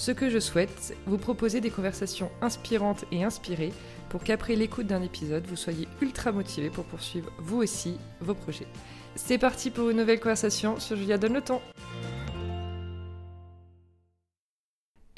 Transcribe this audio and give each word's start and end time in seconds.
Ce 0.00 0.12
que 0.12 0.30
je 0.30 0.38
souhaite, 0.38 0.96
vous 1.04 1.18
proposer 1.18 1.60
des 1.60 1.68
conversations 1.68 2.30
inspirantes 2.40 3.04
et 3.12 3.22
inspirées 3.22 3.74
pour 4.08 4.24
qu'après 4.24 4.56
l'écoute 4.56 4.86
d'un 4.86 5.02
épisode, 5.02 5.46
vous 5.46 5.56
soyez 5.56 5.86
ultra 6.00 6.32
motivé 6.32 6.70
pour 6.70 6.86
poursuivre 6.86 7.30
vous 7.36 7.58
aussi 7.58 7.98
vos 8.22 8.32
projets. 8.32 8.66
C'est 9.14 9.36
parti 9.36 9.68
pour 9.68 9.90
une 9.90 9.98
nouvelle 9.98 10.18
conversation 10.18 10.80
sur 10.80 10.96
Julia 10.96 11.18
Donne 11.18 11.34
le 11.34 11.42
temps. 11.42 11.60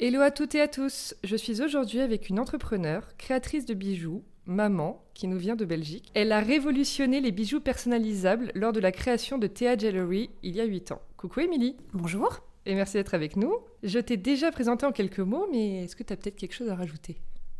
Hello 0.01 0.19
à 0.19 0.31
toutes 0.31 0.53
et 0.55 0.59
à 0.59 0.67
tous, 0.67 1.15
je 1.23 1.37
suis 1.37 1.61
aujourd'hui 1.61 2.01
avec 2.01 2.27
une 2.27 2.37
entrepreneure, 2.37 3.07
créatrice 3.17 3.65
de 3.65 3.75
bijoux, 3.75 4.21
maman, 4.45 5.01
qui 5.13 5.29
nous 5.29 5.37
vient 5.37 5.55
de 5.55 5.63
Belgique. 5.63 6.11
Elle 6.13 6.33
a 6.33 6.41
révolutionné 6.41 7.21
les 7.21 7.31
bijoux 7.31 7.61
personnalisables 7.61 8.51
lors 8.53 8.73
de 8.73 8.81
la 8.81 8.91
création 8.91 9.37
de 9.37 9.47
Théa 9.47 9.77
Jewelry 9.77 10.29
il 10.43 10.57
y 10.57 10.59
a 10.59 10.65
8 10.65 10.91
ans. 10.91 11.01
Coucou 11.15 11.39
Émilie 11.39 11.77
Bonjour 11.93 12.41
Et 12.65 12.75
merci 12.75 12.93
d'être 12.93 13.13
avec 13.13 13.35
nous. 13.35 13.53
Je 13.83 13.99
t'ai 13.99 14.17
déjà 14.17 14.51
présenté 14.51 14.85
en 14.85 14.91
quelques 14.91 15.19
mots, 15.19 15.47
mais 15.51 15.83
est-ce 15.83 15.95
que 15.95 16.03
tu 16.03 16.13
as 16.13 16.17
peut-être 16.17 16.35
quelque 16.35 16.53
chose 16.53 16.69
à 16.69 16.75
rajouter? 16.75 17.17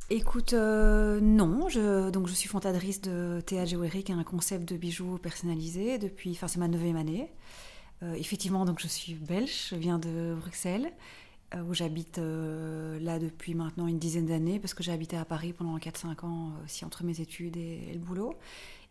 Écoute, 0.10 0.54
euh, 0.54 1.20
non, 1.22 1.70
je, 1.70 2.10
donc 2.10 2.28
je 2.28 2.34
suis 2.34 2.48
fondatrice 2.48 3.02
de 3.02 3.42
Théa 3.46 3.66
Jewelry, 3.66 4.04
qui 4.04 4.12
est 4.12 4.16
un 4.16 4.24
concept 4.24 4.68
de 4.68 4.78
bijoux 4.78 5.18
personnalisés 5.18 5.98
depuis, 5.98 6.32
enfin 6.32 6.48
c'est 6.48 6.60
ma 6.60 6.68
neuvième 6.68 6.98
année. 6.98 7.32
Euh, 8.02 8.14
effectivement, 8.14 8.66
donc 8.66 8.80
je 8.82 8.88
suis 8.88 9.14
belge, 9.14 9.70
je 9.72 9.76
viens 9.76 10.00
de 10.00 10.36
Bruxelles. 10.40 10.92
Euh, 11.56 11.62
où 11.62 11.74
j'habite 11.76 12.18
là 12.18 13.20
depuis 13.20 13.54
maintenant 13.54 13.86
une 13.86 14.00
dizaine 14.00 14.26
d'années, 14.26 14.60
parce 14.60 14.74
que 14.74 14.82
j'ai 14.82 14.92
habité 14.92 15.18
à 15.18 15.24
Paris 15.24 15.54
pendant 15.54 15.78
4-5 15.78 16.26
ans 16.26 16.54
aussi 16.66 16.84
entre 16.84 17.04
mes 17.04 17.22
études 17.22 17.58
et, 17.58 17.90
et, 17.90 17.94
le 17.94 18.00
boulot. 18.00 18.34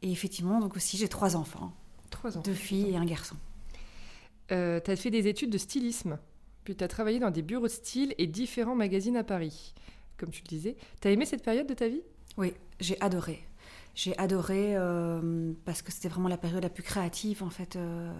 Et 0.00 0.12
effectivement, 0.12 0.60
donc 0.60 0.76
aussi 0.76 0.96
j'ai 0.96 1.08
trois 1.08 1.34
enfants. 1.34 1.72
Trois 2.10 2.30
enfants. 2.30 2.42
Deux 2.42 2.54
filles 2.54 2.90
et 2.90 2.96
un 2.96 3.04
garçon. 3.04 3.36
Euh, 4.52 4.80
tu 4.84 4.90
as 4.90 4.96
fait 4.96 5.10
des 5.10 5.28
études 5.28 5.50
de 5.50 5.58
stylisme, 5.58 6.18
puis 6.64 6.76
tu 6.76 6.84
as 6.84 6.88
travaillé 6.88 7.18
dans 7.18 7.30
des 7.30 7.42
bureaux 7.42 7.66
de 7.66 7.72
style 7.72 8.14
et 8.18 8.26
différents 8.26 8.74
magazines 8.74 9.16
à 9.16 9.24
Paris. 9.24 9.74
Comme 10.18 10.30
tu 10.30 10.42
le 10.42 10.48
disais, 10.48 10.76
tu 11.00 11.08
as 11.08 11.10
aimé 11.10 11.24
cette 11.24 11.42
période 11.42 11.66
de 11.66 11.74
ta 11.74 11.88
vie? 11.88 12.02
Oui, 12.36 12.52
j'ai 12.78 13.00
adoré. 13.00 13.42
J'ai 13.94 14.16
adoré 14.16 14.74
euh, 14.74 15.52
parce 15.66 15.82
que 15.82 15.92
c'était 15.92 16.08
vraiment 16.08 16.28
la 16.28 16.38
période 16.38 16.62
la 16.62 16.70
plus 16.70 16.82
créative 16.82 17.42
en 17.42 17.50
fait 17.50 17.76
euh, 17.76 18.10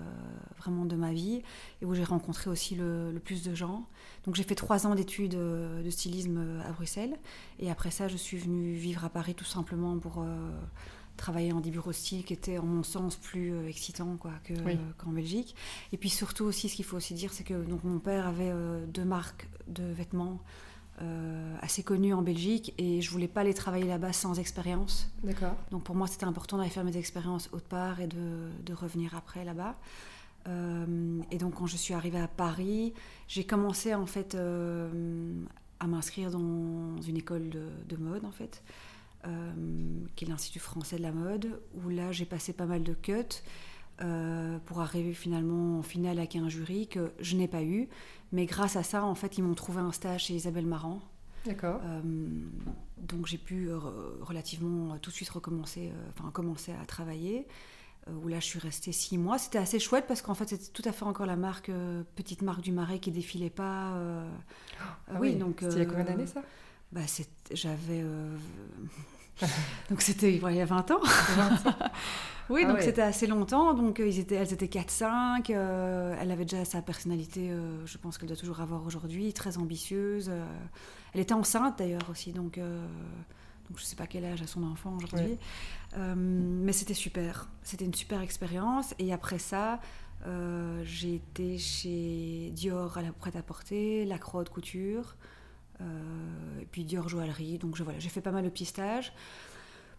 vraiment 0.58 0.84
de 0.84 0.96
ma 0.96 1.14
vie 1.14 1.40
et 1.80 1.86
où 1.86 1.94
j'ai 1.94 2.04
rencontré 2.04 2.50
aussi 2.50 2.74
le, 2.74 3.18
plus 3.24 3.42
de 3.42 3.54
gens. 3.54 3.86
Donc 4.24 4.34
j'ai 4.34 4.42
fait 4.42 4.54
trois 4.54 4.86
ans 4.86 4.94
d'études 4.94 5.34
de 5.34 5.90
stylisme 5.90 6.60
à 6.66 6.72
Bruxelles 6.72 7.16
et 7.58 7.70
après 7.70 7.90
ça 7.90 8.06
je 8.06 8.18
suis 8.18 8.36
venue 8.36 8.74
vivre 8.74 9.02
à 9.06 9.08
Paris 9.08 9.34
tout 9.34 9.46
simplement 9.46 9.98
pour 9.98 10.18
euh, 10.18 10.50
travailler 11.22 11.52
en 11.52 11.60
des 11.60 11.70
bureaux 11.70 11.92
style 11.92 12.24
qui 12.24 12.32
étaient 12.32 12.58
en 12.58 12.66
mon 12.66 12.82
sens 12.82 13.16
plus 13.16 13.52
euh, 13.52 13.68
excitants 13.68 14.16
quoi 14.16 14.32
que 14.44 14.54
Oui. 14.66 14.76
qu'en 14.98 15.12
Belgique. 15.12 15.54
Et 15.92 15.96
puis 15.96 16.08
surtout 16.10 16.44
aussi 16.44 16.68
ce 16.68 16.74
qu'il 16.76 16.84
faut 16.84 16.96
aussi 16.96 17.14
dire 17.14 17.32
c'est 17.32 17.44
que 17.44 17.54
donc 17.72 17.84
mon 17.84 18.00
père 18.00 18.26
avait 18.26 18.50
euh, 18.52 18.84
deux 18.86 19.04
marques 19.04 19.48
de 19.68 19.84
vêtements 19.84 20.40
euh, 21.00 21.56
assez 21.60 21.82
connues 21.82 22.12
en 22.12 22.22
Belgique 22.22 22.74
et 22.76 23.00
je 23.00 23.10
voulais 23.10 23.28
pas 23.28 23.40
aller 23.42 23.54
travailler 23.54 23.86
là-bas 23.86 24.12
sans 24.12 24.38
expérience. 24.38 25.10
D'accord. 25.22 25.54
Donc 25.70 25.84
pour 25.84 25.94
moi, 25.94 26.06
c'était 26.06 26.24
important 26.26 26.58
d'aller 26.58 26.70
faire 26.70 26.84
mes 26.84 26.96
expériences 26.96 27.48
autre 27.52 27.66
part 27.68 28.00
et 28.00 28.06
de, 28.08 28.50
de 28.66 28.72
revenir 28.74 29.14
après 29.16 29.44
là-bas. 29.44 29.76
Euh, 30.48 31.20
et 31.30 31.38
donc 31.38 31.54
quand 31.54 31.66
je 31.66 31.76
suis 31.76 31.94
arrivée 31.94 32.20
à 32.20 32.28
Paris, 32.28 32.92
j'ai 33.28 33.44
commencé 33.44 33.94
en 33.94 34.06
fait 34.06 34.34
euh, 34.34 34.90
à 35.80 35.86
m'inscrire 35.86 36.30
dans 36.30 37.00
une 37.02 37.16
école 37.16 37.48
de, 37.48 37.68
de 37.88 37.96
mode 37.96 38.24
en 38.24 38.30
fait, 38.32 38.62
euh, 38.62 38.72
qui 40.16 40.24
est 40.24 40.28
l'Institut 40.28 40.58
français 40.60 40.96
de 40.96 41.02
la 41.02 41.12
mode, 41.12 41.60
où 41.74 41.88
là 41.88 42.12
j'ai 42.12 42.24
passé 42.26 42.52
pas 42.52 42.66
mal 42.66 42.82
de 42.82 42.94
cuts. 42.94 43.14
euh, 44.02 44.58
pour 44.66 44.80
arriver 44.80 45.12
finalement 45.14 45.78
en 45.78 45.82
finale 45.82 46.18
avec 46.18 46.34
un 46.36 46.48
jury 46.48 46.88
que 46.88 47.12
je 47.20 47.36
n'ai 47.36 47.48
pas 47.48 47.62
eu, 47.62 47.88
mais 48.32 48.46
grâce 48.46 48.76
à 48.76 48.82
ça, 48.82 49.04
en 49.04 49.14
fait, 49.14 49.38
ils 49.38 49.42
m'ont 49.44 49.54
trouvé 49.54 49.80
un 49.80 49.92
stage 49.92 50.24
chez 50.24 50.34
Isabelle 50.34 50.66
Marant, 50.66 51.00
D'accord. 51.44 51.82
euh, 51.84 52.02
donc 52.98 53.26
j'ai 53.26 53.38
pu 53.38 53.68
euh, 53.70 53.78
relativement 54.20 54.96
tout 54.98 55.10
de 55.10 55.14
suite 55.14 55.28
recommencer, 55.30 55.90
euh, 55.94 56.08
enfin 56.10 56.30
commencer 56.30 56.72
à 56.80 56.84
travailler. 56.86 57.46
euh, 58.08 58.12
où 58.24 58.28
là 58.28 58.40
je 58.40 58.46
suis 58.46 58.58
restée 58.60 58.92
six 58.92 59.18
mois. 59.18 59.38
C'était 59.38 59.58
assez 59.58 59.78
chouette 59.80 60.06
parce 60.08 60.22
qu'en 60.22 60.34
fait 60.34 60.48
c'était 60.50 60.72
tout 60.72 60.82
à 60.86 60.92
fait 60.92 61.04
encore 61.04 61.26
la 61.26 61.36
marque 61.36 61.68
euh, 61.70 62.04
petite 62.16 62.42
marque 62.42 62.62
du 62.62 62.72
Marais 62.72 63.00
qui 63.00 63.10
défilait 63.12 63.50
pas. 63.50 63.94
euh, 63.96 64.30
Ah 65.14 65.20
oui, 65.20 65.36
donc 65.36 65.62
c'était 65.62 65.76
il 65.76 65.78
y 65.78 65.82
a 65.82 65.86
combien 65.86 66.04
euh, 66.04 66.06
d'années 66.06 66.26
ça? 66.26 66.42
Bah, 66.92 67.00
j'avais 67.52 68.02
euh, 68.02 68.36
donc 69.90 70.02
c'était 70.02 70.34
il 70.36 70.56
y 70.56 70.60
a 70.60 70.64
20 70.66 70.90
ans. 70.92 71.00
Oui, 72.50 72.62
Ah 72.64 72.68
donc 72.68 72.78
ouais. 72.78 72.82
c'était 72.82 73.02
assez 73.02 73.26
longtemps. 73.28 73.72
Donc 73.72 74.00
euh, 74.00 74.06
ils 74.06 74.18
étaient, 74.18 74.34
elles 74.34 74.52
étaient 74.52 74.66
4-5. 74.66 75.50
euh, 75.50 76.14
elle 76.20 76.30
avait 76.30 76.44
déjà 76.44 76.64
sa 76.64 76.82
personnalité, 76.82 77.50
euh, 77.50 77.86
je 77.86 77.96
pense 77.98 78.18
qu'elle 78.18 78.28
doit 78.28 78.36
toujours 78.36 78.60
avoir 78.60 78.84
aujourd'hui, 78.84 79.32
très 79.32 79.56
ambitieuse. 79.58 80.28
euh, 80.28 80.44
elle 81.14 81.20
était 81.20 81.34
enceinte 81.34 81.78
d'ailleurs 81.78 82.08
aussi, 82.10 82.32
donc, 82.32 82.58
donc 82.58 83.78
je 83.78 83.84
sais 83.84 83.96
pas 83.96 84.06
quel 84.06 84.24
âge 84.24 84.42
a 84.42 84.46
son 84.46 84.64
enfant 84.64 84.96
aujourd'hui. 84.96 85.38
Ouais. 85.96 86.14
Mais 86.16 86.72
c'était 86.72 86.94
super. 86.94 87.48
C'était 87.62 87.84
une 87.84 87.94
super 87.94 88.20
expérience. 88.22 88.92
Et 88.98 89.12
après 89.12 89.38
ça, 89.38 89.78
j'ai 90.84 91.14
été 91.14 91.58
chez 91.58 92.50
Dior 92.52 92.98
à 92.98 93.02
la 93.02 93.12
prêt-à-porter, 93.12 94.04
Lacroix 94.04 94.42
de 94.44 94.48
couture, 94.48 95.16
et 96.60 96.66
puis 96.66 96.84
Dior 96.84 97.08
joaillerie. 97.08 97.58
Donc 97.58 97.76
je, 97.76 97.82
voilà, 97.82 97.98
j'ai 97.98 98.08
fait 98.08 98.20
pas 98.20 98.32
mal 98.32 98.44
de 98.44 98.48
petits 98.48 98.64
stages 98.64 99.12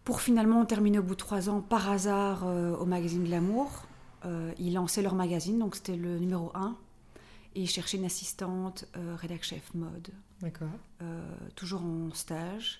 pour 0.03 0.21
finalement 0.21 0.65
terminer 0.65 0.99
au 0.99 1.03
bout 1.03 1.13
de 1.13 1.19
trois 1.19 1.49
ans 1.49 1.61
par 1.61 1.89
hasard 1.89 2.43
euh, 2.45 2.75
au 2.75 2.85
magazine 2.85 3.23
de 3.23 3.29
l'amour. 3.29 3.85
Euh, 4.25 4.53
ils 4.57 4.73
lançaient 4.73 5.01
leur 5.01 5.15
magazine, 5.15 5.59
donc 5.59 5.75
c'était 5.75 5.95
le 5.95 6.17
numéro 6.19 6.51
1. 6.55 6.75
Et 7.55 7.61
ils 7.61 7.69
cherchaient 7.69 7.97
une 7.97 8.05
assistante 8.05 8.85
euh, 8.97 9.15
rédac 9.15 9.43
chef 9.43 9.73
mode, 9.75 10.09
D'accord. 10.41 10.67
euh, 11.01 11.21
toujours 11.55 11.83
en 11.83 12.11
stage. 12.13 12.79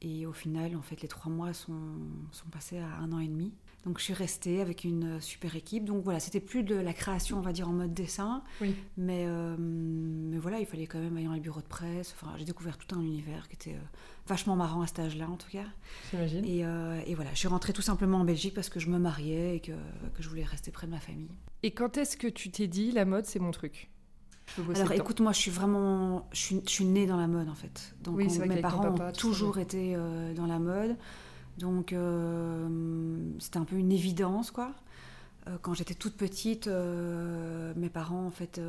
Et 0.00 0.26
au 0.26 0.32
final, 0.32 0.76
en 0.76 0.82
fait, 0.82 1.00
les 1.02 1.08
trois 1.08 1.30
mois 1.30 1.52
sont, 1.52 1.72
sont 2.30 2.48
passés 2.48 2.78
à 2.78 2.86
un 2.98 3.12
an 3.12 3.18
et 3.18 3.28
demi. 3.28 3.52
Donc 3.84 3.98
je 3.98 4.04
suis 4.04 4.14
restée 4.14 4.60
avec 4.60 4.84
une 4.84 5.20
super 5.20 5.56
équipe. 5.56 5.84
Donc 5.84 6.04
voilà, 6.04 6.20
c'était 6.20 6.38
plus 6.40 6.62
de 6.62 6.76
la 6.76 6.92
création, 6.92 7.38
on 7.38 7.40
va 7.40 7.52
dire, 7.52 7.68
en 7.68 7.72
mode 7.72 7.92
dessin. 7.92 8.42
Oui. 8.60 8.76
Mais, 8.96 9.24
euh, 9.26 9.56
mais 9.58 10.38
voilà, 10.38 10.60
il 10.60 10.66
fallait 10.66 10.86
quand 10.86 11.00
même 11.00 11.16
aller 11.16 11.26
dans 11.26 11.32
les 11.32 11.40
bureaux 11.40 11.60
de 11.62 11.66
presse. 11.66 12.14
Enfin, 12.16 12.32
j'ai 12.38 12.44
découvert 12.44 12.78
tout 12.78 12.94
un 12.94 13.00
univers 13.00 13.48
qui 13.48 13.54
était 13.56 13.74
euh, 13.74 13.88
vachement 14.28 14.54
marrant 14.54 14.82
à 14.82 14.86
cet 14.86 15.00
âge-là, 15.00 15.28
en 15.28 15.36
tout 15.36 15.50
cas. 15.50 15.64
J'imagine. 16.12 16.44
Et, 16.44 16.64
euh, 16.64 17.00
et 17.06 17.16
voilà, 17.16 17.30
je 17.34 17.38
suis 17.38 17.48
rentrée 17.48 17.72
tout 17.72 17.82
simplement 17.82 18.18
en 18.20 18.24
Belgique 18.24 18.54
parce 18.54 18.68
que 18.68 18.78
je 18.78 18.88
me 18.88 18.98
mariais 18.98 19.56
et 19.56 19.60
que, 19.60 19.72
que 19.72 20.22
je 20.22 20.28
voulais 20.28 20.44
rester 20.44 20.70
près 20.70 20.86
de 20.86 20.92
ma 20.92 21.00
famille. 21.00 21.30
Et 21.64 21.72
quand 21.72 21.96
est-ce 21.96 22.16
que 22.16 22.28
tu 22.28 22.50
t'es 22.52 22.68
dit 22.68 22.92
la 22.92 23.04
mode 23.04 23.26
c'est 23.26 23.40
mon 23.40 23.50
truc? 23.50 23.90
Alors 24.74 24.92
écoute, 24.92 25.20
moi 25.20 25.32
je 25.32 25.38
suis 25.38 25.50
vraiment. 25.50 26.28
Je 26.32 26.38
suis, 26.38 26.60
je 26.66 26.70
suis 26.70 26.84
née 26.84 27.06
dans 27.06 27.16
la 27.16 27.26
mode 27.26 27.48
en 27.48 27.54
fait. 27.54 27.94
Donc 28.02 28.16
Oui, 28.16 28.28
on- 28.28 28.46
mes 28.46 28.60
parents 28.60 28.82
papa, 28.82 29.08
ont 29.08 29.12
toujours 29.12 29.58
été 29.58 29.94
euh, 29.96 30.34
dans 30.34 30.46
la 30.46 30.58
mode. 30.58 30.96
Donc 31.58 31.92
euh, 31.92 32.68
c'était 33.38 33.58
un 33.58 33.64
peu 33.64 33.76
une 33.76 33.92
évidence 33.92 34.50
quoi. 34.50 34.72
Euh, 35.48 35.56
quand 35.60 35.74
j'étais 35.74 35.94
toute 35.94 36.16
petite, 36.16 36.66
euh, 36.68 37.72
mes 37.76 37.88
parents 37.90 38.26
en 38.26 38.30
fait 38.30 38.60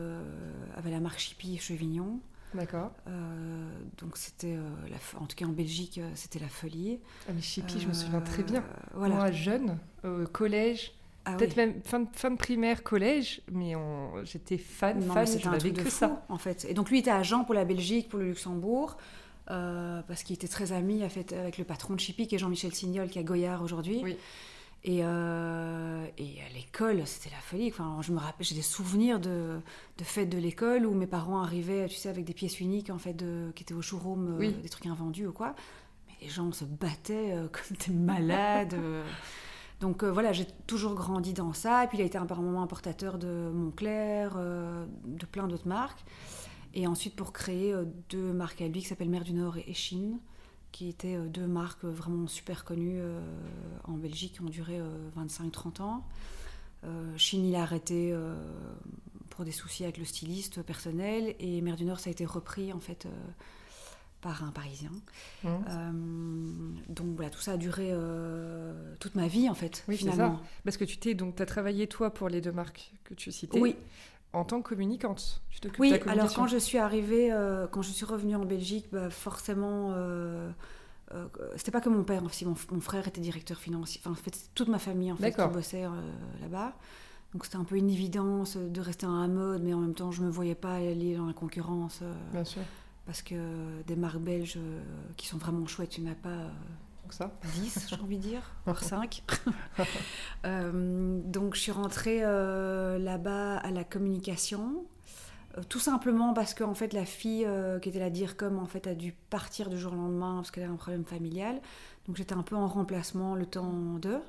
avaient 0.75 0.91
la 0.91 0.99
marque 0.99 1.19
Chippy 1.19 1.57
Chevignon. 1.57 2.19
D'accord. 2.53 2.91
Euh, 3.07 3.71
donc 3.97 4.15
c'était, 4.15 4.55
euh, 4.55 5.17
en 5.19 5.25
tout 5.25 5.35
cas 5.35 5.45
en 5.45 5.49
Belgique, 5.53 5.97
euh, 5.97 6.07
c'était 6.13 6.37
la 6.39 6.49
folie. 6.49 6.99
Ah 7.27 7.31
mais 7.33 7.41
Chippy, 7.41 7.79
je 7.79 7.87
me 7.87 7.93
souviens 7.93 8.21
très 8.21 8.43
bien. 8.43 8.63
Voilà. 8.93 9.15
Moi, 9.15 9.31
jeune, 9.31 9.77
au 10.03 10.25
collège, 10.31 10.93
Ah 11.25 11.33
peut-être 11.35 11.55
oui. 11.57 11.65
même 11.65 11.81
fin 11.83 12.01
de, 12.01 12.07
fin 12.13 12.29
de 12.29 12.37
primaire, 12.37 12.83
collège, 12.83 13.41
mais 13.51 13.73
j'étais 14.23 14.59
fan, 14.59 14.99
Non, 14.99 15.13
fan, 15.13 15.23
mais 15.23 15.25
c'était 15.25 15.43
je 15.45 15.49
un 15.49 15.51
n'avais 15.53 15.73
que 15.73 15.81
fou, 15.83 15.89
ça. 15.89 16.25
en 16.29 16.37
fait. 16.37 16.65
Et 16.69 16.75
donc 16.75 16.91
lui 16.91 16.99
était 16.99 17.09
agent 17.09 17.43
pour 17.43 17.55
la 17.55 17.65
Belgique, 17.65 18.07
pour 18.09 18.19
le 18.19 18.25
Luxembourg, 18.25 18.97
euh, 19.51 20.01
parce 20.07 20.23
qu'il 20.23 20.35
était 20.35 20.47
très 20.47 20.71
ami 20.71 21.03
avec 21.03 21.57
le 21.57 21.63
patron 21.63 21.95
de 21.95 21.99
Chippy, 21.99 22.27
qui 22.27 22.35
est 22.35 22.39
Jean-Michel 22.39 22.73
Signol, 22.73 23.09
qui 23.09 23.19
est 23.19 23.21
à 23.21 23.25
Goyard 23.25 23.61
aujourd'hui. 23.63 24.01
Oui. 24.03 24.17
Et, 24.85 24.99
euh, 25.01 26.05
et 26.17 26.41
à 26.41 26.53
l'école, 26.53 27.03
c'était 27.05 27.33
la 27.33 27.41
folie. 27.41 27.69
Enfin, 27.69 27.99
je 28.01 28.11
me 28.11 28.19
rappelle, 28.19 28.45
j'ai 28.45 28.55
des 28.55 28.61
souvenirs 28.61 29.19
de, 29.19 29.59
de 29.97 30.03
fêtes 30.03 30.29
de 30.29 30.37
l'école 30.37 30.85
où 30.85 30.93
mes 30.93 31.07
parents 31.07 31.41
arrivaient, 31.41 31.87
tu 31.87 31.95
sais, 31.95 32.09
avec 32.09 32.25
des 32.25 32.33
pièces 32.33 32.59
uniques 32.59 32.89
en 32.89 32.97
fait, 32.97 33.13
de, 33.13 33.51
qui 33.55 33.63
étaient 33.63 33.73
au 33.73 33.81
showroom, 33.81 34.41
euh, 34.41 34.51
des 34.51 34.69
trucs 34.69 34.85
invendus 34.87 35.27
ou 35.27 35.31
quoi. 35.31 35.55
Mais 36.07 36.15
les 36.21 36.29
gens 36.29 36.51
se 36.51 36.65
battaient 36.65 37.31
euh, 37.31 37.47
comme 37.51 37.77
des 37.87 37.93
malades. 37.93 38.75
Donc 39.79 40.03
voilà, 40.03 40.31
j'ai 40.31 40.47
toujours 40.67 40.95
grandi 40.95 41.33
dans 41.33 41.53
ça. 41.53 41.85
Et 41.85 41.87
puis 41.87 41.97
il 41.97 42.01
a 42.01 42.05
été 42.05 42.17
un 42.17 42.25
par 42.25 42.41
moment 42.41 42.61
importateur 42.61 43.17
de 43.17 43.51
Montclair, 43.53 44.37
de 44.37 45.25
plein 45.25 45.47
d'autres 45.47 45.67
marques. 45.67 46.03
Et 46.73 46.87
ensuite 46.87 47.15
pour 47.15 47.33
créer 47.33 47.73
euh, 47.73 47.85
deux 48.09 48.33
marques 48.33 48.61
à 48.61 48.67
lui 48.67 48.81
qui 48.81 48.87
s'appellent 48.87 49.09
Mer 49.09 49.23
du 49.23 49.33
Nord 49.33 49.57
et 49.57 49.73
Chine, 49.73 50.19
qui 50.73 50.89
étaient 50.89 51.15
euh, 51.15 51.27
deux 51.27 51.47
marques 51.47 51.85
vraiment 51.85 52.27
super 52.27 52.65
connues 52.65 52.99
euh, 52.99 53.21
en 53.85 53.93
Belgique, 53.93 54.33
qui 54.33 54.41
ont 54.41 54.49
duré 54.49 54.79
euh, 54.79 55.09
25-30 55.17 55.81
ans. 55.81 56.03
Chine, 57.15 57.45
il 57.45 57.55
a 57.55 57.61
arrêté 57.61 58.13
pour 59.29 59.45
des 59.45 59.53
soucis 59.53 59.85
avec 59.85 59.97
le 59.97 60.03
styliste 60.03 60.61
personnel. 60.63 61.33
Et 61.39 61.61
Mer 61.61 61.77
du 61.77 61.85
Nord, 61.85 62.01
ça 62.01 62.09
a 62.09 62.11
été 62.11 62.25
repris 62.25 62.73
en 62.73 62.81
fait 62.81 63.07
par 64.23 64.43
un 64.43 64.51
Parisien. 64.51 64.91
Mmh. 65.43 65.47
Euh, 65.47 65.91
donc 66.87 67.15
voilà, 67.15 67.29
tout 67.29 67.41
ça 67.41 67.51
a 67.51 67.57
duré 67.57 67.89
euh, 67.91 68.95
toute 68.99 69.15
ma 69.15 69.27
vie 69.27 69.49
en 69.49 69.53
fait, 69.53 69.83
oui, 69.87 69.97
finalement. 69.97 70.37
Ça. 70.37 70.43
Parce 70.63 70.77
que 70.77 70.85
tu 70.85 70.97
t'es 70.97 71.13
donc 71.13 71.39
as 71.41 71.45
travaillé 71.45 71.87
toi 71.87 72.11
pour 72.11 72.29
les 72.29 72.41
deux 72.41 72.53
marques 72.53 72.93
que 73.03 73.13
tu 73.13 73.31
citais. 73.31 73.59
Oui. 73.59 73.75
En 74.33 74.43
tant 74.43 74.61
que 74.61 74.69
communicante, 74.69 75.41
tu 75.49 75.69
Oui, 75.79 75.93
alors 76.07 76.33
quand 76.33 76.47
je 76.47 76.57
suis 76.57 76.79
arrivée, 76.79 77.31
euh, 77.31 77.67
quand 77.67 77.83
je 77.83 77.91
suis 77.91 78.05
revenue 78.05 78.35
en 78.35 78.45
Belgique, 78.45 78.87
bah, 78.91 79.09
forcément, 79.09 79.93
c'était 81.55 81.71
pas 81.71 81.81
que 81.81 81.89
mon 81.89 82.03
père, 82.03 82.23
aussi 82.23 82.45
mon, 82.45 82.55
mon, 82.71 82.81
frère 82.81 83.07
était 83.07 83.21
directeur 83.21 83.59
financier. 83.59 84.01
Enfin, 84.03 84.11
en 84.11 84.15
fait, 84.15 84.49
toute 84.55 84.69
ma 84.69 84.79
famille 84.79 85.11
en 85.11 85.15
fait 85.15 85.31
qui 85.31 85.47
bossait 85.47 85.83
là-bas. 86.41 86.73
Donc 87.33 87.45
c'était 87.45 87.57
un 87.57 87.63
peu 87.63 87.77
une 87.77 87.89
évidence 87.89 88.57
de 88.57 88.81
rester 88.81 89.07
à 89.07 89.09
la 89.09 89.27
mode, 89.27 89.63
mais 89.63 89.73
en 89.73 89.79
même 89.79 89.95
temps, 89.95 90.11
je 90.11 90.21
me 90.21 90.29
voyais 90.29 90.53
pas 90.55 90.75
aller 90.75 91.15
dans 91.15 91.25
la 91.25 91.33
concurrence. 91.33 92.01
Bien 92.31 92.43
sûr 92.43 92.61
parce 93.05 93.21
que 93.21 93.81
des 93.85 93.95
marques 93.95 94.19
belges 94.19 94.57
euh, 94.57 94.81
qui 95.17 95.27
sont 95.27 95.37
vraiment 95.37 95.65
chouettes, 95.67 95.89
tu 95.89 96.01
n'as 96.01 96.15
pas 96.15 96.51
euh, 97.05 97.11
ça 97.11 97.31
10, 97.55 97.87
j'ai 97.89 97.95
envie 98.01 98.17
de 98.17 98.21
dire, 98.21 98.41
voire 98.65 98.83
5. 98.83 99.23
Euh, 100.45 101.21
donc 101.23 101.55
je 101.55 101.61
suis 101.61 101.71
rentrée 101.71 102.19
là-bas 102.19 103.55
à 103.55 103.71
la 103.71 103.85
communication, 103.85 104.83
tout 105.69 105.79
simplement 105.79 106.33
parce 106.33 106.53
que 106.53 106.65
en 106.65 106.73
fait 106.73 106.91
la 106.91 107.05
fille 107.05 107.47
qui 107.81 107.87
était 107.87 107.99
la 107.99 108.09
DIRCOM 108.09 108.59
en 108.59 108.65
fait 108.65 108.85
a 108.85 108.93
dû 108.93 109.13
partir 109.29 109.69
du 109.69 109.77
jour 109.79 109.93
au 109.93 109.95
lendemain 109.95 110.35
parce 110.35 110.51
qu'elle 110.51 110.65
avait 110.65 110.73
un 110.73 110.75
problème 110.75 111.05
familial. 111.05 111.61
Donc 112.07 112.17
j'étais 112.17 112.33
un 112.33 112.43
peu 112.43 112.57
en 112.57 112.67
remplacement 112.67 113.35
le 113.35 113.45
temps 113.45 113.97
d'eux. 114.01 114.21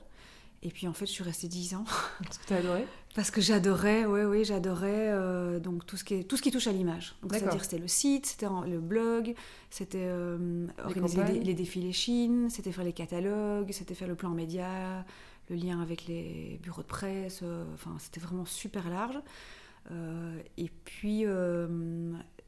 Et 0.62 0.70
puis 0.70 0.88
en 0.88 0.92
fait, 0.92 1.06
je 1.06 1.12
suis 1.12 1.24
restée 1.24 1.48
10 1.48 1.74
ans. 1.74 1.84
Parce 2.22 2.38
que 2.38 2.46
tu 2.46 2.54
as 2.54 2.58
adoré 2.58 2.86
Parce 3.14 3.30
que 3.30 3.40
j'adorais, 3.40 4.06
oui, 4.06 4.22
oui, 4.22 4.44
j'adorais 4.44 5.08
euh, 5.10 5.60
donc 5.60 5.86
tout 5.86 5.96
ce, 5.96 6.02
qui 6.02 6.14
est, 6.14 6.24
tout 6.24 6.36
ce 6.36 6.42
qui 6.42 6.50
touche 6.50 6.66
à 6.66 6.72
l'image. 6.72 7.14
C'est-à-dire 7.30 7.62
c'était 7.62 7.78
le 7.78 7.86
site, 7.86 8.26
c'était 8.26 8.46
le 8.66 8.80
blog, 8.80 9.34
c'était 9.70 9.98
euh, 10.00 10.66
organiser 10.84 11.24
les, 11.40 11.54
défilés 11.54 11.92
Chine, 11.92 12.50
c'était 12.50 12.72
faire 12.72 12.82
les 12.82 12.92
catalogues, 12.92 13.70
c'était 13.70 13.94
faire 13.94 14.08
le 14.08 14.16
plan 14.16 14.30
média, 14.30 15.04
le 15.48 15.54
lien 15.54 15.80
avec 15.80 16.06
les 16.06 16.58
bureaux 16.60 16.82
de 16.82 16.88
presse. 16.88 17.40
Euh, 17.44 17.64
enfin, 17.74 17.94
c'était 18.00 18.20
vraiment 18.20 18.46
super 18.46 18.90
large. 18.90 19.20
et 20.58 20.70
puis, 20.84 21.24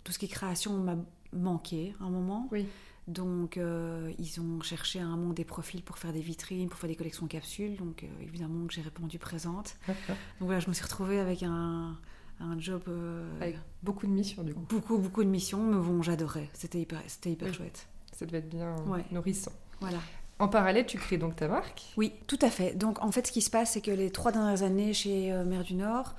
tout 0.03 0.13
ce 0.13 0.19
qui 0.19 0.25
est 0.25 0.29
création 0.29 0.79
m'a 0.79 0.97
manqué 1.33 1.95
à 2.01 2.05
un 2.05 2.11
moment. 2.11 2.49
Oui. 2.51 2.67
Donc, 3.09 3.57
euh, 3.57 4.13
ils 4.19 4.41
ont 4.41 4.61
cherché 4.63 4.99
à 4.99 5.05
un 5.05 5.17
moment 5.17 5.33
des 5.33 5.45
profils 5.45 5.83
pour 5.83 5.99
faire 5.99 6.13
des 6.13 6.21
vitrines, 6.21 6.69
pour 6.69 6.79
faire 6.79 6.89
des 6.89 6.97
collections 6.97 7.27
capsules. 7.27 7.77
Donc, 7.77 8.03
euh, 8.03 8.07
évidemment 8.21 8.67
que 8.67 8.75
j'ai 8.75 8.83
répondu 8.83 9.19
présente. 9.19 9.77
donc 9.87 9.97
voilà, 10.41 10.59
je 10.59 10.69
me 10.69 10.75
suis 10.75 10.83
retrouvée 10.83 11.21
avec 11.21 11.45
un, 11.45 11.97
un 12.41 12.59
job... 12.59 12.83
Euh, 12.89 13.41
avec 13.41 13.59
beaucoup 13.83 14.07
de 14.07 14.13
missions, 14.13 14.43
du 14.43 14.55
coup. 14.55 14.67
Beaucoup, 14.69 14.99
beaucoup 14.99 15.23
de 15.23 15.29
missions. 15.29 15.63
Mais 15.63 15.77
bon, 15.77 16.03
j'adorais. 16.03 16.51
C'était 16.53 16.81
hyper, 16.81 17.01
c'était 17.07 17.31
hyper 17.31 17.55
chouette. 17.55 17.87
Ça 18.13 18.27
devait 18.27 18.39
être 18.39 18.49
bien 18.49 18.75
nourrissant. 19.13 19.53
Voilà. 19.81 19.99
En 20.39 20.49
parallèle, 20.49 20.85
tu 20.85 20.99
crées 20.99 21.17
donc 21.17 21.37
ta 21.37 21.49
marque 21.49 21.85
Oui, 21.97 22.13
tout 22.27 22.39
à 22.43 22.51
fait. 22.51 22.75
Donc, 22.75 23.03
en 23.03 23.13
fait, 23.13 23.29
ce 23.29 23.33
qui 23.33 23.41
se 23.41 23.51
passe, 23.51 23.73
c'est 23.73 23.81
que 23.81 23.91
les 23.93 24.11
trois 24.11 24.33
dernières 24.33 24.65
années 24.65 24.93
chez 24.93 25.33
Mer 25.45 25.63
du 25.63 25.75
Nord, 25.75 26.17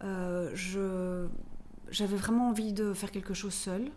je... 0.00 1.26
j'avais 1.90 2.16
vraiment 2.16 2.48
envie 2.48 2.72
de 2.72 2.94
faire 2.94 3.10
quelque 3.10 3.34
chose 3.34 3.52
seule. 3.52 3.90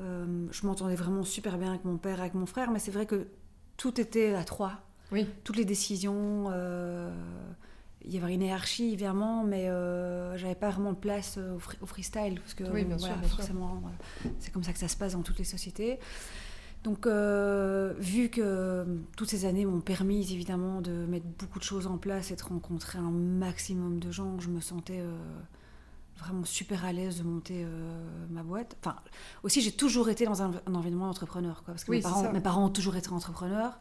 Euh, 0.00 0.46
je 0.50 0.66
m'entendais 0.66 0.94
vraiment 0.94 1.24
super 1.24 1.58
bien 1.58 1.70
avec 1.70 1.84
mon 1.84 1.96
père, 1.96 2.20
avec 2.20 2.34
mon 2.34 2.46
frère, 2.46 2.70
mais 2.70 2.78
c'est 2.78 2.90
vrai 2.90 3.06
que 3.06 3.26
tout 3.76 4.00
était 4.00 4.34
à 4.34 4.44
trois. 4.44 4.72
Oui. 5.12 5.26
Toutes 5.44 5.56
les 5.56 5.64
décisions, 5.64 6.46
euh, 6.50 7.10
il 8.04 8.12
y 8.12 8.18
avait 8.18 8.34
une 8.34 8.42
hiérarchie 8.42 8.92
évidemment, 8.92 9.44
mais 9.44 9.68
euh, 9.68 10.36
j'avais 10.36 10.54
pas 10.54 10.70
vraiment 10.70 10.92
de 10.92 10.98
place 10.98 11.38
au, 11.38 11.86
freestyle 11.86 12.40
parce 12.40 12.54
que 12.54 12.64
oui, 12.64 12.84
bien 12.84 12.96
voilà, 12.96 13.14
sûr, 13.22 13.26
forcément, 13.28 13.82
c'est 14.38 14.52
comme 14.52 14.64
ça 14.64 14.72
que 14.72 14.78
ça 14.78 14.88
se 14.88 14.96
passe 14.96 15.12
dans 15.12 15.22
toutes 15.22 15.38
les 15.38 15.44
sociétés. 15.44 15.98
Donc, 16.84 17.06
vu 17.06 18.28
que 18.28 18.86
toutes 19.16 19.30
ces 19.30 19.44
années 19.44 19.64
m'ont 19.64 19.80
permis 19.80 20.32
évidemment 20.32 20.80
de 20.80 20.92
mettre 21.06 21.26
beaucoup 21.38 21.58
de 21.58 21.64
choses 21.64 21.86
en 21.86 21.98
place 21.98 22.30
et 22.30 22.36
de 22.36 22.42
rencontrer 22.42 22.98
un 22.98 23.10
maximum 23.10 23.98
de 23.98 24.12
gens, 24.12 24.38
je 24.38 24.50
me 24.50 24.60
sentais 24.60 25.02
vraiment 26.18 26.44
super 26.44 26.84
à 26.84 26.92
l'aise 26.92 27.18
de 27.18 27.24
monter 27.24 27.64
euh, 27.64 28.26
ma 28.30 28.42
boîte. 28.42 28.76
Enfin, 28.80 28.96
aussi, 29.42 29.60
j'ai 29.60 29.72
toujours 29.72 30.08
été 30.08 30.24
dans 30.24 30.42
un, 30.42 30.52
environnement 30.66 31.06
d'entrepreneur, 31.06 31.62
quoi, 31.64 31.74
parce 31.74 31.84
que 31.84 31.90
mes, 31.90 32.00
parents, 32.00 32.32
mes, 32.32 32.40
parents, 32.40 32.66
ont 32.66 32.70
toujours 32.70 32.96
été 32.96 33.10
entrepreneurs. 33.10 33.78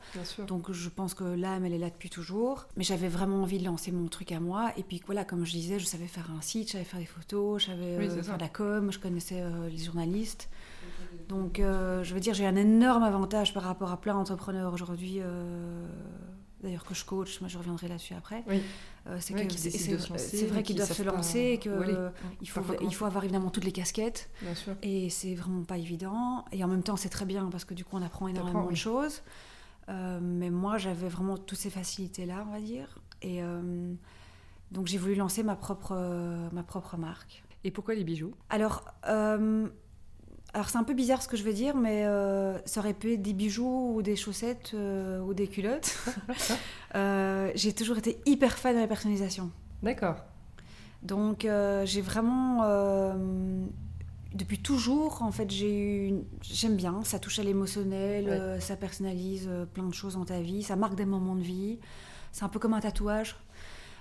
Donc, 0.48 0.72
je 0.72 0.90
pense 0.90 1.14
que 1.14 1.24
l'âme, 1.24 1.66
elle 1.66 1.74
est 1.74 1.80
là 1.80 1.90
depuis 1.90 2.10
toujours. 2.10 2.68
Mais 2.78 2.84
j'avais 2.84 3.08
vraiment 3.08 3.42
envie 3.42 3.60
de 3.60 3.66
lancer 3.66 3.92
mon 3.92 4.08
truc 4.08 4.32
à 4.32 4.40
moi. 4.40 4.72
Et 4.78 4.84
puis, 4.84 5.02
voilà, 5.06 5.24
comme 5.24 5.46
je 5.46 5.52
disais, 5.52 5.80
je 5.80 5.86
savais 5.86 6.08
faire 6.08 6.30
un 6.38 6.42
site, 6.42 6.68
je 6.68 6.74
savais 6.74 6.84
faire 6.84 7.00
des 7.00 7.06
photos, 7.06 7.62
je 7.62 7.68
savais 7.68 7.98
euh, 7.98 8.24
faire 8.24 8.38
de 8.38 8.42
la 8.42 8.50
com, 8.50 8.92
je 8.92 9.00
connaissais 9.00 9.42
euh, 9.42 9.70
les 9.70 9.78
journalistes. 9.78 10.50
Donc, 11.30 11.58
je 11.58 12.14
veux 12.14 12.20
dire, 12.20 12.34
j'ai 12.34 12.46
un 12.46 12.56
énorme 12.56 13.04
avantage 13.04 13.54
par 13.54 13.64
rapport 13.64 13.92
à 13.92 14.00
plein 14.00 14.14
d'entrepreneurs 14.14 14.74
aujourd'hui 14.74 15.22
d'ailleurs 16.66 16.84
que 16.84 16.94
je 16.94 17.06
coach, 17.06 17.40
moi 17.42 17.50
je 17.50 17.58
reviendrai 17.58 17.88
là-dessus 17.88 18.14
après. 18.14 18.44
Oui. 18.48 18.62
Euh, 19.08 19.18
c'est 19.20 19.34
vrai 20.48 20.64
qu'ils 20.64 20.76
doivent 20.76 20.92
se 20.92 21.04
lancer 21.04 21.40
et 21.40 21.60
qu'il 21.60 21.72
il 22.42 22.50
faut, 22.50 22.62
il 22.82 22.94
faut 22.94 23.06
avoir 23.06 23.24
évidemment 23.24 23.52
toutes 23.52 23.66
les 23.66 23.72
casquettes. 23.72 24.30
Bien 24.42 24.56
sûr. 24.56 24.74
Et 24.82 25.10
c'est 25.10 25.36
vraiment 25.36 25.64
pas 25.64 25.78
évident. 25.78 26.46
Et 26.52 26.64
en 26.64 26.68
même 26.68 26.84
temps, 26.84 26.96
c'est 26.96 27.10
très 27.10 27.26
bien 27.26 27.48
parce 27.50 27.66
que 27.66 27.74
du 27.74 27.86
coup, 27.86 27.98
on 27.98 28.02
apprend 28.02 28.28
énormément 28.28 28.70
de 28.70 28.76
choses. 28.76 29.22
Euh, 29.90 30.20
mais 30.22 30.50
moi, 30.50 30.78
j'avais 30.80 31.08
vraiment 31.08 31.38
toutes 31.38 31.60
ces 31.60 31.70
facilités-là, 31.70 32.46
on 32.48 32.52
va 32.52 32.60
dire. 32.60 33.00
Et 33.22 33.44
euh, 33.44 33.94
donc, 34.72 34.88
j'ai 34.88 34.98
voulu 34.98 35.14
lancer 35.16 35.44
ma 35.44 35.56
propre, 35.56 35.96
ma 36.52 36.64
propre 36.64 36.98
marque. 36.98 37.44
Et 37.64 37.72
pourquoi 37.72 37.94
les 37.94 38.04
bijoux? 38.04 38.34
Alors, 38.50 38.86
alors 40.56 40.70
c'est 40.70 40.78
un 40.78 40.86
peu 40.86 40.94
bizarre 40.94 41.22
ce 41.22 41.28
que 41.28 41.36
je 41.36 41.44
veux 41.44 41.52
dire, 41.52 41.76
mais 41.76 42.06
euh, 42.06 42.58
ça 42.66 42.80
aurait 42.80 42.94
pu 42.94 43.12
être 43.16 43.22
des 43.22 43.34
bijoux 43.34 43.92
ou 43.94 44.02
des 44.02 44.16
chaussettes 44.16 44.72
euh, 44.74 45.20
ou 45.20 45.34
des 45.34 45.48
culottes. 45.48 45.96
Euh, 46.96 47.52
j'ai 47.56 47.74
toujours 47.74 47.98
été 47.98 48.22
hyper 48.26 48.58
fan 48.58 48.74
de 48.74 48.80
la 48.80 48.88
personnalisation. 48.88 49.52
D'accord. 49.84 50.16
Donc 51.04 51.46
j'ai 51.84 52.00
vraiment, 52.00 52.64
depuis 54.34 54.60
toujours, 54.60 55.22
en 55.24 55.32
fait, 55.34 55.52
j'ai 55.52 56.08
eu, 56.08 56.14
j'aime 56.42 56.78
bien. 56.78 57.04
Ça 57.04 57.20
touche 57.20 57.38
à 57.40 57.44
l'émotionnel, 57.44 58.62
ça 58.62 58.78
personnalise 58.78 59.50
plein 59.74 59.84
de 59.84 59.94
choses 59.94 60.14
dans 60.14 60.24
ta 60.24 60.40
vie, 60.40 60.64
ça 60.64 60.78
marque 60.78 60.96
des 60.96 61.04
moments 61.04 61.36
de 61.36 61.42
vie. 61.42 61.80
C'est 62.32 62.46
un 62.46 62.50
peu 62.50 62.60
comme 62.60 62.74
un 62.74 62.80
tatouage. 62.80 63.36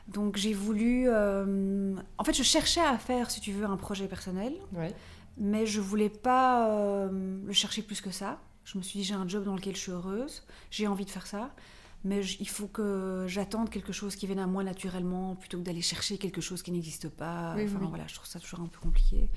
Donc 0.07 0.37
j'ai 0.37 0.53
voulu, 0.53 1.11
en 1.11 2.25
fait, 2.25 2.33
je 2.33 2.45
cherchais 2.45 2.85
à 2.85 2.97
faire, 2.97 3.29
si 3.29 3.41
tu 3.41 3.51
veux, 3.51 3.67
un 3.67 3.77
projet 3.77 4.07
personnel. 4.07 4.53
Ouais 4.73 4.95
mais 5.37 5.67
je 5.67 5.81
voulais 5.81 6.11
pas 6.11 6.71
euh, 6.71 7.39
le 7.45 7.53
chercher 7.53 7.83
plus 7.83 8.01
que 8.01 8.11
ça. 8.11 8.41
Je 8.65 8.79
me 8.79 8.83
suis 8.83 9.01
dit, 9.01 9.05
j'ai 9.05 9.15
un 9.15 9.29
job 9.29 9.45
dans 9.45 9.55
lequel 9.55 9.75
je 9.75 9.81
suis 9.81 9.93
heureuse, 9.93 10.45
j'ai 10.71 10.87
envie 10.87 11.05
de 11.05 11.11
faire 11.11 11.27
ça, 11.27 11.55
mais 12.03 12.25
il 12.25 12.49
faut 12.49 12.67
que 12.67 13.25
j'attende 13.29 13.69
quelque 13.69 13.93
chose 13.93 14.17
qui 14.17 14.27
vienne 14.27 14.39
à 14.39 14.47
moi 14.47 14.65
naturellement 14.65 15.37
plutôt 15.37 15.59
que 15.59 15.63
d'aller 15.63 15.83
chercher 15.83 16.19
quelque 16.19 16.41
chose 16.41 16.63
qui 16.63 16.73
n'existe 16.73 17.09
pas. 17.09 17.55
enfin, 17.55 17.79
voilà, 17.89 18.07
je 18.07 18.15
trouve 18.15 18.27
ça 18.27 18.41
toujours 18.41 18.61
un 18.61 18.67
peu 18.67 18.81
compliqué. 18.81 19.29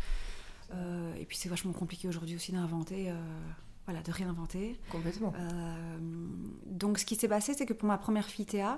Euh, 0.74 1.16
et 1.16 1.25
puis 1.25 1.38
c'est 1.38 1.50
vachement 1.50 1.74
compliqué 1.74 2.08
aujourd'hui 2.08 2.36
aussi 2.36 2.51
d'inventer, 2.51 3.10
euh, 3.10 3.16
voilà, 3.86 4.01
de 4.01 4.12
réinventer. 4.12 4.80
Complètement. 4.92 5.34
donc 6.66 7.00
ce 7.00 7.06
qui 7.06 7.16
s'est 7.16 7.30
passé, 7.30 7.54
c'est 7.54 7.66
que 7.66 7.74
pour 7.74 7.88
ma 7.88 7.98
première 7.98 8.25
fille 8.25 8.46
Théa, 8.46 8.77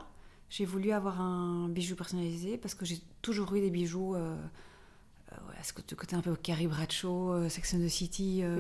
j'ai 0.50 0.66
voulu 0.66 0.92
avoir 0.92 1.22
un 1.22 1.70
bijou 1.70 1.96
personnalisé 1.96 2.58
parce 2.58 2.74
que 2.74 2.86
j'ai 2.86 3.02
toujours 3.22 3.54
eu 3.56 3.62
des 3.62 3.70
bijoux 3.70 4.16
ce 5.62 5.96
côté 5.96 6.16
un 6.16 6.22
peu 6.22 6.36
Carrie 6.36 6.68
Bradshaw, 6.68 7.34
euh, 7.34 7.50
Sex 7.50 7.74
and 7.74 7.80
the 7.80 7.90
City. 7.90 8.42
Euh, 8.44 8.60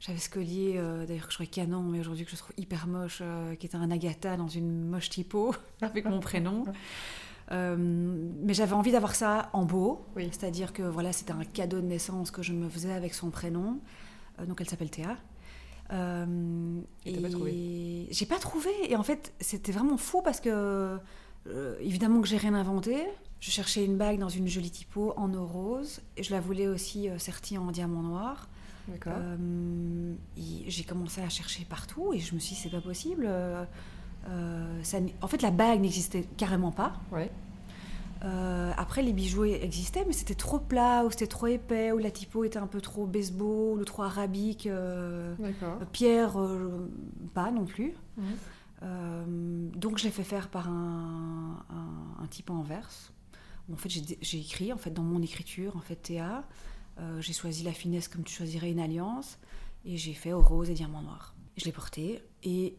j'avais 0.00 0.18
ce 0.18 0.28
collier, 0.28 0.74
euh, 0.76 1.06
d'ailleurs 1.06 1.26
que 1.26 1.30
je 1.30 1.36
trouvais 1.36 1.48
canon, 1.48 1.82
mais 1.82 2.00
aujourd'hui 2.00 2.24
que 2.24 2.30
je 2.30 2.36
trouve 2.36 2.52
hyper 2.56 2.86
moche, 2.86 3.22
qui 3.58 3.66
était 3.66 3.76
un 3.76 3.90
Agatha 3.90 4.36
dans 4.36 4.48
une 4.48 4.88
moche 4.88 5.10
typo, 5.10 5.54
avec 5.80 6.04
mon 6.04 6.20
prénom. 6.20 6.64
mais 7.50 8.54
j'avais 8.54 8.72
envie 8.72 8.92
d'avoir 8.92 9.14
ça 9.14 9.50
en 9.52 9.64
beau, 9.64 10.06
c'est-à-dire 10.16 10.72
que 10.72 10.82
voilà, 10.82 11.12
c'était 11.12 11.32
un 11.32 11.44
cadeau 11.44 11.80
de 11.80 11.86
naissance 11.86 12.30
que 12.30 12.42
je 12.42 12.52
me 12.52 12.68
faisais 12.68 12.92
avec 12.92 13.14
son 13.14 13.30
prénom. 13.30 13.78
donc 14.46 14.60
elle 14.60 14.68
s'appelle 14.68 14.90
Théa. 14.90 15.18
et, 15.90 17.20
pas 17.20 17.30
trouvé? 17.30 18.08
J'ai 18.10 18.26
pas 18.26 18.38
trouvé. 18.38 18.70
Et 18.88 18.96
en 18.96 19.02
fait, 19.02 19.34
c'était 19.40 19.72
vraiment 19.72 19.98
fou 19.98 20.22
parce 20.22 20.40
que, 20.40 20.98
évidemment 21.80 22.20
que 22.20 22.28
j'ai 22.28 22.38
rien 22.38 22.54
inventé. 22.54 22.96
Je 23.42 23.50
cherchais 23.50 23.84
une 23.84 23.96
bague 23.96 24.20
dans 24.20 24.28
une 24.28 24.46
jolie 24.46 24.70
typo 24.70 25.14
en 25.16 25.34
or 25.34 25.50
rose 25.50 26.00
et 26.16 26.22
je 26.22 26.30
la 26.30 26.38
voulais 26.38 26.68
aussi 26.68 27.08
euh, 27.08 27.18
sertie 27.18 27.58
en 27.58 27.72
diamant 27.72 28.02
noir. 28.02 28.48
Euh, 29.04 30.14
j'ai 30.36 30.84
commencé 30.84 31.20
à 31.22 31.28
chercher 31.28 31.64
partout 31.64 32.12
et 32.12 32.20
je 32.20 32.36
me 32.36 32.38
suis 32.38 32.54
dit 32.54 32.60
c'est 32.60 32.70
pas 32.70 32.80
possible. 32.80 33.26
Euh, 33.26 33.64
ça, 34.84 34.98
en 35.20 35.26
fait, 35.26 35.42
la 35.42 35.50
bague 35.50 35.80
n'existait 35.80 36.22
carrément 36.36 36.70
pas. 36.70 36.92
Ouais. 37.10 37.32
après, 38.76 39.02
les 39.02 39.12
bijoux 39.12 39.42
existaient, 39.42 40.04
mais 40.06 40.12
c'était 40.12 40.36
trop 40.36 40.60
plat, 40.60 41.04
ou 41.04 41.10
c'était 41.10 41.26
trop 41.26 41.48
épais, 41.48 41.90
ou 41.90 41.98
la 41.98 42.12
typo 42.12 42.44
était 42.44 42.60
un 42.60 42.68
peu 42.68 42.80
trop 42.80 43.06
baseball, 43.06 43.80
ou 43.80 43.84
trop 43.84 44.04
arabique. 44.04 44.68
pierre, 45.90 46.38
pas 47.34 47.50
non 47.50 47.64
plus. 47.64 47.92
donc, 48.80 49.98
je 49.98 50.04
l'ai 50.04 50.12
fait 50.12 50.22
faire 50.22 50.46
par 50.46 50.68
un, 50.68 51.64
un, 51.70 52.22
un 52.22 52.26
type 52.28 52.48
en 52.50 52.62
verse 52.62 53.11
en 53.72 53.76
fait, 53.76 53.88
j'ai 53.88 54.38
écrit 54.38 54.72
en 54.72 54.76
fait 54.76 54.90
dans 54.90 55.02
mon 55.02 55.22
écriture 55.22 55.76
en 55.76 55.80
fait 55.80 55.96
Théa. 55.96 56.44
j'ai 57.20 57.32
choisi 57.32 57.62
la 57.62 57.72
finesse 57.72 58.08
comme 58.08 58.24
tu 58.24 58.34
choisirais 58.34 58.70
une 58.70 58.80
alliance 58.80 59.38
et 59.84 59.96
j'ai 59.96 60.14
fait 60.14 60.32
au 60.32 60.40
rose 60.40 60.70
et 60.70 60.74
diamant 60.74 61.02
noir. 61.02 61.34
Je 61.56 61.64
l'ai 61.64 61.72
porté 61.72 62.22
et 62.42 62.76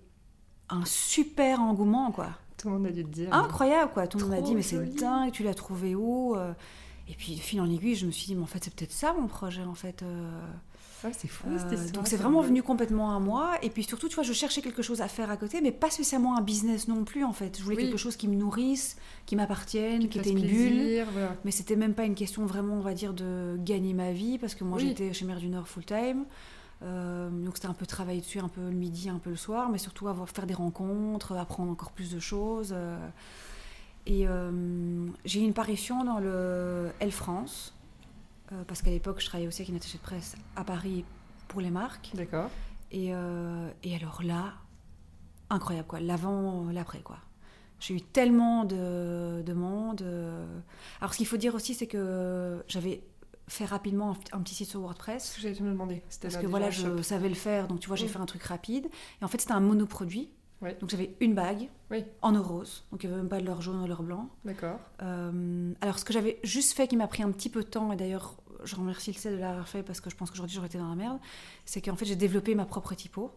un 0.70 0.86
super 0.86 1.62
engouement 1.62 2.12
quoi. 2.12 2.30
Tout 2.58 2.70
le 2.70 2.76
monde 2.76 2.88
a 2.88 2.92
dû 2.92 3.04
te 3.04 3.10
dire. 3.10 3.34
Incroyable 3.34 3.92
quoi. 3.92 4.08
Tout 4.08 4.20
le 4.20 4.26
monde 4.26 4.34
m'a 4.36 4.42
dit 4.42 4.56
mais 4.56 4.62
c'est 4.62 4.96
dingue, 4.96 5.32
tu 5.32 5.44
l'as 5.44 5.56
trouvé 5.56 5.96
où 5.96 6.36
Et 7.08 7.14
puis 7.16 7.38
fil 7.38 7.60
en 7.62 7.70
aiguille, 7.70 7.96
je 7.96 8.06
me 8.06 8.12
suis 8.12 8.28
dit 8.28 8.36
mais 8.36 8.44
en 8.44 8.48
fait 8.48 8.64
c'est 8.64 8.74
peut-être 8.74 8.92
ça 8.92 9.14
mon 9.14 9.28
projet 9.28 9.64
en 9.64 9.76
fait 9.76 10.04
c'est 11.12 11.28
fou, 11.28 11.48
euh, 11.50 11.92
donc 11.92 12.08
c'est 12.08 12.18
vraiment 12.18 12.42
venu 12.42 12.64
complètement 12.64 13.16
à 13.16 13.20
moi. 13.20 13.52
Et 13.62 13.70
puis 13.70 13.84
surtout, 13.84 14.08
tu 14.08 14.16
vois, 14.16 14.24
je 14.24 14.34
cherchais 14.34 14.62
quelque 14.62 14.82
chose 14.82 15.02
à 15.02 15.08
faire 15.08 15.30
à 15.30 15.38
côté, 15.38 15.60
mais 15.62 15.72
pas 15.72 15.90
spécialement 15.90 16.38
un 16.38 16.42
business 16.42 16.88
non 16.88 17.04
plus, 17.04 17.24
en 17.24 17.34
fait. 17.34 17.58
Je 17.58 17.64
voulais 17.64 17.78
quelque 17.78 17.98
chose 17.98 18.16
qui 18.16 18.28
me 18.28 18.36
nourrisse, 18.36 18.98
qui 19.26 19.36
m'appartienne, 19.36 20.08
qui, 20.08 20.20
était 20.20 20.32
une 20.32 20.42
bulle. 20.42 21.06
Mais 21.44 21.52
c'était 21.52 21.76
même 21.76 21.94
pas 21.94 22.06
une 22.06 22.16
question 22.16 22.46
vraiment, 22.46 22.76
on 22.76 22.82
va 22.82 22.94
dire, 22.94 23.14
de 23.14 23.58
gagner 23.60 23.94
ma 23.94 24.12
vie, 24.12 24.38
parce 24.38 24.56
que 24.56 24.64
moi 24.64 24.80
j'étais 24.80 25.14
chez 25.14 25.26
Mère 25.26 25.40
du 25.40 25.50
Nord 25.50 25.68
full 25.68 25.86
time. 25.86 26.26
Euh, 26.82 27.30
donc 27.30 27.56
c'était 27.56 27.68
un 27.68 27.74
peu 27.74 27.86
travailler 27.86 28.20
dessus, 28.20 28.40
un 28.40 28.50
peu 28.50 28.62
le 28.62 28.76
midi, 28.76 29.10
un 29.10 29.20
peu 29.20 29.30
le 29.30 29.36
soir, 29.36 29.70
mais 29.70 29.78
surtout 29.78 30.08
avoir 30.08 30.30
faire 30.30 30.46
des 30.46 30.54
rencontres, 30.54 31.34
apprendre 31.34 31.72
encore 31.72 31.92
plus 31.92 32.14
de 32.14 32.20
choses. 32.20 32.74
Euh. 32.76 32.98
Et 34.06 34.26
j'ai 35.24 35.40
eu 35.40 35.44
une 35.44 35.54
parution 35.54 36.04
dans 36.04 36.20
le 36.20 36.90
Elle 37.00 37.14
France, 37.14 37.74
euh, 38.52 38.64
parce 38.68 38.82
qu'à 38.82 38.92
l'époque, 38.92 39.20
je 39.20 39.26
travaillais 39.26 39.48
aussi 39.48 39.62
avec 39.62 39.70
une 39.70 39.76
attachée 39.76 39.98
de 39.98 40.04
presse 40.04 40.36
à 40.56 40.64
Paris 40.64 41.06
pour 41.48 41.62
les 41.62 41.72
marques. 41.72 42.12
D'accord. 42.14 42.50
Et, 42.92 43.14
euh, 43.14 43.70
et, 43.84 43.96
alors 43.96 44.22
là, 44.24 44.54
incroyable, 45.50 45.88
quoi. 45.88 46.00
L'avant, 46.00 46.66
l'après, 46.72 47.02
quoi. 47.02 47.18
J'ai 47.80 47.96
eu 47.96 48.02
tellement 48.02 48.64
de 48.64 49.42
demandes. 49.46 50.06
Alors, 51.02 51.14
ce 51.14 51.18
qu'il 51.18 51.28
faut 51.28 51.38
dire 51.38 51.54
aussi, 51.56 51.74
c'est 51.74 51.88
que 51.88 52.64
j'avais 52.68 53.04
fait 53.48 53.66
rapidement 53.66 54.16
un, 54.32 54.42
petit 54.42 54.56
site 54.56 54.70
sur 54.70 54.80
WordPress. 54.82 55.38
J'allais 55.40 55.56
te 55.56 55.64
me 55.64 55.72
demander. 55.72 56.02
Parce 56.22 56.38
que 56.38 56.48
voilà, 56.48 56.70
je 56.70 57.02
savais 57.02 57.30
le 57.30 57.36
faire. 57.36 57.68
Donc, 57.68 57.80
tu 57.80 57.88
vois, 57.88 57.98
j'ai 57.98 58.08
fait 58.08 58.20
un 58.20 58.26
truc 58.26 58.44
rapide. 58.44 58.88
Et 59.22 59.26
en 59.26 59.28
fait, 59.28 59.42
c'était 59.42 59.54
un 59.54 59.60
monoproduit. 59.60 60.30
Donc 60.62 60.90
j'avais 60.90 61.14
une 61.20 61.34
bague 61.34 61.70
en 62.22 62.36
or 62.36 62.48
rose, 62.48 62.84
donc 62.92 63.04
il 63.04 63.08
n'y 63.08 63.14
avait 63.14 63.22
même 63.22 63.30
pas 63.30 63.40
de 63.40 63.46
l'or 63.46 63.62
jaune 63.62 63.80
ou 63.82 63.84
de 63.84 63.90
l'or 63.90 64.04
blanc. 64.04 64.30
D'accord. 64.46 64.80
Euh, 65.02 65.74
alors 65.82 66.00
ce 66.00 66.06
que 66.06 66.14
j'avais 66.14 66.40
juste 66.44 66.74
fait 66.74 66.88
qui 66.88 66.96
m'a 66.96 67.08
pris 67.08 67.22
un 67.22 67.32
petit 67.32 67.50
peu 67.50 67.64
de 67.64 67.68
temps, 67.68 67.92
et 67.92 67.96
d'ailleurs 67.96 68.38
je 68.64 68.76
remercie 68.76 69.12
le 69.12 69.18
CEL 69.18 69.36
de 69.36 69.40
l'avoir 69.42 69.68
fait 69.68 69.84
parce 69.84 70.00
que 70.00 70.10
je 70.10 70.16
pense 70.16 70.32
qu'aujourd'hui 70.32 70.56
j'aurais 70.56 70.68
été 70.68 70.78
dans 70.78 70.90
la 70.90 70.96
merde, 70.96 71.20
c'est 71.66 71.82
qu'en 71.82 71.96
fait 71.96 72.06
j'ai 72.06 72.16
développé 72.16 72.56
ma 72.56 72.66
propre 72.66 72.96
typo. 72.96 73.32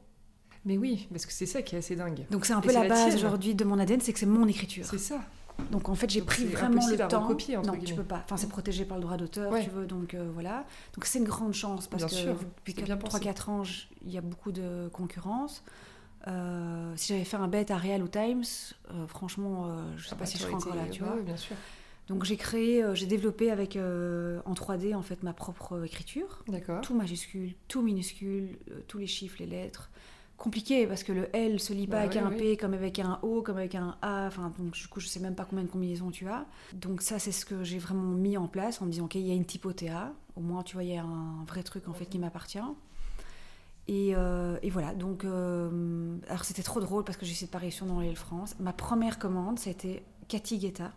Mais 0.65 0.79
oui, 0.79 1.07
parce 1.11 1.27
que 1.27 1.33
c'est 1.33 1.47
ça 1.47 1.63
qui 1.63 1.77
est 1.77 1.79
assez 1.79 1.95
dingue. 1.95 2.27
Donc 2.31 2.45
c'est 2.45 2.53
un 2.53 2.61
peu 2.61 2.73
la, 2.73 2.89
base 2.89 3.15
aujourd'hui 3.15 3.55
de 3.55 3.65
mon 3.65 3.79
ADN, 3.79 4.01
c'est 4.01 4.13
que 4.13 4.19
c'est 4.19 4.27
mon 4.27 4.49
écriture. 4.49 4.85
C'est 4.85 4.99
ça. 4.99 5.21
Donc 5.71 5.89
en 5.89 5.95
fait 5.95 6.11
j'ai 6.11 6.23
pris 6.23 6.45
vraiment 6.45 6.87
le 6.87 6.97
temps. 7.09 7.23
Recopier, 7.23 7.57
non, 7.57 7.79
tu 7.79 7.95
peux 7.95 8.03
pas. 8.03 8.23
Enfin 8.25 8.37
c'est 8.37 8.49
protégé 8.49 8.85
par 8.85 8.99
le 8.99 9.03
droit 9.03 9.17
d'auteur, 9.17 9.53
tu 9.63 9.71
veux. 9.71 9.87
Donc 9.87 10.15
euh, 10.15 10.29
voilà. 10.33 10.65
Donc 10.95 11.05
c'est 11.05 11.19
une 11.19 11.25
grande 11.25 11.55
chance 11.55 11.87
parce 11.87 12.05
que 12.05 12.31
depuis 12.67 12.75
3-4 12.75 13.51
ans 13.51 13.63
il 14.05 14.13
y 14.13 14.19
a 14.19 14.21
beaucoup 14.23 14.53
de 14.53 14.89
concurrence. 14.93 15.63
Euh, 16.27 16.93
si 16.97 17.13
j'avais 17.13 17.25
fait 17.25 17.37
un 17.37 17.49
bet 17.49 17.71
à 17.71 17.77
Real 17.77 18.03
ou 18.03 18.09
Times, 18.09 18.45
euh, 18.91 19.07
franchement, 19.07 19.67
euh, 19.67 19.93
je 19.97 20.03
ne 20.03 20.09
sais 20.09 20.09
ah 20.13 20.15
pas 20.15 20.21
bah, 20.21 20.27
si 20.27 20.39
je 20.39 20.43
serais 20.43 20.55
encore 20.55 20.75
là, 20.75 20.87
tu 20.91 21.03
vois. 21.03 21.17
bien 21.21 21.37
sûr. 21.37 21.57
Donc 22.09 22.25
j'ai 22.25 22.37
créé, 22.37 22.85
j'ai 22.95 23.07
développé 23.07 23.51
avec 23.51 23.77
en 23.77 24.55
3D 24.55 24.95
en 24.95 25.03
fait 25.03 25.25
ma 25.25 25.33
propre 25.33 25.85
écriture. 25.85 26.45
D'accord. 26.47 26.81
Tout 26.81 26.95
majuscule, 26.95 27.55
tout 27.67 27.83
minuscule, 27.83 28.59
tous 28.87 28.99
les 28.99 29.09
chiffres, 29.09 29.37
les 29.41 29.47
lettres. 29.47 29.91
Compliqué 30.37 30.87
parce 30.87 31.03
que 31.03 31.13
le 31.13 31.35
L 31.35 31.59
se 31.59 31.73
lit 31.73 31.87
pas 31.87 31.97
bah 31.97 32.03
avec 32.03 32.17
un 32.17 32.31
P 32.31 32.57
comme 32.57 32.75
avec 32.75 33.01
un 33.01 33.19
O, 33.23 33.43
comme 33.43 33.57
avec 33.57 33.75
un 33.75 33.97
A. 34.03 34.27
Enfin 34.29 34.53
donc 34.57 34.73
du 34.73 34.87
coup 34.87 35.01
je 35.01 35.09
sais 35.09 35.19
même 35.19 35.35
pas 35.35 35.45
combien 35.45 35.65
de 35.65 35.69
combinaisons 35.69 36.13
tu 36.13 36.29
as. 36.29 36.47
Donc 36.75 37.03
ça 37.03 37.19
c'est 37.19 37.33
ce 37.33 37.45
que 37.45 37.65
j'ai 37.65 37.79
vraiment 37.79 38.13
mis 38.13 38.37
en 38.37 38.47
place 38.47 38.81
en 38.81 38.87
me 38.87 38.93
disant 38.93 39.07
ok 39.07 39.17
il 39.17 39.27
y 39.27 39.33
a 39.33 39.35
une 39.35 39.47
typotéa. 39.47 40.13
Au 40.37 40.41
moins 40.41 40.63
tu 40.63 40.75
vois 40.75 40.85
il 40.85 40.91
y 40.91 40.97
a 40.97 41.03
un 41.03 41.45
vrai 41.45 41.65
truc 41.65 41.89
en 41.89 41.93
fait 41.93 42.05
qui 42.05 42.21
m'appartient. 42.21 42.59
Euh, 43.89 44.59
et, 44.63 44.71
voilà, 44.71 44.95
donc, 44.95 45.25
euh, 45.25 46.17
alors 46.29 46.45
c'était 46.45 46.63
trop 46.63 46.81
drôle 46.81 47.05
parce 47.05 47.17
que 47.17 47.25
j'ai 47.25 47.35
cette 47.35 47.51
parution 47.51 47.87
dans 47.87 48.01
l'île 48.01 48.17
France. 48.17 48.55
Ma 48.59 48.73
première 48.73 49.19
commande, 49.19 49.59
c'était 49.59 50.03
Cathy 50.29 50.59
Guetta. 50.59 50.93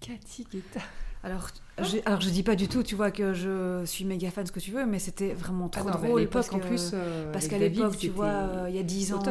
Cathy 0.00 0.46
Guetta. 0.50 0.80
Alors, 1.24 1.50
je, 1.78 1.98
alors 2.04 2.20
je 2.20 2.28
dis 2.30 2.42
pas 2.42 2.56
du 2.56 2.66
tout, 2.66 2.82
tu 2.82 2.96
vois, 2.96 3.12
que 3.12 3.32
je 3.32 3.84
suis 3.84 4.04
méga 4.04 4.32
fan, 4.32 4.44
ce 4.44 4.50
que 4.50 4.58
tu 4.58 4.72
veux, 4.72 4.86
mais 4.86 4.98
c'était 4.98 5.34
vraiment 5.34 5.68
trop 5.68 5.88
ah 5.88 5.92
drôle. 5.92 6.28
parce 6.28 6.48
qu'en 6.48 6.58
plus, 6.58 6.90
euh, 6.94 7.32
parce 7.32 7.46
qu'à 7.46 7.58
l'époque, 7.58 7.96
tu 7.96 8.08
vois, 8.08 8.66
il 8.68 8.74
y 8.74 8.78
a 8.78 8.82
10 8.82 9.14
ans, 9.14 9.22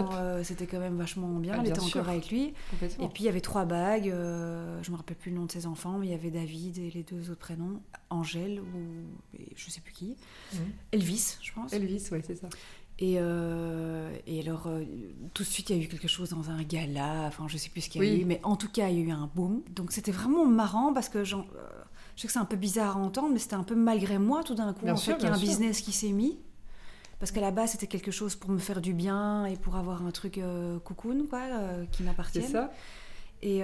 c'était 0.44 0.68
quand 0.68 0.80
même 0.80 0.96
vachement 0.96 1.28
bien. 1.36 1.56
Ah, 1.58 1.62
elle 1.62 1.70
était 1.70 1.82
encore 1.82 2.08
avec 2.08 2.30
lui. 2.30 2.54
Et 2.82 3.08
puis 3.14 3.24
il 3.24 3.26
y 3.26 3.30
avait 3.30 3.42
trois 3.42 3.66
bagues. 3.66 4.06
je 4.06 4.92
me 4.92 4.96
rappelle 4.96 5.18
plus 5.18 5.32
le 5.32 5.38
nom 5.38 5.46
de 5.46 5.52
ses 5.52 5.66
enfants, 5.66 5.98
mais 5.98 6.08
il 6.08 6.12
y 6.12 6.16
avait 6.16 6.32
David 6.32 6.78
et 6.78 6.92
les 6.92 7.04
deux 7.04 7.30
autres 7.30 7.42
prénoms, 7.42 7.82
Angèle 8.10 8.62
ou 8.62 9.38
je 9.56 9.70
sais 9.70 9.82
plus 9.82 9.94
qui, 9.94 10.16
mhm. 10.54 10.60
Elvis, 10.94 11.38
je 11.42 11.52
pense. 11.54 11.74
Elvis, 11.74 12.08
oui, 12.12 12.20
c'est 12.26 12.36
ça. 12.36 12.48
Et, 13.04 13.16
euh, 13.18 14.16
et 14.28 14.42
alors, 14.42 14.68
euh, 14.68 14.84
tout 15.34 15.42
de 15.42 15.48
suite, 15.48 15.72
il 15.72 15.78
y 15.78 15.80
a 15.80 15.84
eu 15.84 15.88
quelque 15.88 16.08
chose 16.08 16.30
dans 16.30 16.52
un 16.52 16.62
gala, 16.62 17.24
enfin, 17.28 17.48
je 17.48 17.58
sais 17.58 17.70
plus 17.70 17.82
ce 17.82 17.90
qu'il 17.90 18.04
y 18.04 18.08
a 18.08 18.14
eu, 18.14 18.26
mais 18.26 18.40
en 18.44 18.56
tout 18.56 18.70
cas, 18.70 18.90
il 18.90 19.00
y 19.00 19.02
a 19.02 19.04
eu 19.04 19.10
un 19.10 19.28
boom. 19.34 19.64
Donc, 19.76 19.92
c'était 19.92 20.12
vraiment 20.12 20.46
marrant 20.46 20.94
parce 20.94 21.10
que 21.10 21.18
euh, 21.18 21.24
je 21.26 21.36
sais 22.16 22.28
que 22.28 22.32
c'est 22.32 22.38
un 22.38 22.46
peu 22.46 22.58
bizarre 22.58 22.98
à 22.98 23.00
entendre, 23.00 23.30
mais 23.34 23.40
c'était 23.40 23.56
un 23.56 23.64
peu 23.64 23.74
malgré 23.74 24.20
moi 24.20 24.44
tout 24.44 24.54
d'un 24.54 24.72
coup, 24.74 24.88
en 24.88 24.96
fait, 24.96 25.16
qu'il 25.16 25.28
y 25.28 25.32
a 25.32 25.34
un 25.34 25.40
business 25.40 25.82
qui 25.82 25.92
s'est 25.92 26.12
mis. 26.12 26.38
Parce 27.18 27.32
qu'à 27.32 27.42
la 27.42 27.50
base, 27.50 27.72
c'était 27.72 27.88
quelque 27.88 28.12
chose 28.12 28.36
pour 28.36 28.52
me 28.52 28.60
faire 28.60 28.82
du 28.82 28.94
bien 28.94 29.46
et 29.48 29.56
pour 29.56 29.78
avoir 29.78 30.06
un 30.06 30.12
truc 30.12 30.40
cocoon, 30.84 31.26
quoi, 31.28 31.42
qui 31.92 32.04
m'appartienne. 32.04 32.46
C'est 32.46 32.52
ça. 32.52 32.72
Et, 33.42 33.62